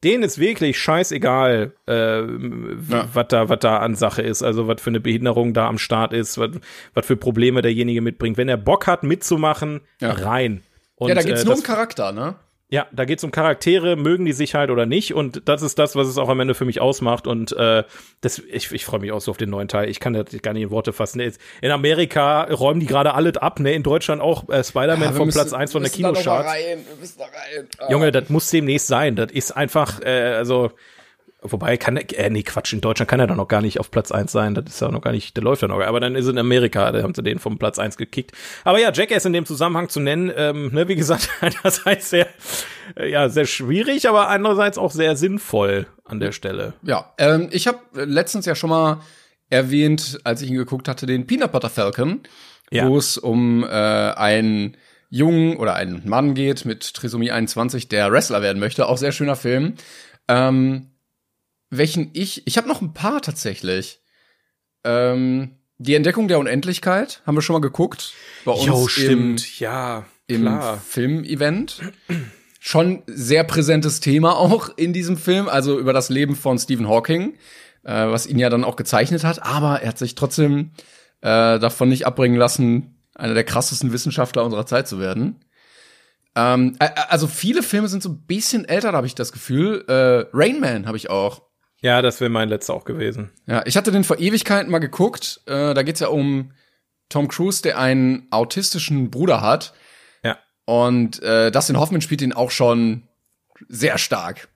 [0.03, 4.89] denen ist wirklich scheißegal, äh, was da, was da an Sache ist, also was für
[4.89, 8.37] eine Behinderung da am Start ist, was für Probleme derjenige mitbringt.
[8.37, 10.11] Wenn er Bock hat, mitzumachen, Ja.
[10.11, 10.63] rein.
[10.95, 12.35] Und, ja, da geht's äh, nur um Charakter, ne?
[12.73, 15.13] Ja, da geht's um Charaktere, mögen die sich halt oder nicht.
[15.13, 17.27] Und das ist das, was es auch am Ende für mich ausmacht.
[17.27, 17.83] Und äh,
[18.21, 19.89] das, ich, ich freue mich auch so auf den neuen Teil.
[19.89, 21.19] Ich kann das gar nicht in Worte fassen.
[21.61, 23.73] In Amerika räumen die gerade alles ab, ne?
[23.73, 25.91] In Deutschland auch äh, Spider-Man Ja, von müssen- Platz 1 von der
[26.45, 26.85] rein.
[27.77, 27.91] Ah.
[27.91, 29.17] Junge, das muss demnächst sein.
[29.17, 30.71] Das ist einfach, äh, also,
[31.41, 33.91] wobei kann er, äh, nee, Quatsch, in Deutschland kann er doch noch gar nicht auf
[33.91, 34.53] Platz eins sein.
[34.55, 35.79] Das ist ja noch gar nicht, der läuft ja noch.
[35.81, 38.31] Aber dann ist er in Amerika, da haben sie den vom Platz eins gekickt.
[38.63, 42.27] Aber ja, Jackass in dem Zusammenhang zu nennen, ähm, ne, wie gesagt, einerseits sehr,
[42.95, 46.73] äh, ja, sehr schwierig, aber andererseits auch sehr sinnvoll an der Stelle.
[46.83, 49.01] Ja, ähm, ich habe letztens ja schon mal
[49.49, 52.21] erwähnt, als ich ihn geguckt hatte, den Peanut Butter Falcon,
[52.71, 52.87] Ja.
[52.87, 54.77] wo es um äh, einen
[55.09, 58.87] Jungen oder einen Mann geht mit Trisomie 21, der Wrestler werden möchte.
[58.87, 59.73] Auch sehr schöner Film.
[60.29, 60.90] Ähm,
[61.71, 64.01] welchen ich, ich habe noch ein paar tatsächlich.
[64.83, 68.13] Ähm, die Entdeckung der Unendlichkeit haben wir schon mal geguckt.
[68.45, 70.47] Bei uns im, ja, im
[70.85, 71.81] Filmevent.
[72.59, 77.33] Schon sehr präsentes Thema auch in diesem Film, also über das Leben von Stephen Hawking,
[77.83, 80.69] äh, was ihn ja dann auch gezeichnet hat, aber er hat sich trotzdem
[81.21, 85.43] äh, davon nicht abbringen lassen, einer der krassesten Wissenschaftler unserer Zeit zu werden.
[86.35, 89.83] Ähm, also viele Filme sind so ein bisschen älter, habe ich das Gefühl.
[89.87, 91.41] Äh, Rain Man habe ich auch.
[91.81, 93.31] Ja, das wäre mein letzter auch gewesen.
[93.47, 95.41] Ja, ich hatte den vor Ewigkeiten mal geguckt.
[95.47, 96.51] Äh, da geht's ja um
[97.09, 99.73] Tom Cruise, der einen autistischen Bruder hat.
[100.23, 100.37] Ja.
[100.65, 103.07] Und äh, Dustin Hoffman spielt ihn auch schon
[103.67, 104.47] sehr stark.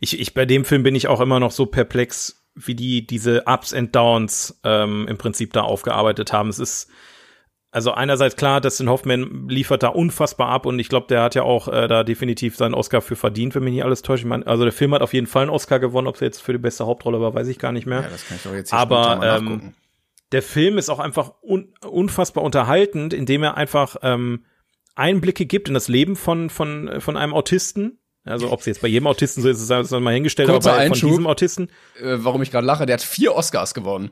[0.00, 3.44] Ich, ich bei dem Film bin ich auch immer noch so perplex, wie die diese
[3.46, 6.48] Ups and Downs ähm, im Prinzip da aufgearbeitet haben.
[6.48, 6.88] Es ist
[7.70, 11.42] also einerseits klar, Dustin Hoffman liefert da unfassbar ab und ich glaube, der hat ja
[11.42, 14.22] auch äh, da definitiv seinen Oscar für verdient, wenn mich nicht alles täuscht.
[14.22, 16.40] Ich mein, also der Film hat auf jeden Fall einen Oscar gewonnen, ob es jetzt
[16.40, 18.02] für die beste Hauptrolle war, weiß ich gar nicht mehr.
[18.02, 19.74] Ja, das kann ich doch jetzt hier Aber ähm,
[20.32, 24.44] der Film ist auch einfach un unfassbar unterhaltend, indem er einfach ähm,
[24.94, 27.98] Einblicke gibt in das Leben von von von einem Autisten.
[28.24, 30.78] Also ob es jetzt bei jedem Autisten so ist, ist das mal hingestellt, Kurzer aber
[30.80, 31.70] bei, von diesem Autisten.
[32.00, 34.10] Äh, warum ich gerade lache, der hat vier Oscars gewonnen.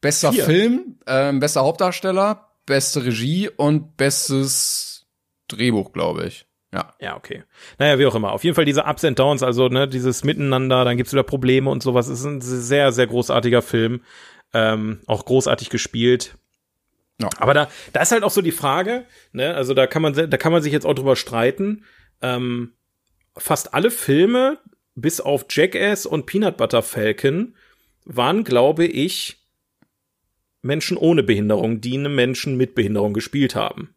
[0.00, 0.44] Bester vier.
[0.44, 5.06] Film, äh, bester Hauptdarsteller, beste Regie und bestes
[5.48, 6.46] Drehbuch, glaube ich.
[6.72, 6.92] Ja.
[7.00, 7.44] Ja, okay.
[7.78, 8.32] Naja, wie auch immer.
[8.32, 11.70] Auf jeden Fall diese Ups and Downs, also ne, dieses Miteinander, dann gibt's wieder Probleme
[11.70, 12.08] und sowas.
[12.08, 14.02] Es ist ein sehr, sehr großartiger Film.
[14.52, 16.36] Ähm, auch großartig gespielt.
[17.20, 17.28] Ja.
[17.38, 20.36] Aber da, da ist halt auch so die Frage, ne, also da kann man, da
[20.36, 21.84] kann man sich jetzt auch drüber streiten.
[22.22, 22.72] Ähm,
[23.36, 24.58] fast alle Filme,
[24.96, 27.54] bis auf Jackass und Peanut Butter Falcon,
[28.04, 29.43] waren, glaube ich,
[30.64, 33.94] Menschen ohne Behinderung, die eine Menschen mit Behinderung gespielt haben.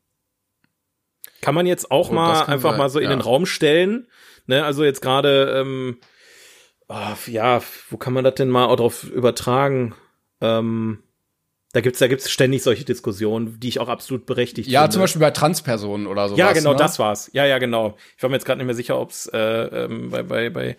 [1.41, 2.77] Kann man jetzt auch oh, mal einfach sein.
[2.77, 3.05] mal so ja.
[3.05, 4.07] in den Raum stellen.
[4.47, 5.97] Ne, also jetzt gerade, ähm,
[6.87, 9.95] oh, ja, wo kann man das denn mal auch drauf übertragen?
[10.41, 11.03] Ähm,
[11.73, 14.87] da gibt's, da gibt's ständig solche Diskussionen, die ich auch absolut berechtigt ja, finde.
[14.87, 16.35] Ja, zum Beispiel bei Transpersonen oder so.
[16.35, 16.77] Ja, genau, ne?
[16.77, 17.29] das war's.
[17.33, 17.97] Ja, ja, genau.
[18.15, 20.77] Ich war mir jetzt gerade nicht mehr sicher, ob's äh, ähm, bei, bei, bei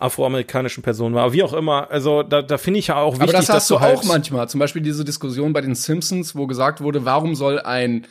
[0.00, 1.24] afroamerikanischen Personen war.
[1.24, 3.56] Aber wie auch immer, also da, da finde ich ja auch wichtig, Aber das hast
[3.56, 4.48] dass du halt auch manchmal.
[4.48, 8.06] Zum Beispiel diese Diskussion bei den Simpsons, wo gesagt wurde, warum soll ein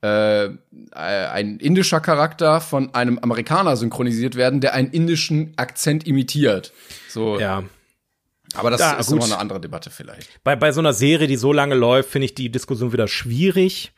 [0.00, 0.50] äh,
[0.92, 6.72] ein indischer Charakter von einem Amerikaner synchronisiert werden, der einen indischen Akzent imitiert.
[7.08, 7.40] So.
[7.40, 7.62] Ja.
[8.54, 9.16] Aber das ja, ist gut.
[9.16, 10.28] immer eine andere Debatte vielleicht.
[10.44, 13.92] Bei, bei so einer Serie, die so lange läuft, finde ich die Diskussion wieder schwierig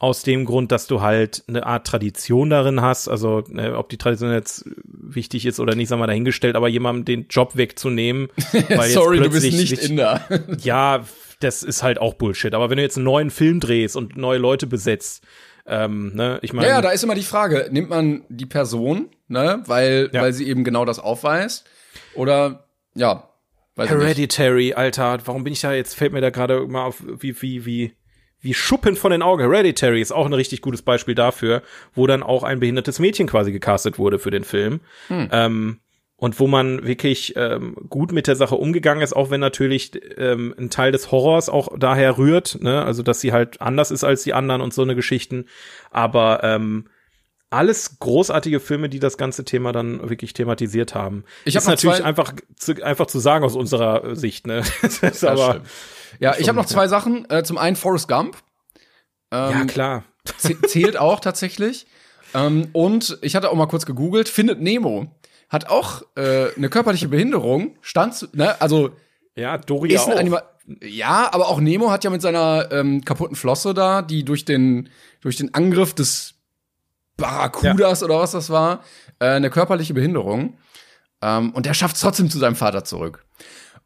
[0.00, 3.08] aus dem Grund, dass du halt eine Art Tradition darin hast.
[3.08, 7.04] Also, ne, ob die Tradition jetzt wichtig ist oder nicht, sagen wir dahingestellt, aber jemandem
[7.04, 8.28] den Job wegzunehmen.
[8.68, 10.22] Weil Sorry, du bist nicht Inder.
[10.58, 11.04] ja,
[11.40, 12.54] das ist halt auch Bullshit.
[12.54, 15.24] Aber wenn du jetzt einen neuen Film drehst und neue Leute besetzt,
[15.66, 16.68] ähm, ne, ich meine.
[16.68, 20.22] Ja, ja, da ist immer die Frage, nimmt man die Person, ne, weil, ja.
[20.22, 21.66] weil sie eben genau das aufweist?
[22.14, 23.24] Oder, ja.
[23.76, 27.64] Hereditary, Alter, warum bin ich da jetzt, fällt mir da gerade mal auf, wie, wie,
[27.64, 27.92] wie,
[28.40, 29.42] wie Schuppen von den Augen.
[29.42, 31.62] Hereditary ist auch ein richtig gutes Beispiel dafür,
[31.94, 34.80] wo dann auch ein behindertes Mädchen quasi gecastet wurde für den Film.
[35.08, 35.28] Hm.
[35.32, 35.78] Ähm,
[36.16, 40.52] und wo man wirklich ähm, gut mit der Sache umgegangen ist, auch wenn natürlich ähm,
[40.58, 42.84] ein Teil des Horrors auch daher rührt, ne?
[42.84, 45.46] also dass sie halt anders ist als die anderen und so eine Geschichten.
[45.92, 46.88] Aber ähm,
[47.50, 51.24] alles großartige Filme, die das ganze Thema dann wirklich thematisiert haben.
[51.44, 54.62] Ich habe natürlich einfach zu, einfach zu sagen aus unserer Sicht, ne?
[54.82, 55.66] das ist aber stimmt.
[56.18, 57.28] Ja, ich habe noch zwei Sachen.
[57.30, 58.36] Äh, zum einen Forrest Gump.
[59.30, 60.04] Ähm, ja, klar.
[60.66, 61.86] Zählt auch tatsächlich.
[62.34, 65.06] Ähm, und ich hatte auch mal kurz gegoogelt, findet Nemo.
[65.48, 68.90] Hat auch äh, eine körperliche Behinderung, stand, ne, also
[69.34, 70.42] ja, Dory ist ein auch.
[70.82, 74.90] ja, aber auch Nemo hat ja mit seiner ähm, kaputten Flosse da, die durch den
[75.20, 76.34] durch den Angriff des
[77.16, 78.04] Barracudas ja.
[78.04, 78.82] oder was das war,
[79.20, 80.58] äh, eine körperliche Behinderung.
[81.22, 83.24] Ähm, und der schafft es trotzdem zu seinem Vater zurück.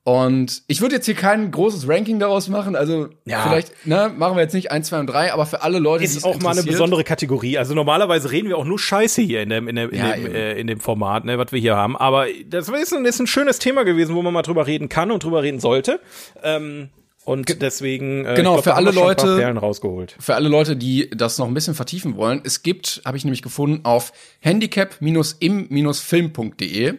[0.05, 2.75] Und ich würde jetzt hier kein großes Ranking daraus machen.
[2.75, 3.45] Also ja.
[3.45, 6.25] vielleicht ne, machen wir jetzt nicht eins, zwei und drei, aber für alle Leute, ist
[6.25, 7.57] auch mal eine besondere Kategorie.
[7.57, 10.35] Also normalerweise reden wir auch nur Scheiße hier in dem in dem, in, ja, dem,
[10.35, 11.97] äh, in dem Format, ne, was wir hier haben.
[11.97, 15.13] Aber das ist ein, ist ein schönes Thema gewesen, wo man mal drüber reden kann
[15.13, 16.01] und drüber reden sollte.
[16.43, 16.89] Ähm,
[17.25, 20.17] und deswegen äh, genau glaub, für alle Leute rausgeholt.
[20.19, 23.43] Für alle Leute, die das noch ein bisschen vertiefen wollen, es gibt, habe ich nämlich
[23.43, 26.95] gefunden auf handicap-im-film.de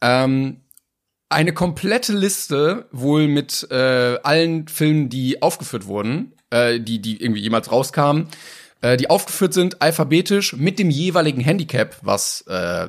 [0.00, 0.60] ähm,
[1.28, 7.42] eine komplette Liste wohl mit äh, allen Filmen, die aufgeführt wurden, äh, die die irgendwie
[7.42, 8.28] jemals rauskamen,
[8.80, 12.88] äh, die aufgeführt sind alphabetisch mit dem jeweiligen Handicap, was äh,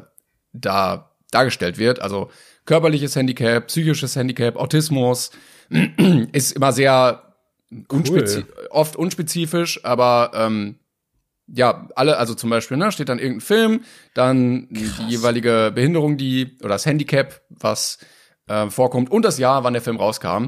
[0.53, 2.02] da dargestellt wird.
[2.02, 2.30] Also
[2.66, 5.32] körperliches Handicap, psychisches Handicap, Autismus
[6.32, 7.36] ist immer sehr
[7.91, 8.45] cool.
[8.70, 10.80] oft unspezifisch, aber ähm,
[11.48, 13.82] ja, alle, also zum Beispiel, ne, steht dann irgendein Film,
[14.14, 14.98] dann Krass.
[14.99, 17.98] die jeweilige Behinderung, die, oder das Handicap, was
[18.49, 20.47] äh, vorkommt und das Jahr, wann der Film rauskam.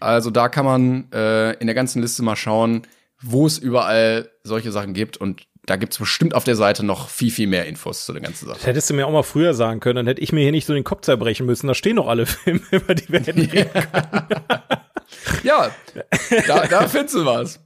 [0.00, 2.82] Also da kann man äh, in der ganzen Liste mal schauen,
[3.20, 7.30] wo es überall solche Sachen gibt und da gibt's bestimmt auf der Seite noch viel,
[7.30, 8.56] viel mehr Infos zu der ganzen Sache.
[8.56, 10.66] Das hättest du mir auch mal früher sagen können, dann hätte ich mir hier nicht
[10.66, 11.66] so den Kopf zerbrechen müssen.
[11.66, 14.34] Da stehen noch alle Filme, über die wir hätten reden können.
[15.42, 15.70] ja,
[16.46, 17.60] da, da findest du was.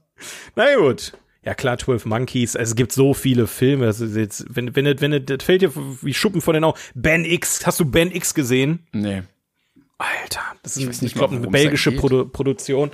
[0.57, 1.13] Na gut.
[1.45, 2.55] Ja klar, 12 Monkeys.
[2.55, 3.85] Es gibt so viele Filme.
[3.85, 6.79] Das ist jetzt, wenn, wenn, wenn, das fällt dir wie Schuppen von den Augen.
[6.95, 7.67] Ben X.
[7.67, 8.87] Hast du Ben X gesehen?
[8.93, 9.23] Nee.
[10.23, 11.93] Alter, das Ich ist, nicht ich glaube, eine belgische.
[11.93, 12.91] Produ Produktion.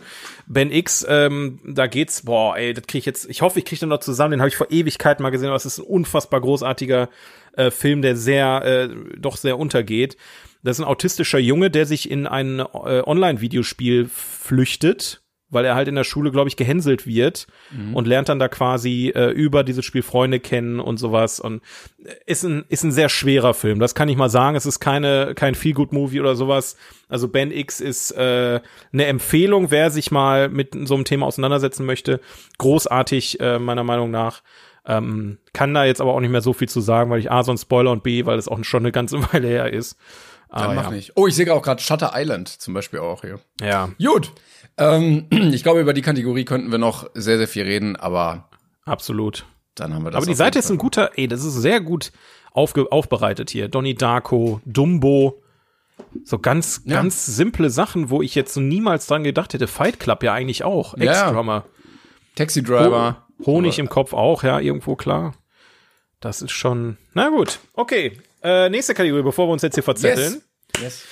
[0.46, 3.78] Ben X, ähm, da geht's, boah, ey, das krieg ich jetzt, ich hoffe, ich krieg
[3.80, 6.40] den noch zusammen, den habe ich vor Ewigkeiten mal gesehen, aber es ist ein unfassbar
[6.40, 7.08] großartiger
[7.56, 8.88] äh, Film, der sehr, äh,
[9.18, 10.16] doch sehr untergeht.
[10.62, 12.62] Das ist ein autistischer Junge, der sich in ein äh,
[13.04, 17.46] Online-Videospiel flüchtet, weil er halt in der Schule, glaube ich, gehänselt wird
[17.92, 21.62] und lernt dann da quasi äh, über dieses Spiel Freunde kennen und sowas und
[22.04, 23.80] äh, ist ein ist ein sehr schwerer Film.
[23.80, 24.56] Das kann ich mal sagen.
[24.56, 26.76] Es ist keine kein Feel Good Movie oder sowas.
[27.08, 28.60] Also Ben X ist äh,
[28.92, 32.20] eine Empfehlung, wer sich mal mit so einem Thema auseinandersetzen möchte.
[32.58, 34.42] Großartig äh, meiner Meinung nach.
[34.86, 37.42] Ähm, kann da jetzt aber auch nicht mehr so viel zu sagen, weil ich A,
[37.42, 39.96] so ein Spoiler und B, weil es auch schon eine ganze Weile her ist.
[40.50, 40.90] Aber mach ja.
[40.90, 41.12] nicht.
[41.14, 43.38] Oh, ich sehe auch gerade Shutter Island zum Beispiel auch hier.
[43.98, 44.32] ja, Gut.
[44.80, 48.48] Ähm, ich glaube, über die Kategorie könnten wir noch sehr, sehr viel reden, aber
[48.84, 49.44] absolut.
[49.74, 50.18] dann haben wir das.
[50.18, 52.10] Aber die Seite ist ein guter, ey, das ist sehr gut
[52.52, 53.68] aufge aufbereitet hier.
[53.68, 55.40] Donnie Darko, Dumbo,
[56.24, 56.96] so ganz, Ja.
[56.96, 59.66] ganz simple Sachen, wo ich jetzt so niemals dran gedacht hätte.
[59.68, 60.96] Fight Club ja eigentlich auch.
[60.98, 61.12] Ja.
[61.12, 61.62] Ex-Drummer.
[61.62, 61.70] Fall.
[62.34, 63.26] Taxi Driver.
[63.46, 65.34] Honig im Kopf auch, ja, irgendwo klar.
[66.20, 67.60] Das ist schon, na gut.
[67.74, 70.42] Okay, äh, nächste Kategorie, bevor wir uns jetzt hier verzetteln.
[70.80, 71.04] Yes.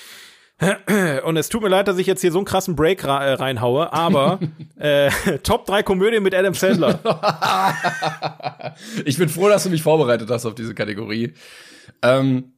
[1.24, 3.93] Und es tut mir leid, dass ich jetzt hier so einen krassen Break äh, reinhaue,
[3.93, 4.40] aber
[4.76, 5.10] äh,
[5.44, 6.98] Top 3 Komödien mit Adam Sandler.
[9.05, 11.32] Ich bin froh, dass du mich vorbereitet hast auf diese Kategorie.
[12.02, 12.52] Ähm,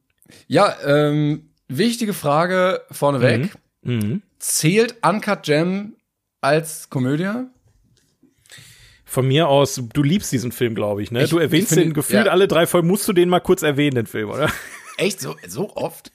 [0.47, 3.51] ja, ähm, wichtige Frage vorneweg.
[3.81, 4.21] Mhm.
[4.39, 5.95] Zählt Uncut Gem
[6.41, 7.31] als Komödie?
[9.05, 11.23] Von mir aus, du liebst diesen Film, glaube ich, ne?
[11.23, 12.31] Ich- du erwähnst ich den gefühlt ja.
[12.31, 14.49] alle drei Folgen, musst du den mal kurz erwähnen, den Film, oder?
[14.97, 16.11] Echt so, so oft?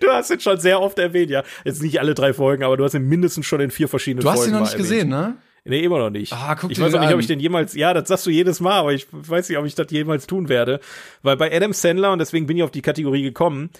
[0.00, 1.42] Du hast ihn schon sehr oft erwähnt, ja.
[1.64, 4.30] Jetzt nicht alle drei Folgen, aber du hast ihn mindestens schon in vier verschiedenen Du
[4.30, 5.36] hast Folgen ihn noch nicht gesehen, ne?
[5.66, 6.32] Nee, immer noch nicht.
[6.32, 7.20] Ah, guck ich weiß auch nicht, ob an.
[7.20, 9.74] ich den jemals, ja, das sagst du jedes Mal, aber ich weiß nicht, ob ich
[9.74, 10.78] das jemals tun werde.
[11.22, 13.70] Weil bei Adam Sandler, und deswegen bin ich auf die Kategorie gekommen,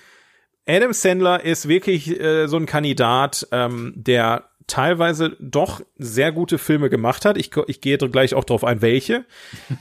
[0.67, 6.89] Adam Sandler ist wirklich äh, so ein Kandidat, ähm, der teilweise doch sehr gute Filme
[6.91, 7.37] gemacht hat.
[7.37, 9.25] Ich, ich gehe gleich auch drauf ein, welche.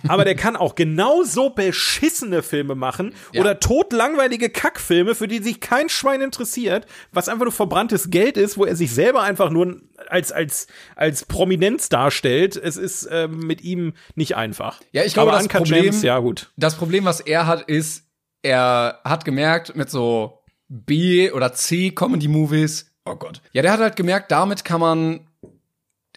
[0.07, 3.41] Aber der kann auch genauso beschissene Filme machen Ja.
[3.41, 8.57] oder totlangweilige Kackfilme, für die sich kein Schwein interessiert, was einfach nur verbranntes Geld ist,
[8.57, 12.55] wo er sich selber einfach nur als, als, als Prominenz darstellt.
[12.57, 14.81] Es ist ähm, mit ihm nicht einfach.
[14.91, 16.51] Ja, ich glaube, Aber das Problem- Gems, ja gut.
[16.57, 18.03] Das Problem, was er hat, ist,
[18.41, 23.41] er hat gemerkt mit so B- oder C-Comedy-Movies, oh Gott.
[23.51, 25.27] Ja, der hat halt gemerkt, damit kann man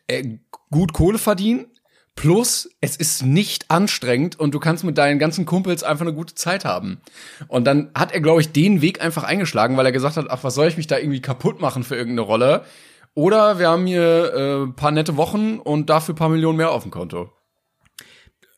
[0.07, 0.39] äh,
[0.71, 1.67] gut Kohle verdienen.
[2.15, 6.35] Plus, es ist nicht anstrengend und du kannst mit deinen ganzen Kumpels einfach eine gute
[6.35, 7.03] Zeit haben.
[7.47, 10.43] Und dann hat er, glaube ich, den Weg einfach eingeschlagen, weil er gesagt hat, ach,
[10.43, 12.65] was soll ich mich da irgendwie kaputt machen für irgendeine Rolle?
[13.13, 16.91] Oder wir haben hier äh, paar nette Wochen und dafür paar Millionen mehr auf dem
[16.91, 17.31] Konto.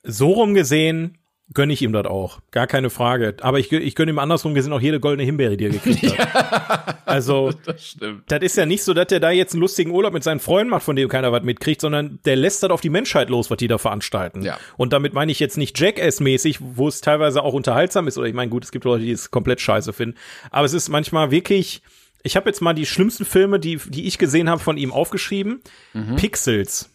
[0.04, 1.17] So rum gesehen
[1.54, 2.40] gönne ich ihm das auch.
[2.50, 3.36] Gar keine Frage.
[3.40, 6.98] Aber ich, ich gönne ihm andersrum gesehen auch jede goldene Himbeere, die er gekriegt hat.
[7.08, 8.24] Also, Das stimmt.
[8.30, 10.68] das ist ja nicht so, dass der da jetzt einen lustigen Urlaub mit seinen Freunden
[10.70, 13.56] macht, von dem keiner was mitkriegt, sondern der lässt das auf die Menschheit los, was
[13.56, 14.42] die da veranstalten.
[14.42, 14.58] Ja.
[14.76, 18.34] Und damit meine ich jetzt nicht Jackass-mäßig, wo es teilweise auch unterhaltsam ist, oder ich
[18.34, 20.18] meine, gut, es gibt Leute, die es komplett scheiße finden.
[20.50, 21.80] Aber es ist manchmal wirklich,
[22.22, 25.62] ich habe jetzt mal die schlimmsten Filme, die, die ich gesehen habe, von ihm aufgeschrieben.
[26.16, 26.90] Pixels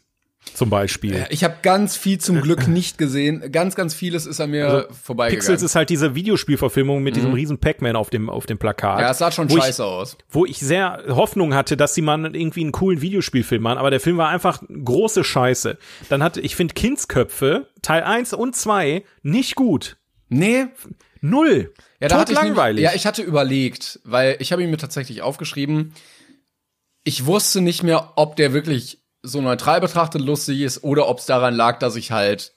[0.54, 1.26] zum Beispiel.
[1.30, 3.52] Ich habe ganz viel zum Glück nicht gesehen.
[3.52, 5.40] Ganz, ganz vieles ist an mir vorbeigegangen.
[5.40, 9.00] Pixels ist halt diese Videospielverfilmung mit diesem riesen Pac-Man auf dem, auf dem Plakat.
[9.00, 10.18] ja, es sah schon wo ich, scheiße aus.
[10.30, 14.00] wo ich sehr Hoffnung hatte, dass sie mal irgendwie einen coolen Videospielfilm machen, aber der
[14.00, 15.78] Film war einfach große Scheiße.
[16.10, 19.98] Dann hatte, ich finde Kindsköpfe, Teil 1 und 2, nicht gut.
[20.30, 20.66] Nee,
[21.22, 21.74] Null.
[22.02, 22.84] ja, da hatte ich nämlich- langweilig.
[22.84, 25.94] Ja, ich hatte überlegt, weil ich habe ihn mir tatsächlich aufgeschrieben.
[27.06, 31.26] Ich wusste nicht mehr, ob der wirklich so neutral betrachtet lustig ist oder ob es
[31.26, 32.54] daran lag, dass ich halt,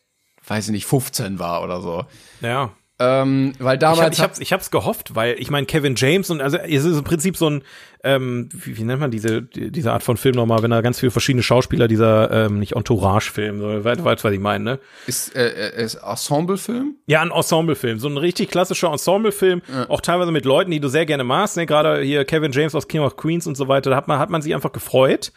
[0.47, 2.05] weiß ich nicht, 15 war oder so.
[2.41, 2.71] ja.
[2.99, 6.31] Ähm, weil Ich, hab, damals ich, hab's, ich hab's gehofft, weil ich meine, Kevin James
[6.31, 7.63] und also es ist im Prinzip so ein,
[8.03, 10.99] ähm, wie, wie nennt man diese, die- diese Art von Film nochmal, wenn da ganz
[10.99, 14.79] viele verschiedene Schauspieler, dieser, ähm, nicht Entourage-Film, so, weißt, weißt, was ich meine, ne?
[15.07, 16.97] ist, äh, ist Ensemble-Film.
[17.07, 21.05] Ja, ein Ensemblefilm, so ein richtig klassischer Ensemblefilm, auch teilweise mit Leuten, die du sehr
[21.05, 21.67] gerne magst, ne?
[21.67, 24.31] gerade hier Kevin James aus King of Queens und so weiter, da hat man, hat
[24.31, 25.33] man sich einfach gefreut.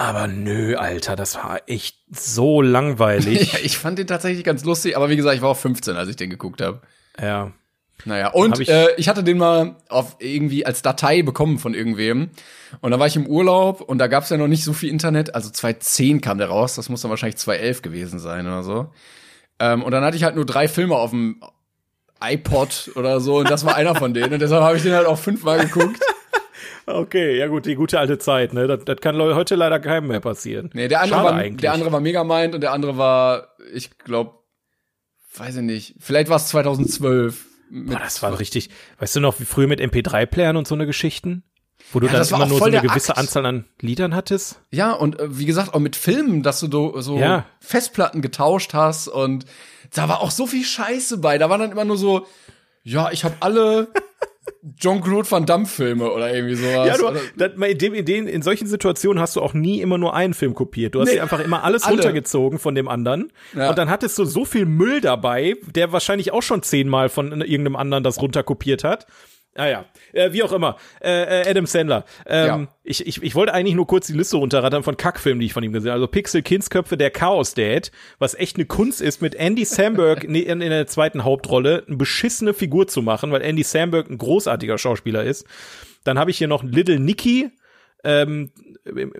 [0.00, 3.52] Aber nö, Alter, das war echt so langweilig.
[3.52, 6.08] Ja, ich fand den tatsächlich ganz lustig, aber wie gesagt, ich war auch 15, als
[6.08, 6.80] ich den geguckt habe.
[7.20, 7.52] ja.
[8.06, 12.30] Naja, und ich, äh, ich hatte den mal auf irgendwie als Datei bekommen von irgendwem.
[12.80, 14.88] Und da war ich im Urlaub und da gab es ja noch nicht so viel
[14.88, 15.34] Internet.
[15.34, 18.90] Also 2010 kam der raus, das muss dann wahrscheinlich 2011 gewesen sein oder so.
[19.58, 21.42] Ähm, und dann hatte ich halt nur drei Filme auf dem
[22.24, 24.32] iPod oder so und das war einer von denen.
[24.32, 26.00] Und deshalb habe ich den halt auch fünfmal geguckt.
[26.90, 28.66] Okay, ja gut, die gute alte Zeit, ne?
[28.66, 30.70] Das, das kann heute leider keinem mehr passieren.
[30.74, 34.34] Nee, der andere, war, der andere war Megamind und der andere war, ich glaube,
[35.36, 37.46] weiß ich nicht, vielleicht war es 2012.
[37.70, 41.44] Boah, das war richtig, weißt du noch, wie früher mit MP3-Playern und so eine Geschichten?
[41.92, 43.18] Wo du ja, dann immer nur so eine gewisse Akt.
[43.18, 44.60] Anzahl an Liedern hattest?
[44.70, 47.46] Ja, und äh, wie gesagt, auch mit Filmen, dass du so ja.
[47.60, 49.44] Festplatten getauscht hast und
[49.94, 51.38] da war auch so viel Scheiße bei.
[51.38, 52.26] Da war dann immer nur so,
[52.82, 53.88] ja, ich habe alle
[54.78, 56.86] Jean-Claude Van Damme Filme oder irgendwie sowas.
[56.86, 59.96] Ja, du, das, in, dem, in, den, in solchen Situationen hast du auch nie immer
[59.96, 60.94] nur einen Film kopiert.
[60.94, 61.94] Du hast nee, dir einfach immer alles alle.
[61.94, 63.32] runtergezogen von dem anderen.
[63.56, 63.70] Ja.
[63.70, 67.76] Und dann hattest du so viel Müll dabei, der wahrscheinlich auch schon zehnmal von irgendeinem
[67.76, 69.06] anderen das runterkopiert hat.
[69.56, 70.76] Ah ja, äh, wie auch immer.
[71.02, 72.04] Äh, äh, Adam Sandler.
[72.26, 72.68] Ähm, ja.
[72.84, 75.64] ich, ich, ich wollte eigentlich nur kurz die Liste runterrattern von Kackfilmen, die ich von
[75.64, 76.00] ihm gesehen habe.
[76.00, 77.90] Also Pixel, Kindsköpfe, der Chaos Dad,
[78.20, 81.96] was echt eine Kunst ist, mit Andy Samberg in, in, in der zweiten Hauptrolle eine
[81.96, 85.44] beschissene Figur zu machen, weil Andy Samberg ein großartiger Schauspieler ist.
[86.04, 87.50] Dann habe ich hier noch Little Nicky,
[88.04, 88.50] ähm,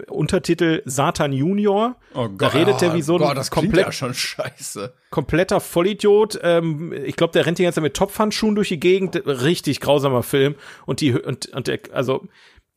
[0.09, 1.97] Untertitel Satan Junior.
[2.15, 4.95] Oh Gott, da redet er wie so ein Gott, das komplett ja schon scheiße.
[5.11, 6.39] kompletter Vollidiot.
[6.43, 9.17] Ähm, ich glaube, der rennt die ganze Zeit mit Topfhandschuhen durch die Gegend.
[9.27, 10.55] Richtig grausamer Film.
[10.87, 12.27] Und die und, und der, also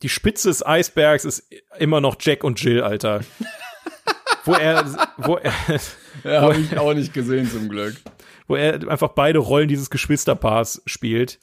[0.02, 1.48] die Spitze des Eisbergs ist
[1.80, 3.22] immer noch Jack und Jill, Alter.
[4.46, 4.86] wo er,
[5.18, 5.54] wo er,
[6.24, 7.96] ja, habe ich auch nicht gesehen zum Glück.
[8.48, 11.40] Wo er einfach beide Rollen dieses Geschwisterpaars spielt.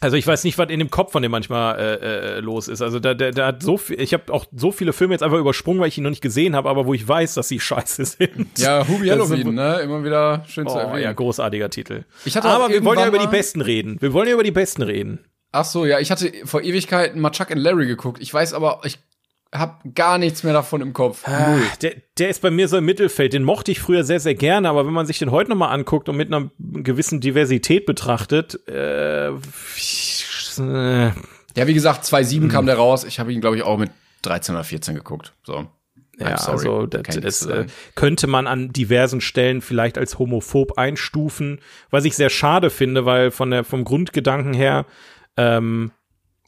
[0.00, 2.82] Also ich weiß nicht, was in dem Kopf von dem manchmal äh, äh, los ist.
[2.82, 5.38] Also da, der, der hat so viel, ich habe auch so viele Filme jetzt einfach
[5.38, 8.04] übersprungen, weil ich ihn noch nicht gesehen habe, aber wo ich weiß, dass sie scheiße
[8.04, 8.58] sind.
[8.58, 9.80] Ja, Hubi Halloween, ne?
[9.80, 11.02] Immer wieder schön oh, zu erwähnen.
[11.02, 12.04] Ja, großartiger Titel.
[12.24, 13.96] Ich hatte aber wir wollen ja über die Besten reden.
[14.00, 15.24] Wir wollen ja über die Besten reden.
[15.50, 18.20] Ach so, ja, ich hatte vor Ewigkeiten mal Chuck and Larry geguckt.
[18.20, 18.98] Ich weiß aber, ich
[19.52, 21.26] hab gar nichts mehr davon im Kopf.
[21.26, 23.32] Ah, der, der ist bei mir so im Mittelfeld.
[23.32, 26.08] Den mochte ich früher sehr, sehr gerne, aber wenn man sich den heute nochmal anguckt
[26.08, 31.12] und mit einer gewissen Diversität betrachtet, äh, äh,
[31.56, 32.48] ja, wie gesagt, 2.7 hm.
[32.48, 33.04] kam der raus.
[33.04, 33.90] Ich habe ihn, glaube ich, auch mit
[34.22, 35.32] 13 oder 14 geguckt.
[35.44, 35.66] So.
[36.18, 41.60] Ja, also das, das äh, könnte man an diversen Stellen vielleicht als homophob einstufen,
[41.90, 44.84] was ich sehr schade finde, weil von der vom Grundgedanken her
[45.36, 45.92] ähm,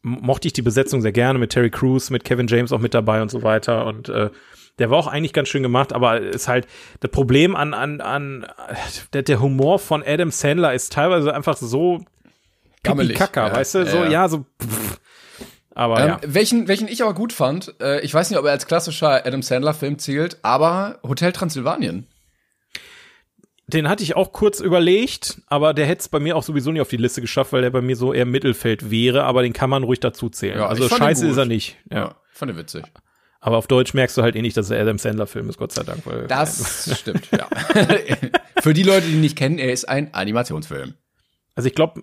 [0.02, 3.22] mochte ich die Besetzung sehr gerne mit Terry Crews, mit Kevin James auch mit dabei
[3.22, 4.30] und so weiter und äh,
[4.78, 6.66] der war auch eigentlich ganz schön gemacht, aber ist halt
[7.00, 8.46] das Problem an an an
[9.12, 12.00] der, der Humor von Adam Sandler ist teilweise einfach so
[12.82, 13.18] Gammelig.
[13.18, 13.86] Kaka, ja, weißt du?
[13.86, 14.46] So, ja, ja so.
[14.62, 15.00] Pff.
[15.74, 16.20] Aber ähm, ja.
[16.26, 19.42] Welchen, welchen ich aber gut fand, äh, ich weiß nicht, ob er als klassischer Adam
[19.42, 22.06] Sandler-Film zählt, aber Hotel Transylvanien.
[23.70, 26.82] Den hatte ich auch kurz überlegt, aber der hätte es bei mir auch sowieso nicht
[26.82, 29.70] auf die Liste geschafft, weil der bei mir so eher Mittelfeld wäre, aber den kann
[29.70, 30.58] man ruhig dazu zählen.
[30.58, 31.76] Ja, also scheiße ist er nicht.
[31.90, 31.98] Ja.
[31.98, 32.84] ja, fand er witzig.
[33.40, 35.82] Aber auf Deutsch merkst du halt eh nicht, dass er Adam Sandler-Film ist, Gott sei
[35.82, 36.04] Dank.
[36.04, 37.48] Weil, das stimmt, ja.
[38.60, 40.94] Für die Leute, die ihn nicht kennen, er ist ein Animationsfilm.
[41.54, 42.02] Also ich glaube,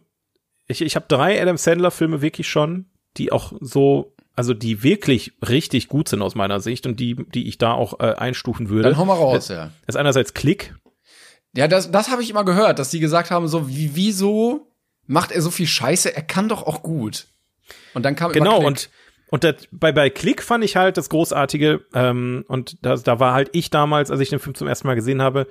[0.68, 2.85] ich, ich habe drei Adam Sandler-Filme wirklich schon,
[3.18, 7.48] die auch so, also die wirklich richtig gut sind aus meiner Sicht und die, die
[7.48, 8.89] ich da auch äh, einstufen würde.
[8.89, 9.72] Dann hau mal raus, das, ja.
[9.85, 10.76] Das ist einerseits Klick.
[11.57, 14.71] Ja, das, das habe ich immer gehört, dass die gesagt haben, so, wie, wieso
[15.07, 16.15] macht er so viel Scheiße?
[16.15, 17.25] Er kann doch auch gut.
[17.95, 18.91] Und dann kam genau und
[19.31, 23.34] und das, bei bei Klick fand ich halt das Großartige ähm, und da, da war
[23.34, 25.47] halt ich damals, als ich den Film zum ersten Mal gesehen habe,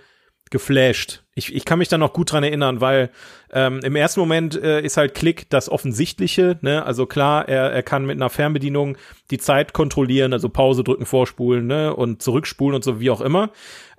[0.49, 1.25] geflasht.
[1.35, 3.11] Ich, ich kann mich da noch gut dran erinnern, weil
[3.51, 6.57] ähm, im ersten Moment äh, ist halt Klick das Offensichtliche.
[6.61, 6.87] Ne?
[6.87, 8.97] Also klar, er, er kann mit einer Fernbedienung
[9.33, 11.93] die Zeit kontrollieren, also Pause drücken, vorspulen ne?
[11.93, 13.51] und zurückspulen und so wie auch immer.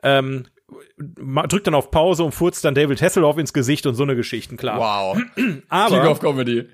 [0.04, 0.46] Ähm,
[0.98, 4.58] drückt dann auf Pause und furzt dann David Hasselhoff ins Gesicht und so eine Geschichten,
[4.58, 4.80] klar.
[4.80, 5.22] Wow.
[5.70, 6.66] aber, King of Comedy.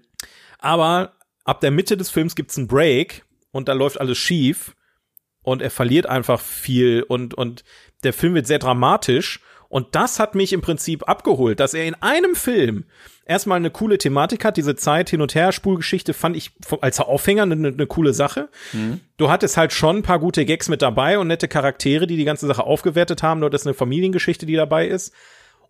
[0.59, 1.13] Aber
[1.43, 4.75] ab der Mitte des Films gibt's einen Break und da läuft alles schief
[5.41, 7.63] und er verliert einfach viel und, und
[8.03, 9.39] der Film wird sehr dramatisch
[9.69, 12.85] und das hat mich im Prinzip abgeholt, dass er in einem Film
[13.25, 14.57] erstmal eine coole Thematik hat.
[14.57, 16.51] Diese Zeit hin und her Spulgeschichte fand ich
[16.81, 18.49] als Aufhänger eine, eine coole Sache.
[18.71, 18.99] Mhm.
[19.17, 22.25] Du hattest halt schon ein paar gute Gags mit dabei und nette Charaktere, die die
[22.25, 23.39] ganze Sache aufgewertet haben.
[23.39, 25.13] Nur das ist eine Familiengeschichte, die dabei ist.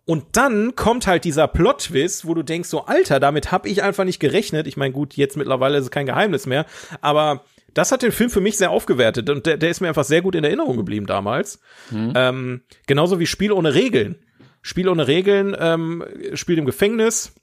[0.06, 4.04] Und dann kommt halt dieser Plot-Twist, wo du denkst, so Alter, damit hab ich einfach
[4.04, 4.66] nicht gerechnet.
[4.66, 6.66] Ich meine, gut, jetzt mittlerweile ist es kein Geheimnis mehr,
[7.00, 10.04] aber das hat den Film für mich sehr aufgewertet und der, der ist mir einfach
[10.04, 11.60] sehr gut in Erinnerung geblieben damals.
[11.90, 12.12] Mhm.
[12.14, 14.16] Ähm, genauso wie Spiel ohne Regeln.
[14.62, 16.04] Spiel ohne Regeln ähm,
[16.34, 17.34] spielt im Gefängnis.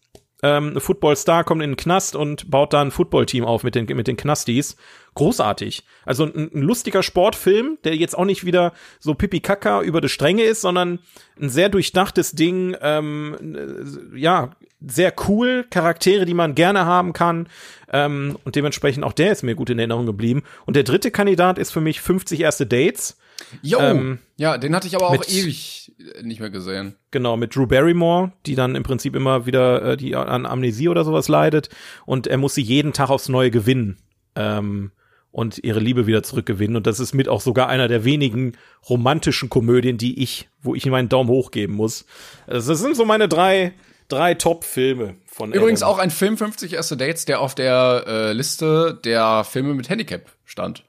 [0.43, 3.85] Ähm, ein Footballstar kommt in den Knast und baut da ein Footballteam auf mit den,
[3.85, 4.75] mit den Knastis.
[5.13, 5.83] Großartig.
[6.05, 10.43] Also ein, ein lustiger Sportfilm, der jetzt auch nicht wieder so pipi-kaka über die Stränge
[10.43, 10.99] ist, sondern
[11.39, 17.47] ein sehr durchdachtes Ding, ähm, ja, sehr cool, Charaktere, die man gerne haben kann.
[17.91, 20.43] Ähm, und dementsprechend auch der ist mir gut in Erinnerung geblieben.
[20.65, 23.17] Und der dritte Kandidat ist für mich 50 erste Dates.
[23.61, 26.95] Jo, ähm, ja, den hatte ich aber auch ewig nicht mehr gesehen.
[27.11, 31.03] Genau, mit Drew Barrymore, die dann im Prinzip immer wieder äh, die an Amnesie oder
[31.03, 31.69] sowas leidet
[32.05, 33.97] und er muss sie jeden Tag aufs Neue gewinnen.
[34.35, 34.91] ähm,
[35.31, 36.75] und ihre Liebe wieder zurückgewinnen.
[36.75, 38.57] Und das ist mit auch sogar einer der wenigen
[38.89, 42.05] romantischen Komödien, die ich, wo ich meinen Daumen hoch geben muss.
[42.47, 43.73] Also das sind so meine drei,
[44.09, 45.95] drei Top-Filme von Übrigens Adam.
[45.95, 50.31] auch ein Film 50 erste Dates, der auf der äh, Liste der Filme mit Handicap
[50.43, 50.83] stand.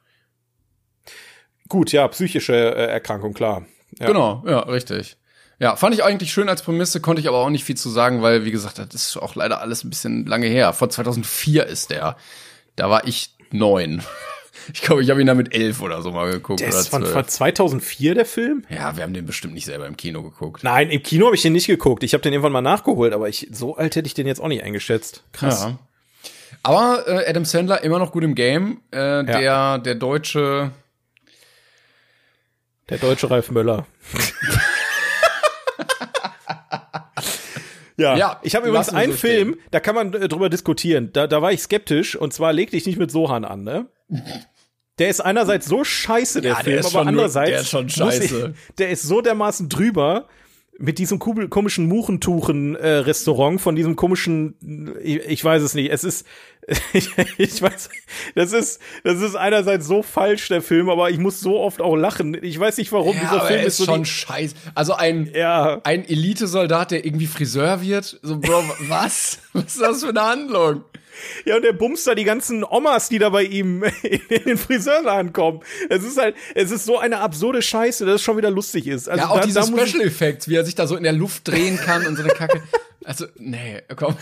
[1.69, 3.64] Gut, ja, psychische äh, Erkrankung, klar.
[3.98, 4.06] Ja.
[4.06, 5.16] Genau, ja, richtig.
[5.59, 8.20] Ja, fand ich eigentlich schön als Prämisse, konnte ich aber auch nicht viel zu sagen,
[8.20, 10.73] weil, wie gesagt, das ist auch leider alles ein bisschen lange her.
[10.73, 12.16] Von 2004 ist der.
[12.74, 14.02] Da war ich neun.
[14.72, 16.60] Ich glaube, ich habe ihn da mit elf oder so mal geguckt.
[16.60, 17.12] Der ist von, 12.
[17.12, 18.64] von 2004, der Film?
[18.68, 20.62] ja, wir haben den bestimmt nicht selber im Kino geguckt.
[20.62, 22.04] Nein, im Kino habe ich den nicht geguckt.
[22.04, 24.48] Ich habe den irgendwann mal nachgeholt, aber ich, so alt hätte ich den jetzt auch
[24.48, 25.24] nicht eingeschätzt.
[25.32, 25.62] Krass.
[25.64, 25.78] Ja.
[26.62, 28.80] Aber äh, Adam Sandler immer noch gut im Game.
[28.92, 30.70] Äh, Der, der deutsche.
[32.88, 33.86] Der deutsche Ralf Möller.
[38.02, 41.10] ja, Ja, ich habe übrigens einen so Film, da kann man äh, drüber diskutieren.
[41.12, 43.86] Da, da war ich skeptisch und zwar leg dich nicht mit Sohan an, ne?
[44.98, 47.60] Der ist einerseits so scheiße, der Ja, der Film, ist aber schon nur- andererseits der
[47.60, 48.54] ist schon scheiße.
[48.68, 50.26] Ich, der ist so dermaßen drüber
[50.78, 55.90] mit diesem komischen Muchentuchen-Restaurant von diesem komischen, ich, ich weiß es nicht.
[55.92, 56.26] Es ist,
[56.93, 57.90] ich, ich weiß,
[58.34, 61.97] das ist, das ist einerseits so falsch der Film, aber ich muss so oft auch
[61.97, 62.36] lachen.
[62.43, 63.16] Ich weiß nicht warum.
[63.16, 64.55] Ja, Dieser Film ist ist schon scheiße.
[64.74, 65.80] Also ein, ja.
[65.84, 68.18] ein Elitesoldat, der irgendwie Friseur wird.
[68.22, 69.39] So, Bro, was?
[69.52, 70.84] Was ist das für eine Handlung?
[71.44, 75.32] Ja, und der bumst da die ganzen Omas, die da bei ihm in den Friseurladen
[75.32, 75.60] kommen.
[75.90, 79.09] Es ist halt, es ist so eine absurde Scheiße, dass es schon wieder lustig ist.
[79.09, 81.12] Also Ja, auch da, diese da Special Effects, wie er sich da so in der
[81.12, 82.62] Luft drehen kann und so eine Kacke.
[83.04, 84.14] Also, nee, komm.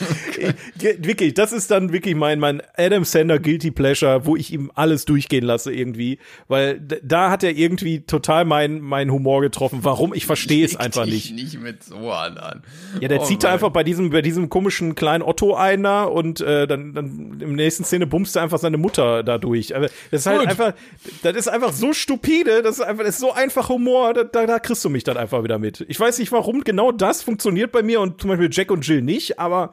[0.99, 5.05] Wirklich, das ist dann wirklich mein, mein Adam Sander Guilty Pleasure, wo ich ihm alles
[5.05, 6.19] durchgehen lasse irgendwie.
[6.49, 9.81] Weil da hat er irgendwie total meinen mein Humor getroffen.
[9.83, 10.15] Warum?
[10.15, 11.35] Ich verstehe es einfach nicht.
[11.35, 12.39] nicht mit so an.
[12.39, 12.63] an.
[13.01, 16.05] Ja, der Oh zieht da einfach bei diesem, bei diesem komischen kleinen Otto ein da
[16.05, 19.75] und äh, dann, dann im nächsten Szene bumst er einfach seine Mutter da durch.
[19.77, 20.49] Aber das ist halt Gut.
[20.49, 20.75] einfach,
[21.23, 24.47] das ist einfach so stupide, das ist einfach, das ist so einfach Humor, da, da,
[24.47, 25.85] da kriegst du mich dann einfach wieder mit.
[25.89, 29.03] Ich weiß nicht, warum genau das funktioniert bei mir und zum Beispiel Jack und Jill
[29.03, 29.73] nicht, aber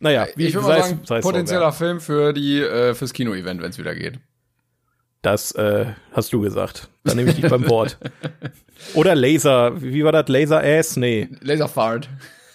[0.00, 1.72] naja, wie Ich würde mal sagen, es potenzieller ja.
[1.72, 4.18] Film für die, äh, fürs Kino-Event, wenn es wieder geht.
[5.22, 6.88] Das äh, hast du gesagt.
[7.04, 7.98] Dann nehme ich dich beim Wort.
[8.94, 10.28] Oder Laser, wie war das?
[10.28, 10.96] Laser Ass?
[10.96, 11.28] Nee.
[11.40, 11.68] Laser.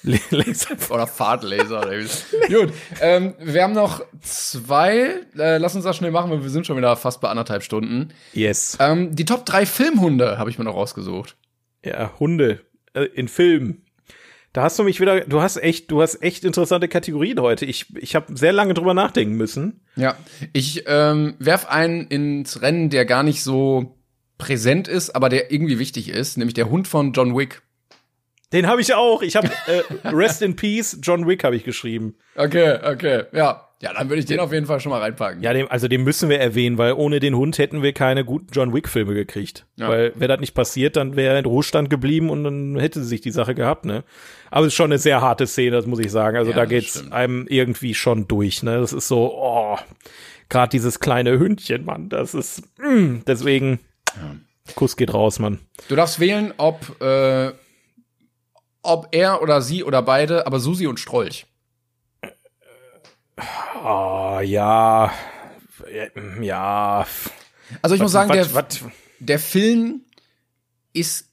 [0.89, 1.79] Oder Fahrtlaser.
[1.81, 5.19] oder wie- Gut, ähm, wir haben noch zwei.
[5.37, 8.09] Äh, lass uns das schnell machen, weil wir sind schon wieder fast bei anderthalb Stunden.
[8.33, 8.77] Yes.
[8.79, 11.35] Ähm, die Top drei Filmhunde habe ich mir noch rausgesucht.
[11.85, 12.61] Ja, Hunde
[12.93, 13.85] äh, in Filmen.
[14.53, 17.65] Da hast du mich wieder, du hast echt, du hast echt interessante Kategorien heute.
[17.65, 19.81] Ich, ich habe sehr lange drüber nachdenken müssen.
[19.95, 20.17] Ja,
[20.51, 23.95] ich ähm, werf einen ins Rennen, der gar nicht so
[24.37, 27.61] präsent ist, aber der irgendwie wichtig ist, nämlich der Hund von John Wick.
[28.51, 29.21] Den habe ich auch.
[29.21, 32.15] Ich habe äh, Rest in Peace, John Wick habe ich geschrieben.
[32.35, 33.69] Okay, okay, ja.
[33.81, 35.41] Ja, dann würde ich den auf jeden Fall schon mal reinpacken.
[35.41, 38.47] Ja, dem, also den müssen wir erwähnen, weil ohne den Hund hätten wir keine guten
[38.51, 39.65] John Wick Filme gekriegt.
[39.75, 39.89] Ja.
[39.89, 43.21] Weil wäre das nicht passiert, dann wäre er in Ruhestand geblieben und dann hätte sich
[43.21, 44.03] die Sache gehabt, ne?
[44.51, 46.37] Aber es ist schon eine sehr harte Szene, das muss ich sagen.
[46.37, 47.13] Also Ja, da geht's stimmt.
[47.13, 48.79] einem irgendwie schon durch, ne?
[48.79, 49.77] Das ist so, oh,
[50.47, 53.79] gerade dieses kleine Hündchen, Mann, das ist mm, deswegen
[54.75, 55.59] Kuss geht raus, Mann.
[55.87, 57.51] Du darfst wählen, ob, äh,
[58.83, 61.47] ob er oder sie oder beide, aber Susi und Strolch.
[63.83, 65.11] Ah, ja.
[66.39, 67.07] Ja.
[67.81, 68.83] Also ich muss sagen, der, was,
[69.19, 70.01] der Film
[70.93, 71.29] ist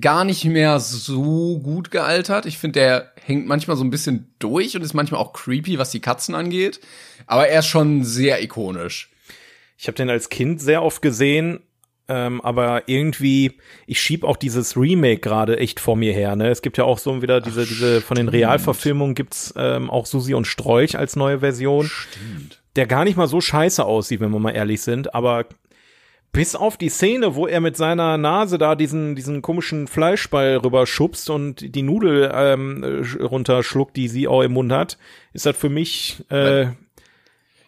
[0.00, 2.46] gar nicht mehr so gut gealtert.
[2.46, 5.90] Ich finde, der hängt manchmal so ein bisschen durch und ist manchmal auch creepy, was
[5.90, 6.80] die Katzen angeht.
[7.26, 9.10] Aber er ist schon sehr ikonisch.
[9.76, 11.60] Ich habe den als Kind sehr oft gesehen,
[12.08, 16.36] ähm, aber irgendwie, ich schieb auch dieses Remake gerade echt vor mir her.
[16.36, 16.48] Ne?
[16.48, 20.34] Es gibt ja auch so wieder diese, diese von den Realverfilmungen gibt's ähm, auch Susi
[20.34, 22.62] und Strolch als neue Version, Stimmt.
[22.76, 25.46] der gar nicht mal so scheiße aussieht, wenn wir mal ehrlich sind, aber
[26.32, 31.30] bis auf die Szene, wo er mit seiner Nase da diesen, diesen komischen Fleischball rüberschubst
[31.30, 34.98] und die Nudel ähm, äh, runterschluckt, die sie auch im Mund hat,
[35.32, 36.68] ist das für mich äh,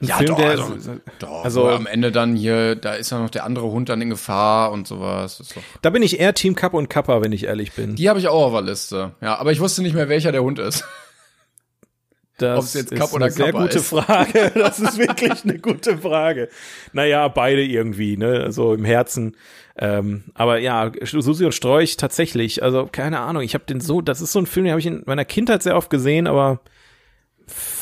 [0.03, 0.75] Ja, Film, doch, der also,
[1.19, 4.09] doch, also- am Ende dann hier, da ist ja noch der andere Hund dann in
[4.09, 5.43] Gefahr und sowas.
[5.83, 7.97] Da bin ich eher Team Kappa und Kappa, wenn ich ehrlich bin.
[7.97, 9.13] Die habe ich auch auf der Liste.
[9.21, 10.85] Ja, aber ich wusste nicht mehr, welcher der Hund ist.
[12.39, 13.89] Das Ob's jetzt ist Kapp oder eine sehr Kappa gute ist.
[13.89, 14.53] Frage.
[14.55, 16.49] Das ist wirklich eine gute Frage.
[16.95, 19.37] Naja, beide irgendwie, ne, so im Herzen.
[19.77, 22.63] Ähm, aber ja, Susi und Strolch tatsächlich.
[22.63, 23.43] Also keine Ahnung.
[23.43, 25.63] Ich habe den so, das ist so ein Film, den habe ich in meiner Kindheit
[25.63, 26.61] sehr oft gesehen, aber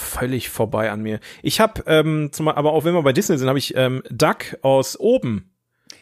[0.08, 1.20] völlig vorbei an mir.
[1.42, 4.58] Ich habe, ähm, zum, aber auch wenn wir bei Disney sind, habe ich ähm, Duck
[4.62, 5.52] aus oben.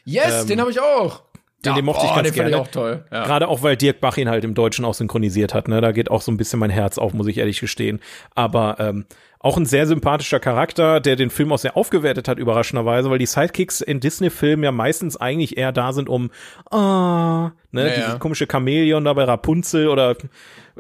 [0.05, 1.23] Yes, Ähm, den habe ich auch.
[1.65, 2.51] Den, den mochte ich ganz den gerne.
[2.51, 3.05] ich auch toll.
[3.11, 3.25] Ja.
[3.25, 5.69] Gerade auch, weil Dirk Bach ihn halt im Deutschen auch synchronisiert hat.
[5.69, 5.81] Ne?
[5.81, 8.01] Da geht auch so ein bisschen mein Herz auf, muss ich ehrlich gestehen.
[8.35, 9.07] Aber ähm,
[9.47, 13.27] auch ein sehr sympathischer Charakter, der den Film auch sehr aufgewertet hat, überraschenderweise, weil die
[13.27, 16.31] Sidekicks in Disney-Filmen ja meistens eigentlich eher da sind, um
[16.71, 18.19] ah, ne, Ja, dieses ja.
[18.19, 20.17] komische Chamäleon da bei Rapunzel oder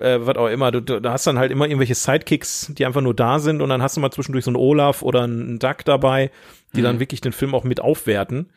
[0.00, 0.72] äh, was auch immer.
[0.72, 3.68] Du, du, du hast dann halt immer irgendwelche Sidekicks, die einfach nur da sind und
[3.68, 6.30] dann hast du mal zwischendurch so einen Olaf oder einen Duck dabei,
[6.74, 6.84] die Mhm.
[6.84, 8.50] dann wirklich den Film auch mit aufwerten.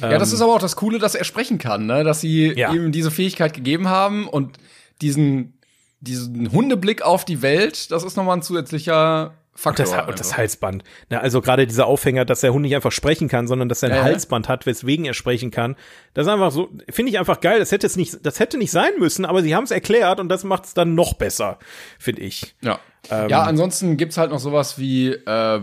[0.00, 2.04] Ja, das ist aber auch das Coole, dass er sprechen kann, ne?
[2.04, 2.72] Dass sie Ja.
[2.72, 4.58] ihm diese Fähigkeit gegeben haben und
[5.00, 5.54] diesen,
[6.00, 9.86] diesen Hundeblick auf die Welt, das ist nochmal ein zusätzlicher Faktor.
[9.86, 10.38] Das, und das einfach.
[10.38, 10.84] Halsband.
[11.10, 13.90] Na, also gerade dieser Aufhänger, dass der Hund nicht einfach sprechen kann, sondern dass er
[13.90, 14.04] ein Ja, ja.
[14.04, 15.76] Halsband hat, weswegen er sprechen kann.
[16.12, 17.60] Das ist einfach so, finde ich einfach geil.
[17.60, 20.28] Das hätte es nicht, das hätte nicht sein müssen, aber sie haben es erklärt und
[20.28, 21.58] das macht es dann noch besser,
[21.98, 22.54] finde ich.
[22.62, 22.80] Ja.
[23.10, 25.60] Ähm, ja, ansonsten gibt's halt noch sowas wie, äh,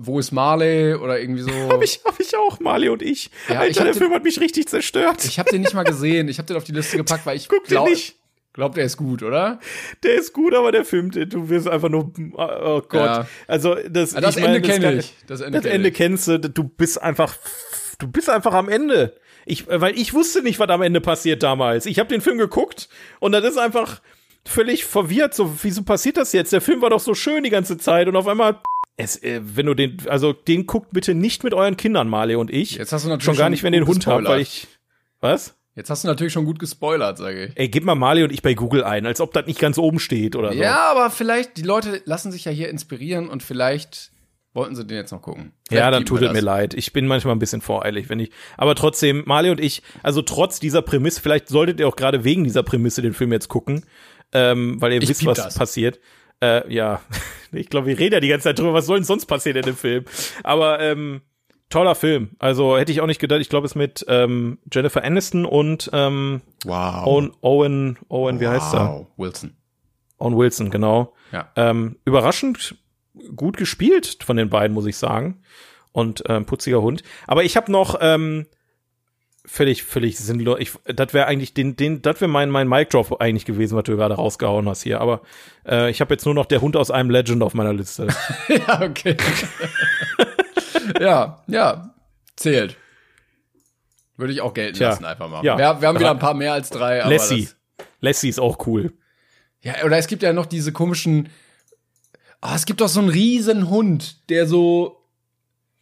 [0.00, 1.50] wo ist Marley oder irgendwie so.
[1.70, 3.30] Hab ich, hab ich auch, Marley und ich.
[3.48, 5.24] Ja, ich Alter, der hatte- Film hat mich richtig zerstört.
[5.24, 6.28] Ich habe den nicht mal gesehen.
[6.28, 7.66] Ich habe den auf die Liste gepackt, weil ich Guck
[8.58, 8.74] den glaub, nicht.
[8.74, 9.58] glaub, der ist gut, oder?
[10.02, 12.92] Der ist gut, aber der Film, du wirst einfach nur, oh Gott.
[12.92, 13.26] Ja.
[13.46, 15.14] Also, das, Ja, das ich meine, Ende kenn kann- ich.
[15.26, 17.34] Das Ende Das kenn Ende kennst du, du bist einfach,
[17.98, 19.14] du bist einfach am Ende.
[19.46, 21.86] Ich, weil ich wusste nicht, was am Ende passiert damals.
[21.86, 24.02] Ich habe den Film geguckt und das ist einfach
[24.44, 25.34] völlig verwirrt.
[25.34, 26.52] So, wieso passiert das jetzt?
[26.52, 28.60] Der Film war doch so schön die ganze Zeit und auf einmal,
[28.96, 32.50] es, äh, wenn du den, also den guckt bitte nicht mit euren Kindern, Marley und
[32.50, 32.72] ich.
[32.72, 34.66] Jetzt hast du natürlich schon gar nicht, wenn ihr den Hund habt, weil ich,
[35.20, 35.54] was?
[35.78, 37.52] Jetzt hast du natürlich schon gut gespoilert, sage ich.
[37.54, 40.00] Ey, gib mal Marley und ich bei Google ein, als ob das nicht ganz oben
[40.00, 40.58] steht oder so.
[40.58, 44.10] Ja, aber vielleicht, die Leute lassen sich ja hier inspirieren und vielleicht
[44.54, 45.52] wollten sie den jetzt noch gucken.
[45.70, 46.74] Ja, Vielleicht dann lieben tut es mir leid.
[46.74, 48.32] Ich bin manchmal ein bisschen voreilig, wenn ich.
[48.56, 52.42] Aber trotzdem, Marley und ich, also trotz dieser Prämisse, vielleicht solltet ihr auch gerade wegen
[52.42, 53.86] dieser Prämisse den Film jetzt gucken,
[54.32, 55.54] ähm, weil ihr Ich wisst, was das.
[55.54, 56.00] passiert.
[56.42, 57.02] Äh, ja,
[57.52, 59.64] ich glaube, wir reden ja die ganze Zeit drüber, was soll denn sonst passieren in
[59.64, 60.06] dem Film?
[60.42, 61.22] Aber ähm,
[61.70, 62.30] toller Film.
[62.38, 63.40] Also hätte ich auch nicht gedacht.
[63.40, 67.06] Ich glaube, es mit ähm, Jennifer Aniston und ähm, Wow.
[67.06, 68.88] Owen, Owen, Owen, wie heißt er?
[68.88, 69.06] Wow.
[69.16, 69.56] Wilson.
[70.18, 71.14] Owen Wilson, genau.
[71.32, 71.50] Ja.
[71.56, 72.76] Ähm, überraschend
[73.36, 75.40] gut gespielt von den beiden, muss ich sagen.
[75.92, 77.02] Und ähm, putziger Hund.
[77.26, 78.46] Aber ich habe noch ähm,
[79.44, 80.58] völlig, völlig sinnlos.
[80.60, 83.84] Ich, das wäre eigentlich den, den, das wäre mein mein Mic Drop eigentlich gewesen, was
[83.84, 85.00] du gerade rausgehauen hast hier.
[85.00, 85.22] Aber
[85.66, 88.08] äh, ich habe jetzt nur noch der Hund aus einem Legend auf meiner Liste.
[88.48, 89.16] ja, okay.
[91.00, 91.94] ja, ja.
[92.36, 92.76] Zählt.
[94.16, 94.90] Würde ich auch gelten Tja.
[94.90, 95.44] lassen, einfach mal.
[95.44, 95.56] Ja.
[95.56, 97.02] Wir, wir haben wieder ein paar mehr als drei.
[97.02, 97.48] Aber Lassie.
[98.00, 98.92] Lassie ist auch cool.
[99.62, 101.28] ja, oder es gibt ja noch diese komischen.
[102.40, 105.04] Ah, es gibt doch so einen riesen Hund, der so.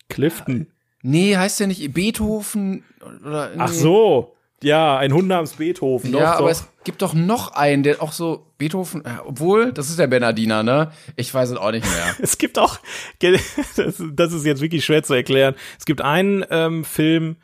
[0.08, 0.68] Clifton.
[1.02, 2.84] Nee, heißt der nicht Beethoven?
[3.24, 3.56] Oder, nee.
[3.58, 4.36] Ach so.
[4.62, 6.12] Ja, ein Hund namens Beethoven.
[6.12, 6.40] Doch, ja, doch.
[6.40, 10.06] aber es gibt doch noch einen, der auch so Beethoven, äh, obwohl, das ist der
[10.06, 10.92] Bernardiner, ne?
[11.16, 12.16] Ich weiß es auch nicht mehr.
[12.20, 12.78] Es gibt auch,
[13.18, 15.56] das, ist jetzt wirklich schwer zu erklären.
[15.78, 17.36] Es gibt einen ähm, Film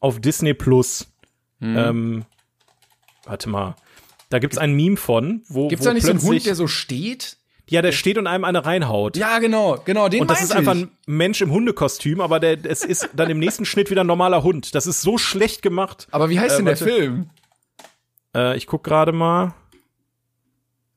[0.00, 1.10] auf Disney Plus.
[1.60, 1.76] Hm.
[1.76, 2.24] Ähm,
[3.24, 3.74] warte mal.
[4.28, 6.68] Da gibt's ein Meme von, wo, Gibt's wo da nicht so einen Hund, der so
[6.68, 7.38] steht?
[7.70, 9.16] ja, der steht und einem eine reinhaut.
[9.16, 12.84] Ja, genau, genau, den und das ist einfach ein Mensch im Hundekostüm, aber der, es
[12.84, 14.74] ist dann im nächsten Schnitt wieder ein normaler Hund.
[14.74, 16.08] Das ist so schlecht gemacht.
[16.10, 16.92] Aber wie heißt Äh, denn der warte.
[16.92, 17.30] Film?
[18.34, 19.54] Äh, ich guck gerade mal.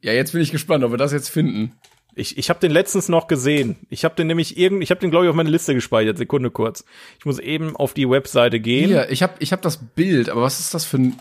[0.01, 1.73] Ja, jetzt bin ich gespannt, ob wir das jetzt finden.
[2.15, 3.77] Ich, ich habe den letztens noch gesehen.
[3.89, 6.17] Ich habe den nämlich irgend, ich habe den glaube ich auf meine Liste gespeichert.
[6.17, 6.85] Sekunde kurz.
[7.17, 8.89] Ich muss eben auf die Webseite gehen.
[8.89, 11.19] Hier, ich habe ich hab das Bild, aber was ist das für ein.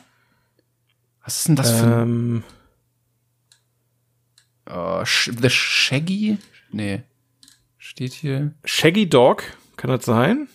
[1.24, 2.02] Was ist denn das für ein.
[2.02, 2.44] Ähm,
[5.04, 6.38] Sh- The Shaggy?
[6.70, 7.02] Nee.
[7.78, 8.52] Steht hier.
[8.64, 9.44] Shaggy Dog,
[9.76, 10.48] kann das sein?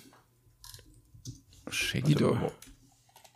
[1.69, 2.37] Shaggy Dog.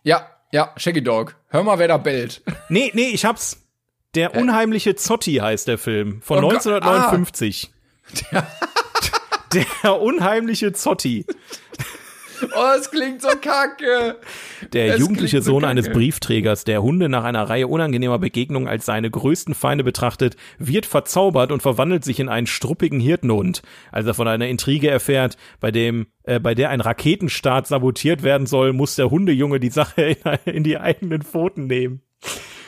[0.04, 1.36] Ja, ja, Shaggy Dog.
[1.50, 2.42] Hör mal, wer da bellt.
[2.70, 3.58] Nee, nee, ich hab's.
[4.16, 7.72] Der unheimliche Zotti heißt der Film von Oh Gott, 1959.
[9.54, 11.26] Der unheimliche Zotti.
[12.56, 14.18] Oh, es klingt so kacke.
[14.74, 15.98] Der Es jugendliche so Sohn eines kacke.
[15.98, 21.52] Briefträgers, der Hunde nach einer Reihe unangenehmer Begegnungen als seine größten Feinde betrachtet, wird verzaubert
[21.52, 23.62] und verwandelt sich in einen struppigen Hirtenhund,
[23.92, 28.48] als er von einer Intrige erfährt, bei dem, äh, bei der ein Raketenstart sabotiert werden
[28.48, 32.02] soll, muss der Hundejunge die Sache in, in die eigenen Pfoten nehmen.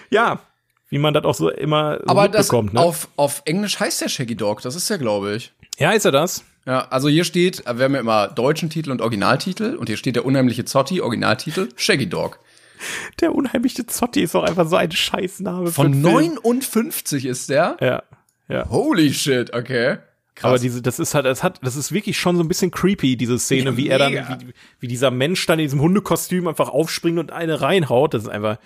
[0.09, 0.41] Ja,
[0.89, 2.79] wie man das auch so immer so Aber das mitbekommt, ne?
[2.81, 5.51] auf, auf Englisch heißt der Shaggy Dog, das ist ja, glaube ich.
[5.79, 6.43] ja, ist er das?
[6.65, 10.15] Ja, also hier steht, wir haben ja immer deutschen Titel und Originaltitel und hier steht
[10.15, 12.39] der unheimliche Zotti, Originaltitel, Shaggy Dog.
[13.19, 16.13] Der unheimliche Zotti ist doch einfach so ein Scheißname für Von einen Film.
[16.13, 17.77] 59 ist der.
[17.81, 18.03] Ja,
[18.47, 18.69] ja.
[18.69, 19.97] Holy shit, okay.
[20.35, 20.49] Krass.
[20.49, 23.17] Aber diese, das ist halt, das hat, das ist wirklich schon so ein bisschen creepy,
[23.17, 26.69] diese Szene, Ja, wie er dann, wie, wie dieser Mensch dann in diesem Hundekostüm einfach
[26.69, 28.13] aufspringt und eine reinhaut.
[28.15, 28.57] Das ist einfach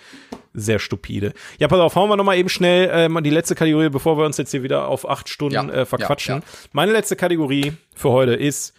[0.54, 1.34] sehr stupide.
[1.58, 4.24] Ja, pass auf, hauen wir noch mal eben schnell äh, die letzte Kategorie, bevor wir
[4.24, 6.36] uns jetzt hier wieder auf acht Stunden Ja, äh, verquatschen.
[6.36, 6.42] ja,
[6.72, 8.74] Meine letzte Kategorie für heute ist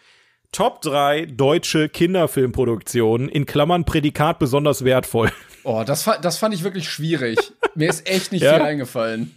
[0.52, 5.32] Top 3 deutsche Kinderfilmproduktionen, in Klammern Prädikat besonders wertvoll.
[5.64, 7.38] Oh, das, das fand ich wirklich schwierig.
[7.76, 9.36] Mir ist echt nicht viel eingefallen.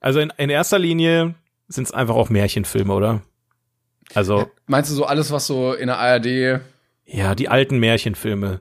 [0.00, 1.34] Also in, in erster Linie
[1.74, 3.22] sind es einfach auch Märchenfilme, oder?
[4.14, 6.60] Also, Meinst du so alles, was so in der ARD.
[7.06, 8.60] ja, die alten Märchenfilme.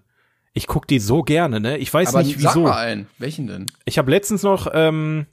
[0.54, 1.78] Ich guck die so gerne, ne?
[1.78, 2.64] Ich weiß Aber nicht sag wieso.
[2.64, 3.08] mal einen.
[3.18, 3.66] Welchen denn?
[3.86, 5.26] Ich habe letztens noch, ähm,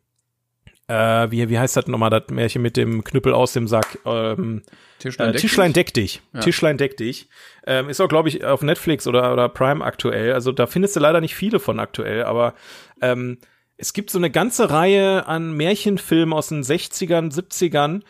[0.87, 3.99] äh, wie, wie heißt das nochmal, das Märchen mit dem Knüppel aus dem Sack?
[4.07, 4.63] Ähm,
[5.01, 5.75] Tischlein, äh, deck Tischlein dich?
[5.75, 6.23] deck dich.
[6.33, 6.41] Ja.
[6.41, 7.29] Tischlein deck dich.
[7.67, 10.33] Ähm, ist auch, glaube ich, auf Netflix oder, oder Prime aktuell.
[10.33, 12.55] Also da findest du leider nicht viele von aktuell, aber
[13.03, 13.39] ähm,
[13.79, 18.03] es gibt so eine ganze Reihe an Märchenfilmen aus den 60ern, 70ern,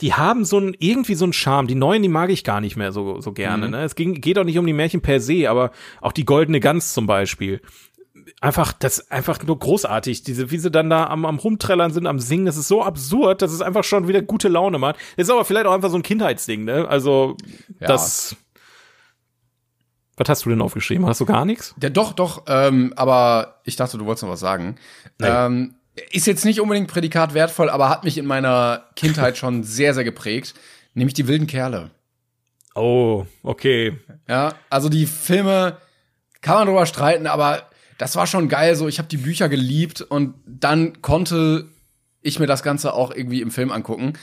[0.00, 1.66] die haben so ein, irgendwie so einen Charme.
[1.66, 3.66] Die neuen, die mag ich gar nicht mehr so, so gerne.
[3.66, 3.72] Mhm.
[3.72, 3.82] Ne?
[3.82, 6.94] Es ging, geht auch nicht um die Märchen per se, aber auch die Goldene Gans
[6.94, 7.60] zum Beispiel.
[8.40, 10.22] Einfach, das ist einfach nur großartig.
[10.22, 13.42] Diese, wie sie dann da am, am Rumträllern sind, am Singen, das ist so absurd,
[13.42, 14.96] dass es einfach schon wieder gute Laune macht.
[15.16, 16.86] Das ist aber vielleicht auch einfach so ein Kindheitsding, ne?
[16.88, 17.36] Also,
[17.80, 17.88] Ja.
[17.88, 18.36] das.
[20.18, 21.06] Was hast du denn aufgeschrieben?
[21.06, 21.74] Hast du gar nichts?
[21.80, 24.76] Ja, doch, doch, ähm, aber ich dachte, du wolltest noch was sagen.
[25.18, 25.28] Nee.
[25.28, 25.74] Ähm,
[26.10, 30.04] ist jetzt nicht unbedingt Prädikat wertvoll, aber hat mich in meiner Kindheit schon sehr, sehr
[30.04, 30.54] geprägt.
[30.94, 31.90] Nämlich die wilden Kerle.
[32.74, 33.98] Oh, okay.
[34.28, 35.78] Ja, also die Filme
[36.40, 37.62] kann man drüber streiten, aber
[37.98, 38.76] das war schon geil.
[38.76, 41.66] So, ich habe die Bücher geliebt und dann konnte
[42.22, 44.14] ich mir das Ganze auch irgendwie im Film angucken.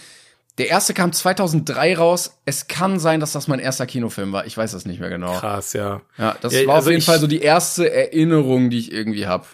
[0.58, 2.40] Der erste kam 2003 raus.
[2.46, 4.46] Es kann sein, dass das mein erster Kinofilm war.
[4.46, 5.34] Ich weiß das nicht mehr genau.
[5.34, 6.02] Krass, ja.
[6.18, 9.28] Ja, das Ja, war also auf jeden Fall so die erste Erinnerung, die ich irgendwie
[9.28, 9.48] hab.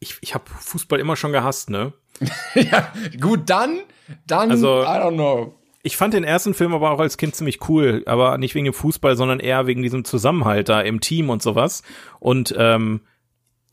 [0.00, 1.94] Ich, ich habe Fußball immer schon gehasst, ne?
[2.54, 3.78] ja, gut, dann,
[4.26, 5.54] dann, Also- I don't know.
[5.86, 8.72] Ich fand den ersten Film aber auch als Kind ziemlich cool, aber nicht wegen dem
[8.72, 11.82] Fußball, sondern eher wegen diesem Zusammenhalt da im Team und sowas.
[12.20, 13.02] Und ähm,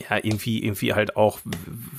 [0.10, 1.40] ja, irgendwie, irgendwie halt auch,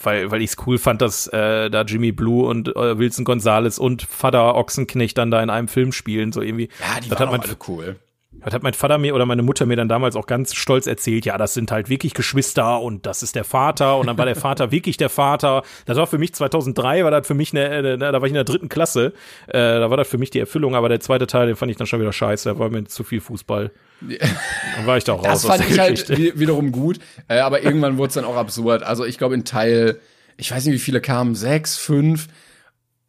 [0.02, 3.78] weil, weil ich es cool fand, dass äh, da Jimmy Blue und äh, Wilson Gonzalez
[3.78, 6.68] und Vater Ochsenknecht dann da in einem Film spielen, so irgendwie.
[6.80, 7.96] Ja, die das waren hat mein, alle cool.
[8.40, 11.26] Das hat mein Vater mir oder meine Mutter mir dann damals auch ganz stolz erzählt,
[11.26, 14.36] ja, das sind halt wirklich Geschwister und das ist der Vater und dann war der
[14.36, 15.62] Vater wirklich der Vater.
[15.84, 18.44] Das war für mich 2003, war das für mich eine, da war ich in der
[18.44, 19.12] dritten Klasse,
[19.48, 21.76] äh, da war das für mich die Erfüllung, aber der zweite Teil, den fand ich
[21.76, 23.70] dann schon wieder scheiße, da war mir zu viel Fußball.
[24.00, 26.98] Dann war ich da raus Das fand ich halt wiederum gut,
[27.28, 28.82] äh, aber irgendwann wurde es dann auch absurd.
[28.82, 30.00] Also ich glaube in Teil,
[30.36, 32.28] ich weiß nicht, wie viele kamen, sechs, fünf.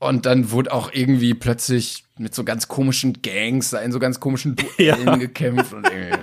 [0.08, 4.20] Und dann wurde auch irgendwie plötzlich mit so ganz komischen Gangs da in so ganz
[4.20, 5.16] komischen Duellen Ja.
[5.16, 6.20] gekämpft und naja.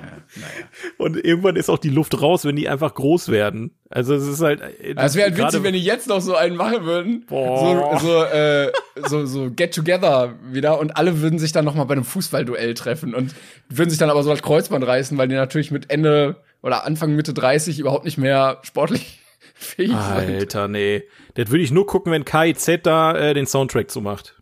[0.98, 3.73] Und irgendwann ist auch die Luft raus, wenn die einfach groß werden.
[3.89, 4.61] Also es ist halt.
[4.61, 7.24] äh, Es wäre halt witzig, wenn die jetzt noch so einen machen würden.
[7.27, 7.98] Boah.
[7.98, 8.73] So, so, äh,
[9.09, 12.74] so, so get together wieder und alle würden sich dann noch mal bei einem Fußballduell
[12.74, 13.35] treffen und
[13.69, 17.16] würden sich dann aber so das Kreuzband reißen, weil die natürlich mit Ende oder Anfang
[17.16, 19.19] Mitte 30 überhaupt nicht mehr sportlich
[19.55, 19.98] fähig sind.
[19.98, 21.02] Alter, nee.
[21.40, 24.36] Das würde ich nur gucken, wenn KIZ da äh, den Soundtrack zumacht.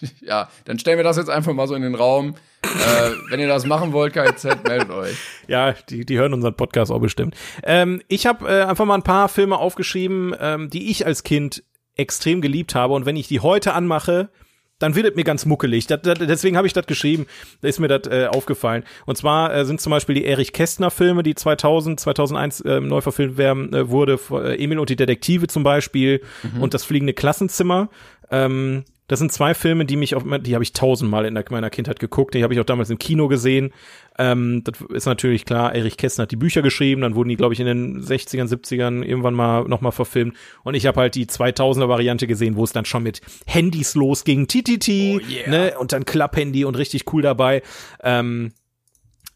[0.20, 2.36] Ja, dann stellen wir das jetzt einfach mal so in den Raum.
[2.62, 5.16] äh, wenn ihr das machen wollt, KIZ, meldet euch.
[5.48, 7.34] Ja, die, die hören unseren Podcast auch bestimmt.
[7.64, 11.64] Ähm, ich habe äh, einfach mal ein paar Filme aufgeschrieben, ähm, die ich als Kind
[11.96, 12.94] extrem geliebt habe.
[12.94, 14.30] Und wenn ich die heute anmache,
[14.78, 15.86] dann wird es mir ganz muckelig.
[15.86, 17.26] Das, das, deswegen habe ich das geschrieben.
[17.60, 18.84] Da ist mir das äh, aufgefallen.
[19.06, 23.00] Und zwar äh, sind zum Beispiel die Erich Kästner Filme, die 2000, 2001 äh, neu
[23.00, 24.18] verfilmt werden, äh, wurde.
[24.30, 26.22] Äh, Emil und die Detektive zum Beispiel
[26.60, 27.88] und das fliegende Klassenzimmer.
[28.30, 31.70] Ähm, das sind zwei Filme, die mich auf, die habe ich tausendmal in der, meiner
[31.70, 32.34] Kindheit geguckt.
[32.34, 33.72] Die habe ich auch damals im Kino gesehen.
[34.18, 35.74] Ähm, das ist natürlich klar.
[35.74, 37.00] Erich Kästner hat die Bücher geschrieben.
[37.00, 40.36] Dann wurden die, glaube ich, in den 60ern, 70ern irgendwann mal nochmal verfilmt.
[40.62, 44.46] Und ich habe halt die 2000er Variante gesehen, wo es dann schon mit Handys losging.
[44.46, 45.48] TTT, Oh yeah.
[45.48, 45.78] ne?
[45.78, 47.62] Und dann Klapphandy und richtig cool dabei.
[48.02, 48.52] Ähm,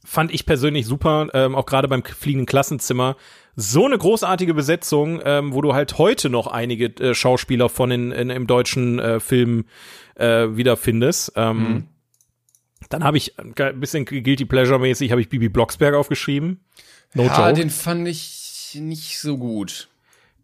[0.05, 3.17] fand ich persönlich super, ähm, auch gerade beim fliegenden Klassenzimmer.
[3.55, 8.11] So eine großartige Besetzung, ähm, wo du halt heute noch einige äh, Schauspieler von in,
[8.13, 9.67] in, im deutschen äh, Film
[10.17, 11.33] äh, wiederfindest.
[11.37, 11.89] Ähm, Mhm.
[12.89, 16.61] Dann habe ich äh, ein bisschen Guilty Pleasure-mäßig, habe ich Bibi Blocksberg aufgeschrieben.
[17.15, 17.61] No ja, joke.
[17.61, 19.89] den fand ich nicht so gut.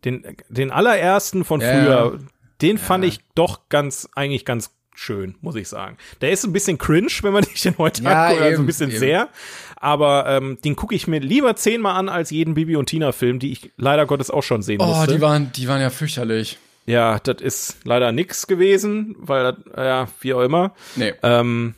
[0.05, 2.27] Den, den allerersten von Ja, früher, ja.
[2.63, 5.97] den fand ich doch ganz, eigentlich ganz schön, muss ich sagen.
[6.21, 8.91] Der ist ein bisschen cringe, wenn man sich den heute Ja, anguckt, also ein bisschen
[8.91, 8.99] eben.
[8.99, 9.29] sehr.
[9.77, 13.39] Aber ähm, den gucke ich mir lieber zehnmal an als jeden Bibi und Tina Film,
[13.39, 15.15] die ich leider Gottes auch schon sehen Oh, musste.
[15.15, 16.59] die waren, die waren ja fürchterlich.
[16.87, 20.75] ja, das ist leider nix gewesen, weil das, ja, wie auch immer.
[20.97, 21.13] Nee.
[21.23, 21.75] Ähm,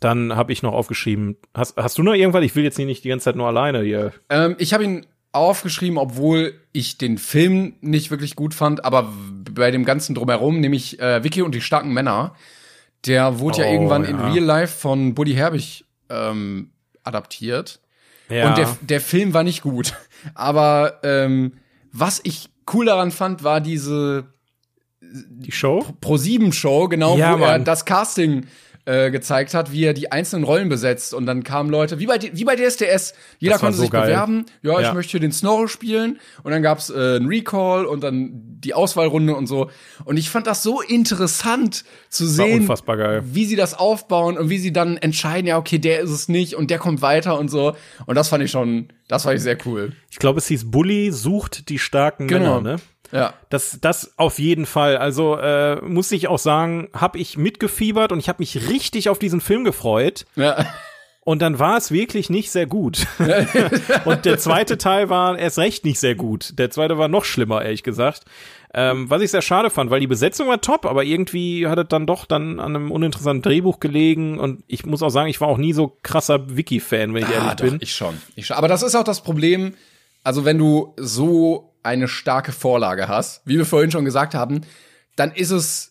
[0.00, 1.36] dann habe ich noch aufgeschrieben.
[1.54, 2.44] Hast, hast du noch irgendwas?
[2.44, 4.12] Ich will jetzt hier nicht die ganze Zeit nur alleine hier.
[4.28, 9.12] Ähm, ich habe ihn aufgeschrieben, obwohl ich den Film nicht wirklich gut fand, aber
[9.54, 12.34] bei dem ganzen drumherum, nämlich äh, Vicky und die starken Männer,
[13.06, 14.28] der wurde ja Oh, irgendwann in ja.
[14.30, 16.70] Real Life von Buddy Herbig ähm,
[17.04, 17.80] adaptiert.
[18.28, 18.48] Ja.
[18.48, 19.94] Und der, der Film war nicht gut.
[20.34, 21.54] Aber ähm,
[21.92, 24.26] was ich cool daran fand, war diese
[25.00, 25.86] die Show?
[26.02, 27.64] Pro7 Show, genau, Ja, wo er Mann.
[27.64, 28.46] das Casting
[28.88, 31.12] äh, gezeigt hat, wie er die einzelnen Rollen besetzt.
[31.12, 34.06] Und dann kamen Leute, wie bei, wie bei DSDS, jeder konnte so sich geil.
[34.06, 34.46] bewerben.
[34.62, 34.88] Ja, Ja.
[34.88, 36.18] ich möchte den Snorro spielen.
[36.42, 39.70] Und dann gab's äh, einen Recall und dann die Auswahlrunde und so.
[40.06, 42.66] Und ich fand das so interessant zu sehen,
[43.34, 46.54] wie sie das aufbauen und wie sie dann entscheiden, ja, okay, der ist es nicht
[46.54, 47.76] und der kommt weiter und so.
[48.06, 49.92] Und das fand ich schon, das fand ich sehr cool.
[50.10, 52.60] Ich glaube, es hieß Bully sucht die starken Genau.
[52.60, 52.82] Männer, ne?
[53.12, 53.34] Ja.
[53.50, 54.96] Das, das auf jeden Fall.
[54.96, 59.18] Also äh, muss ich auch sagen, habe ich mitgefiebert und ich habe mich richtig auf
[59.18, 60.26] diesen Film gefreut.
[60.36, 60.66] Ja.
[61.24, 63.06] Und dann war es wirklich nicht sehr gut.
[64.06, 66.58] und der zweite Teil war erst recht nicht sehr gut.
[66.58, 68.22] Der zweite war noch schlimmer, ehrlich gesagt.
[68.72, 71.86] Ähm, was ich sehr schade fand, weil die Besetzung war top, aber irgendwie hat es
[71.88, 74.38] dann doch dann an einem uninteressanten Drehbuch gelegen.
[74.38, 77.50] Und ich muss auch sagen, ich war auch nie so krasser Wiki-Fan, wenn ich ehrlich
[77.50, 77.78] Ah, doch, bin.
[77.80, 78.16] ich schon.
[78.36, 78.56] ich schon.
[78.56, 79.74] Aber das ist auch das Problem,
[80.24, 84.60] also wenn du so eine starke Vorlage hast, wie wir vorhin schon gesagt haben,
[85.16, 85.90] dann ist es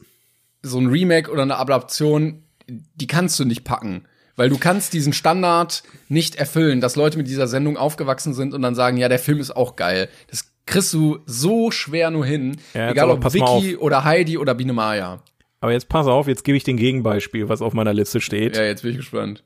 [0.62, 4.06] so ein Remake oder eine Adaption, die kannst du nicht packen.
[4.36, 8.62] Weil du kannst diesen Standard nicht erfüllen, dass Leute mit dieser Sendung aufgewachsen sind und
[8.62, 10.10] dann sagen, ja, der Film ist auch geil.
[10.30, 12.58] Das kriegst du so schwer nur hin.
[12.76, 15.24] Ja, egal ob Vicky oder Heidi oder Biene Maya.
[15.60, 18.56] Aber jetzt pass auf, jetzt gebe ich den Gegenbeispiel, was auf meiner Liste steht.
[18.56, 19.44] Ja, jetzt bin ich gespannt.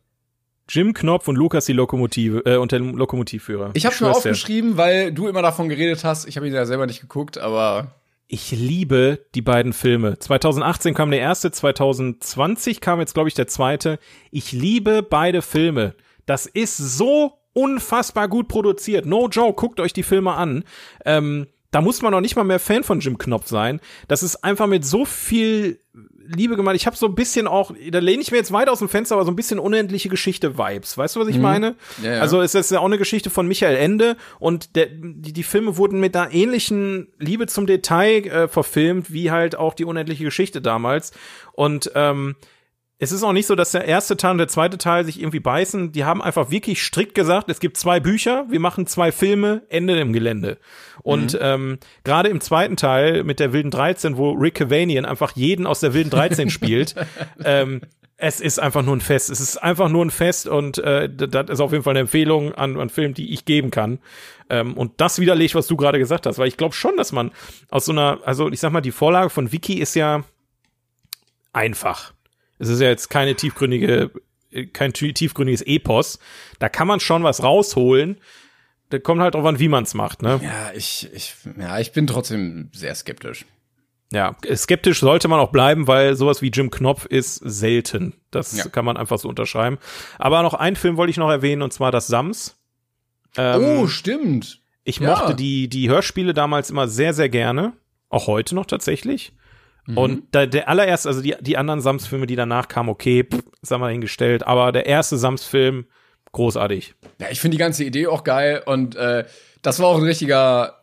[0.70, 3.72] Jim Knopf und Lukas die Lokomotive äh, und der Lokomotivführer.
[3.74, 4.10] Ich habe dir.
[4.12, 6.28] aufgeschrieben, weil du immer davon geredet hast.
[6.28, 7.96] Ich habe ihn ja selber nicht geguckt, aber
[8.28, 10.18] Ich liebe die beiden Filme.
[10.18, 14.00] 2018 kam der erste, 2020 kam jetzt, glaube ich, der zweite.
[14.32, 15.96] Ich liebe beide Filme.
[16.26, 19.06] Das ist so unfassbar gut produziert.
[19.06, 20.64] No joke, guckt euch die Filme an.
[21.06, 23.80] Ähm, da muss man noch nicht mal mehr Fan von Jim Knopf sein.
[24.08, 25.80] Das ist einfach mit so viel
[26.36, 26.76] Liebe gemacht.
[26.76, 29.16] Ich habe so ein bisschen auch, da lehne ich mir jetzt weit aus dem Fenster,
[29.16, 30.98] aber so ein bisschen unendliche Geschichte-Vibes.
[30.98, 31.72] Weißt du, was ich meine?
[31.98, 32.06] Mhm.
[32.06, 32.22] Ja, ja.
[32.22, 35.78] Also es ist ja auch eine Geschichte von Michael Ende und der, die, die Filme
[35.78, 40.62] wurden mit einer ähnlichen Liebe zum Detail äh, verfilmt, wie halt auch die unendliche Geschichte
[40.62, 41.12] damals.
[41.54, 42.36] Und ähm,
[43.02, 45.40] es ist auch nicht so, dass der erste Teil und der zweite Teil sich irgendwie
[45.40, 45.92] beißen.
[45.92, 50.00] Die haben einfach wirklich strikt gesagt, es gibt zwei Bücher, wir machen zwei Filme, Ende
[50.00, 50.60] im Gelände.
[51.02, 55.66] Und ähm, gerade im zweiten Teil mit der Wilden 13, wo Rick Cavanian einfach jeden
[55.66, 56.94] aus der Wilden 13 spielt,
[57.44, 57.82] ähm,
[58.18, 59.32] es ist einfach nur ein Fest.
[59.32, 62.54] Es ist einfach nur ein Fest und äh, das ist auf jeden Fall eine Empfehlung
[62.54, 63.98] an, an Film, die ich geben kann.
[64.52, 67.32] Ähm, und das widerlegt, was du gerade gesagt hast, weil ich glaube schon, dass man
[67.72, 70.24] aus so einer, also ich sag mal, die Vorlage von Wiki ist ja
[71.52, 72.14] einfach.
[72.62, 74.12] Es ist ja jetzt keine tiefgründige,
[74.52, 76.20] äh, kein tie- tiefgründiges Epos.
[76.60, 78.18] Da kann man schon was rausholen.
[78.90, 80.40] Da kommt halt drauf an, wie man es macht, ne?
[80.44, 83.46] ja, ich, ich, ja, ich bin trotzdem sehr skeptisch.
[84.12, 88.14] Ja, skeptisch sollte man auch bleiben, weil sowas wie Jim Knopf ist selten.
[88.30, 88.68] Das Ja.
[88.68, 89.78] kann man einfach so unterschreiben.
[90.20, 92.58] Aber noch einen Film wollte ich noch erwähnen, und zwar das Sams.
[93.38, 94.60] Ähm, oh, stimmt.
[94.84, 95.10] ich ja.
[95.12, 97.72] mochte die, die Hörspiele damals immer sehr, sehr gerne.
[98.10, 99.32] Auch heute noch tatsächlich.
[99.86, 99.98] Mhm.
[99.98, 103.82] Und da, der allererste, also die, die anderen Sams-Filme, die danach kamen, okay, pff, sagen
[103.82, 104.46] wir hingestellt.
[104.46, 105.86] Aber der erste Sams-Film,
[106.32, 106.96] großartig.
[107.20, 109.26] Ja, ich finde die ganze Idee auch geil und äh,
[109.62, 110.80] das war auch ein richtiger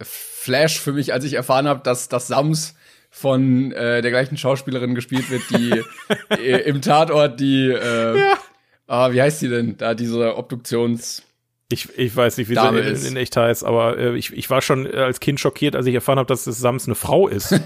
[0.00, 2.74] Flash für mich, als ich erfahren habe, dass das Sams
[3.10, 5.82] von äh, der gleichen Schauspielerin gespielt wird, die
[6.30, 8.34] äh, im Tatort die äh,
[8.86, 9.76] ah, wie heißt die denn?
[9.76, 11.22] Da diese Obduktions
[11.72, 14.50] Ich, ich weiß nicht, wie Dame sie in, in echt heißt, aber äh, ich, ich
[14.50, 17.52] war schon als Kind schockiert, als ich erfahren habe, dass das Sams eine Frau ist.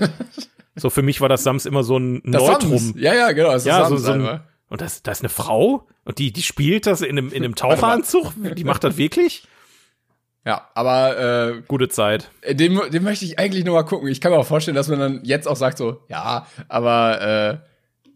[0.77, 2.79] so für mich war das Sams immer so ein das Neutrum.
[2.79, 2.95] Sams.
[3.01, 5.29] Ja, ja, genau, das Ja, das so, Sams so ein, und das, das ist eine
[5.29, 8.33] Frau und die, die spielt das in einem, in einem Taucheranzug.
[8.55, 9.47] Die macht das wirklich?
[10.45, 12.31] Ja, aber Gute Zeit.
[12.43, 14.09] äh, den, den möchte ich eigentlich noch mal gucken.
[14.09, 17.59] Ich kann mir auch vorstellen, dass man dann jetzt auch sagt so, ja, aber äh,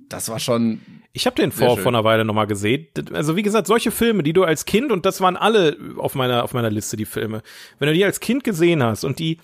[0.09, 0.81] das war schon
[1.13, 1.83] Ich habe den vor, schön.
[1.83, 2.87] vor einer Weile nochmal gesehen.
[3.13, 6.45] Also wie gesagt, solche Filme, die du als Kind, und das waren alle auf meiner,
[6.45, 7.43] auf meiner Liste, die Filme,
[7.81, 9.39] wenn du die als Kind gesehen hast und die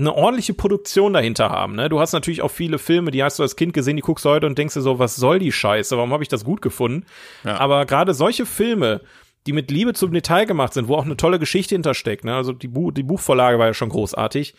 [0.00, 1.88] eine ordentliche Produktion dahinter haben, ne?
[1.88, 4.30] Du hast natürlich auch viele Filme, die hast du als Kind gesehen, die guckst du
[4.30, 5.96] heute und denkst dir so, was soll die Scheiße?
[5.96, 7.06] Warum habe ich das gut gefunden?
[7.44, 7.58] Ja.
[7.58, 9.02] Aber gerade solche Filme,
[9.46, 12.34] die mit Liebe zum Detail gemacht sind, wo auch eine tolle Geschichte hintersteckt, ne?
[12.34, 14.54] Also die, Bu die Buchvorlage war ja schon großartig.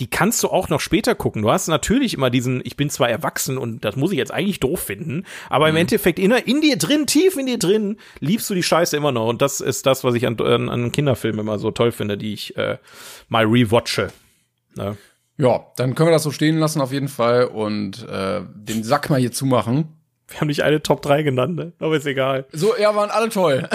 [0.00, 1.42] Die kannst du auch noch später gucken.
[1.42, 4.58] Du hast natürlich immer diesen, ich bin zwar erwachsen und das muss ich jetzt eigentlich
[4.58, 8.54] doof finden, aber im Endeffekt in, in dir drin, tief in dir drin, liebst du
[8.54, 9.28] die Scheiße immer noch.
[9.28, 12.32] Und das ist das, was ich an, an, an Kinderfilmen immer so toll finde, die
[12.32, 12.78] ich äh,
[13.28, 14.12] mal rewatche.
[14.76, 14.96] Ne?
[15.38, 19.10] ja, dann können wir das so stehen lassen auf jeden Fall und äh, den Sack
[19.10, 19.88] mal hier zumachen.
[20.28, 21.72] Wir haben nicht eine Top 3 genannt, ne?
[21.78, 22.46] aber ist egal.
[22.52, 23.68] So, ja, waren alle toll.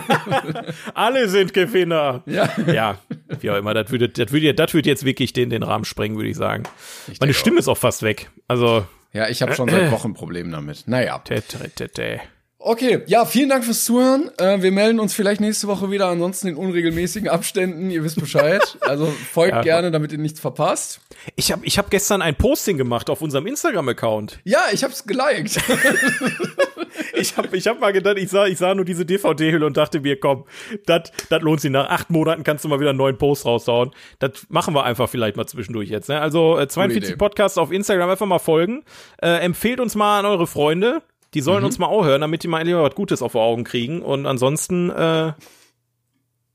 [0.94, 2.22] Alle sind Gewinner.
[2.26, 2.50] ja.
[2.66, 2.98] Ja,
[3.40, 6.16] wie auch immer, das würde, das würde, das würde jetzt wirklich den, den Rahmen sprengen,
[6.18, 6.64] würde ich sagen.
[7.06, 8.30] Meine denke Stimme ist auch fast weg.
[8.46, 10.86] Also, Ja, ich habe schon seit Wochen ein Problem damit.
[10.86, 11.18] Naja.
[11.24, 12.20] tä, tä, tä, tä.
[12.62, 14.30] Okay, ja, vielen Dank fürs Zuhören.
[14.36, 17.90] Äh, wir melden uns vielleicht nächste Woche wieder, ansonsten in unregelmäßigen Abständen.
[17.90, 18.60] Ihr wisst Bescheid.
[18.90, 19.62] Also folgt ja.
[19.62, 21.00] gerne, damit ihr nichts verpasst.
[21.36, 24.40] Ich habe ich hab gestern ein Posting gemacht auf unserem Instagram-Account.
[24.42, 25.58] Ja, ich hab's geliked.
[27.14, 30.00] ich habe ich hab mal gedacht, ich sah, ich sah nur diese DVD-Hülle und dachte
[30.00, 30.44] mir, komm,
[30.86, 31.70] das lohnt sich.
[31.70, 33.92] Nach acht Monaten kannst du mal wieder einen neuen Post raushauen.
[34.18, 36.08] Das machen wir einfach vielleicht mal zwischendurch jetzt.
[36.08, 36.20] Ne?
[36.20, 38.82] Also äh, 42 Podcasts auf Instagram einfach mal folgen.
[39.22, 41.02] Äh, empfehlt uns mal an eure Freunde.
[41.34, 41.66] Die sollen mhm.
[41.66, 44.02] uns mal auch hören, damit die mal lieber was Gutes auf die Augen kriegen.
[44.02, 45.32] Und ansonsten äh,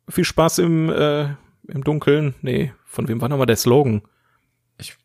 [0.10, 1.30] viel Spaß im, äh,
[1.68, 2.36] im Dunkeln.
[2.42, 4.02] Nee, von wem war nochmal der Slogan?
[4.78, 4.96] Ich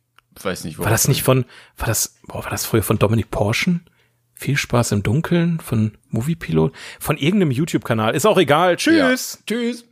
[0.43, 0.85] weiß nicht, wo.
[0.85, 1.45] War das nicht von,
[1.77, 3.89] war das, boah, war das früher von Dominik Porschen?
[4.35, 6.73] Viel Spaß im Dunkeln von Moviepilot?
[6.99, 8.15] Von irgendeinem YouTube-Kanal.
[8.15, 8.77] Ist auch egal.
[8.77, 9.39] Tschüss.
[9.41, 9.45] Ja.
[9.47, 9.85] Tschüss.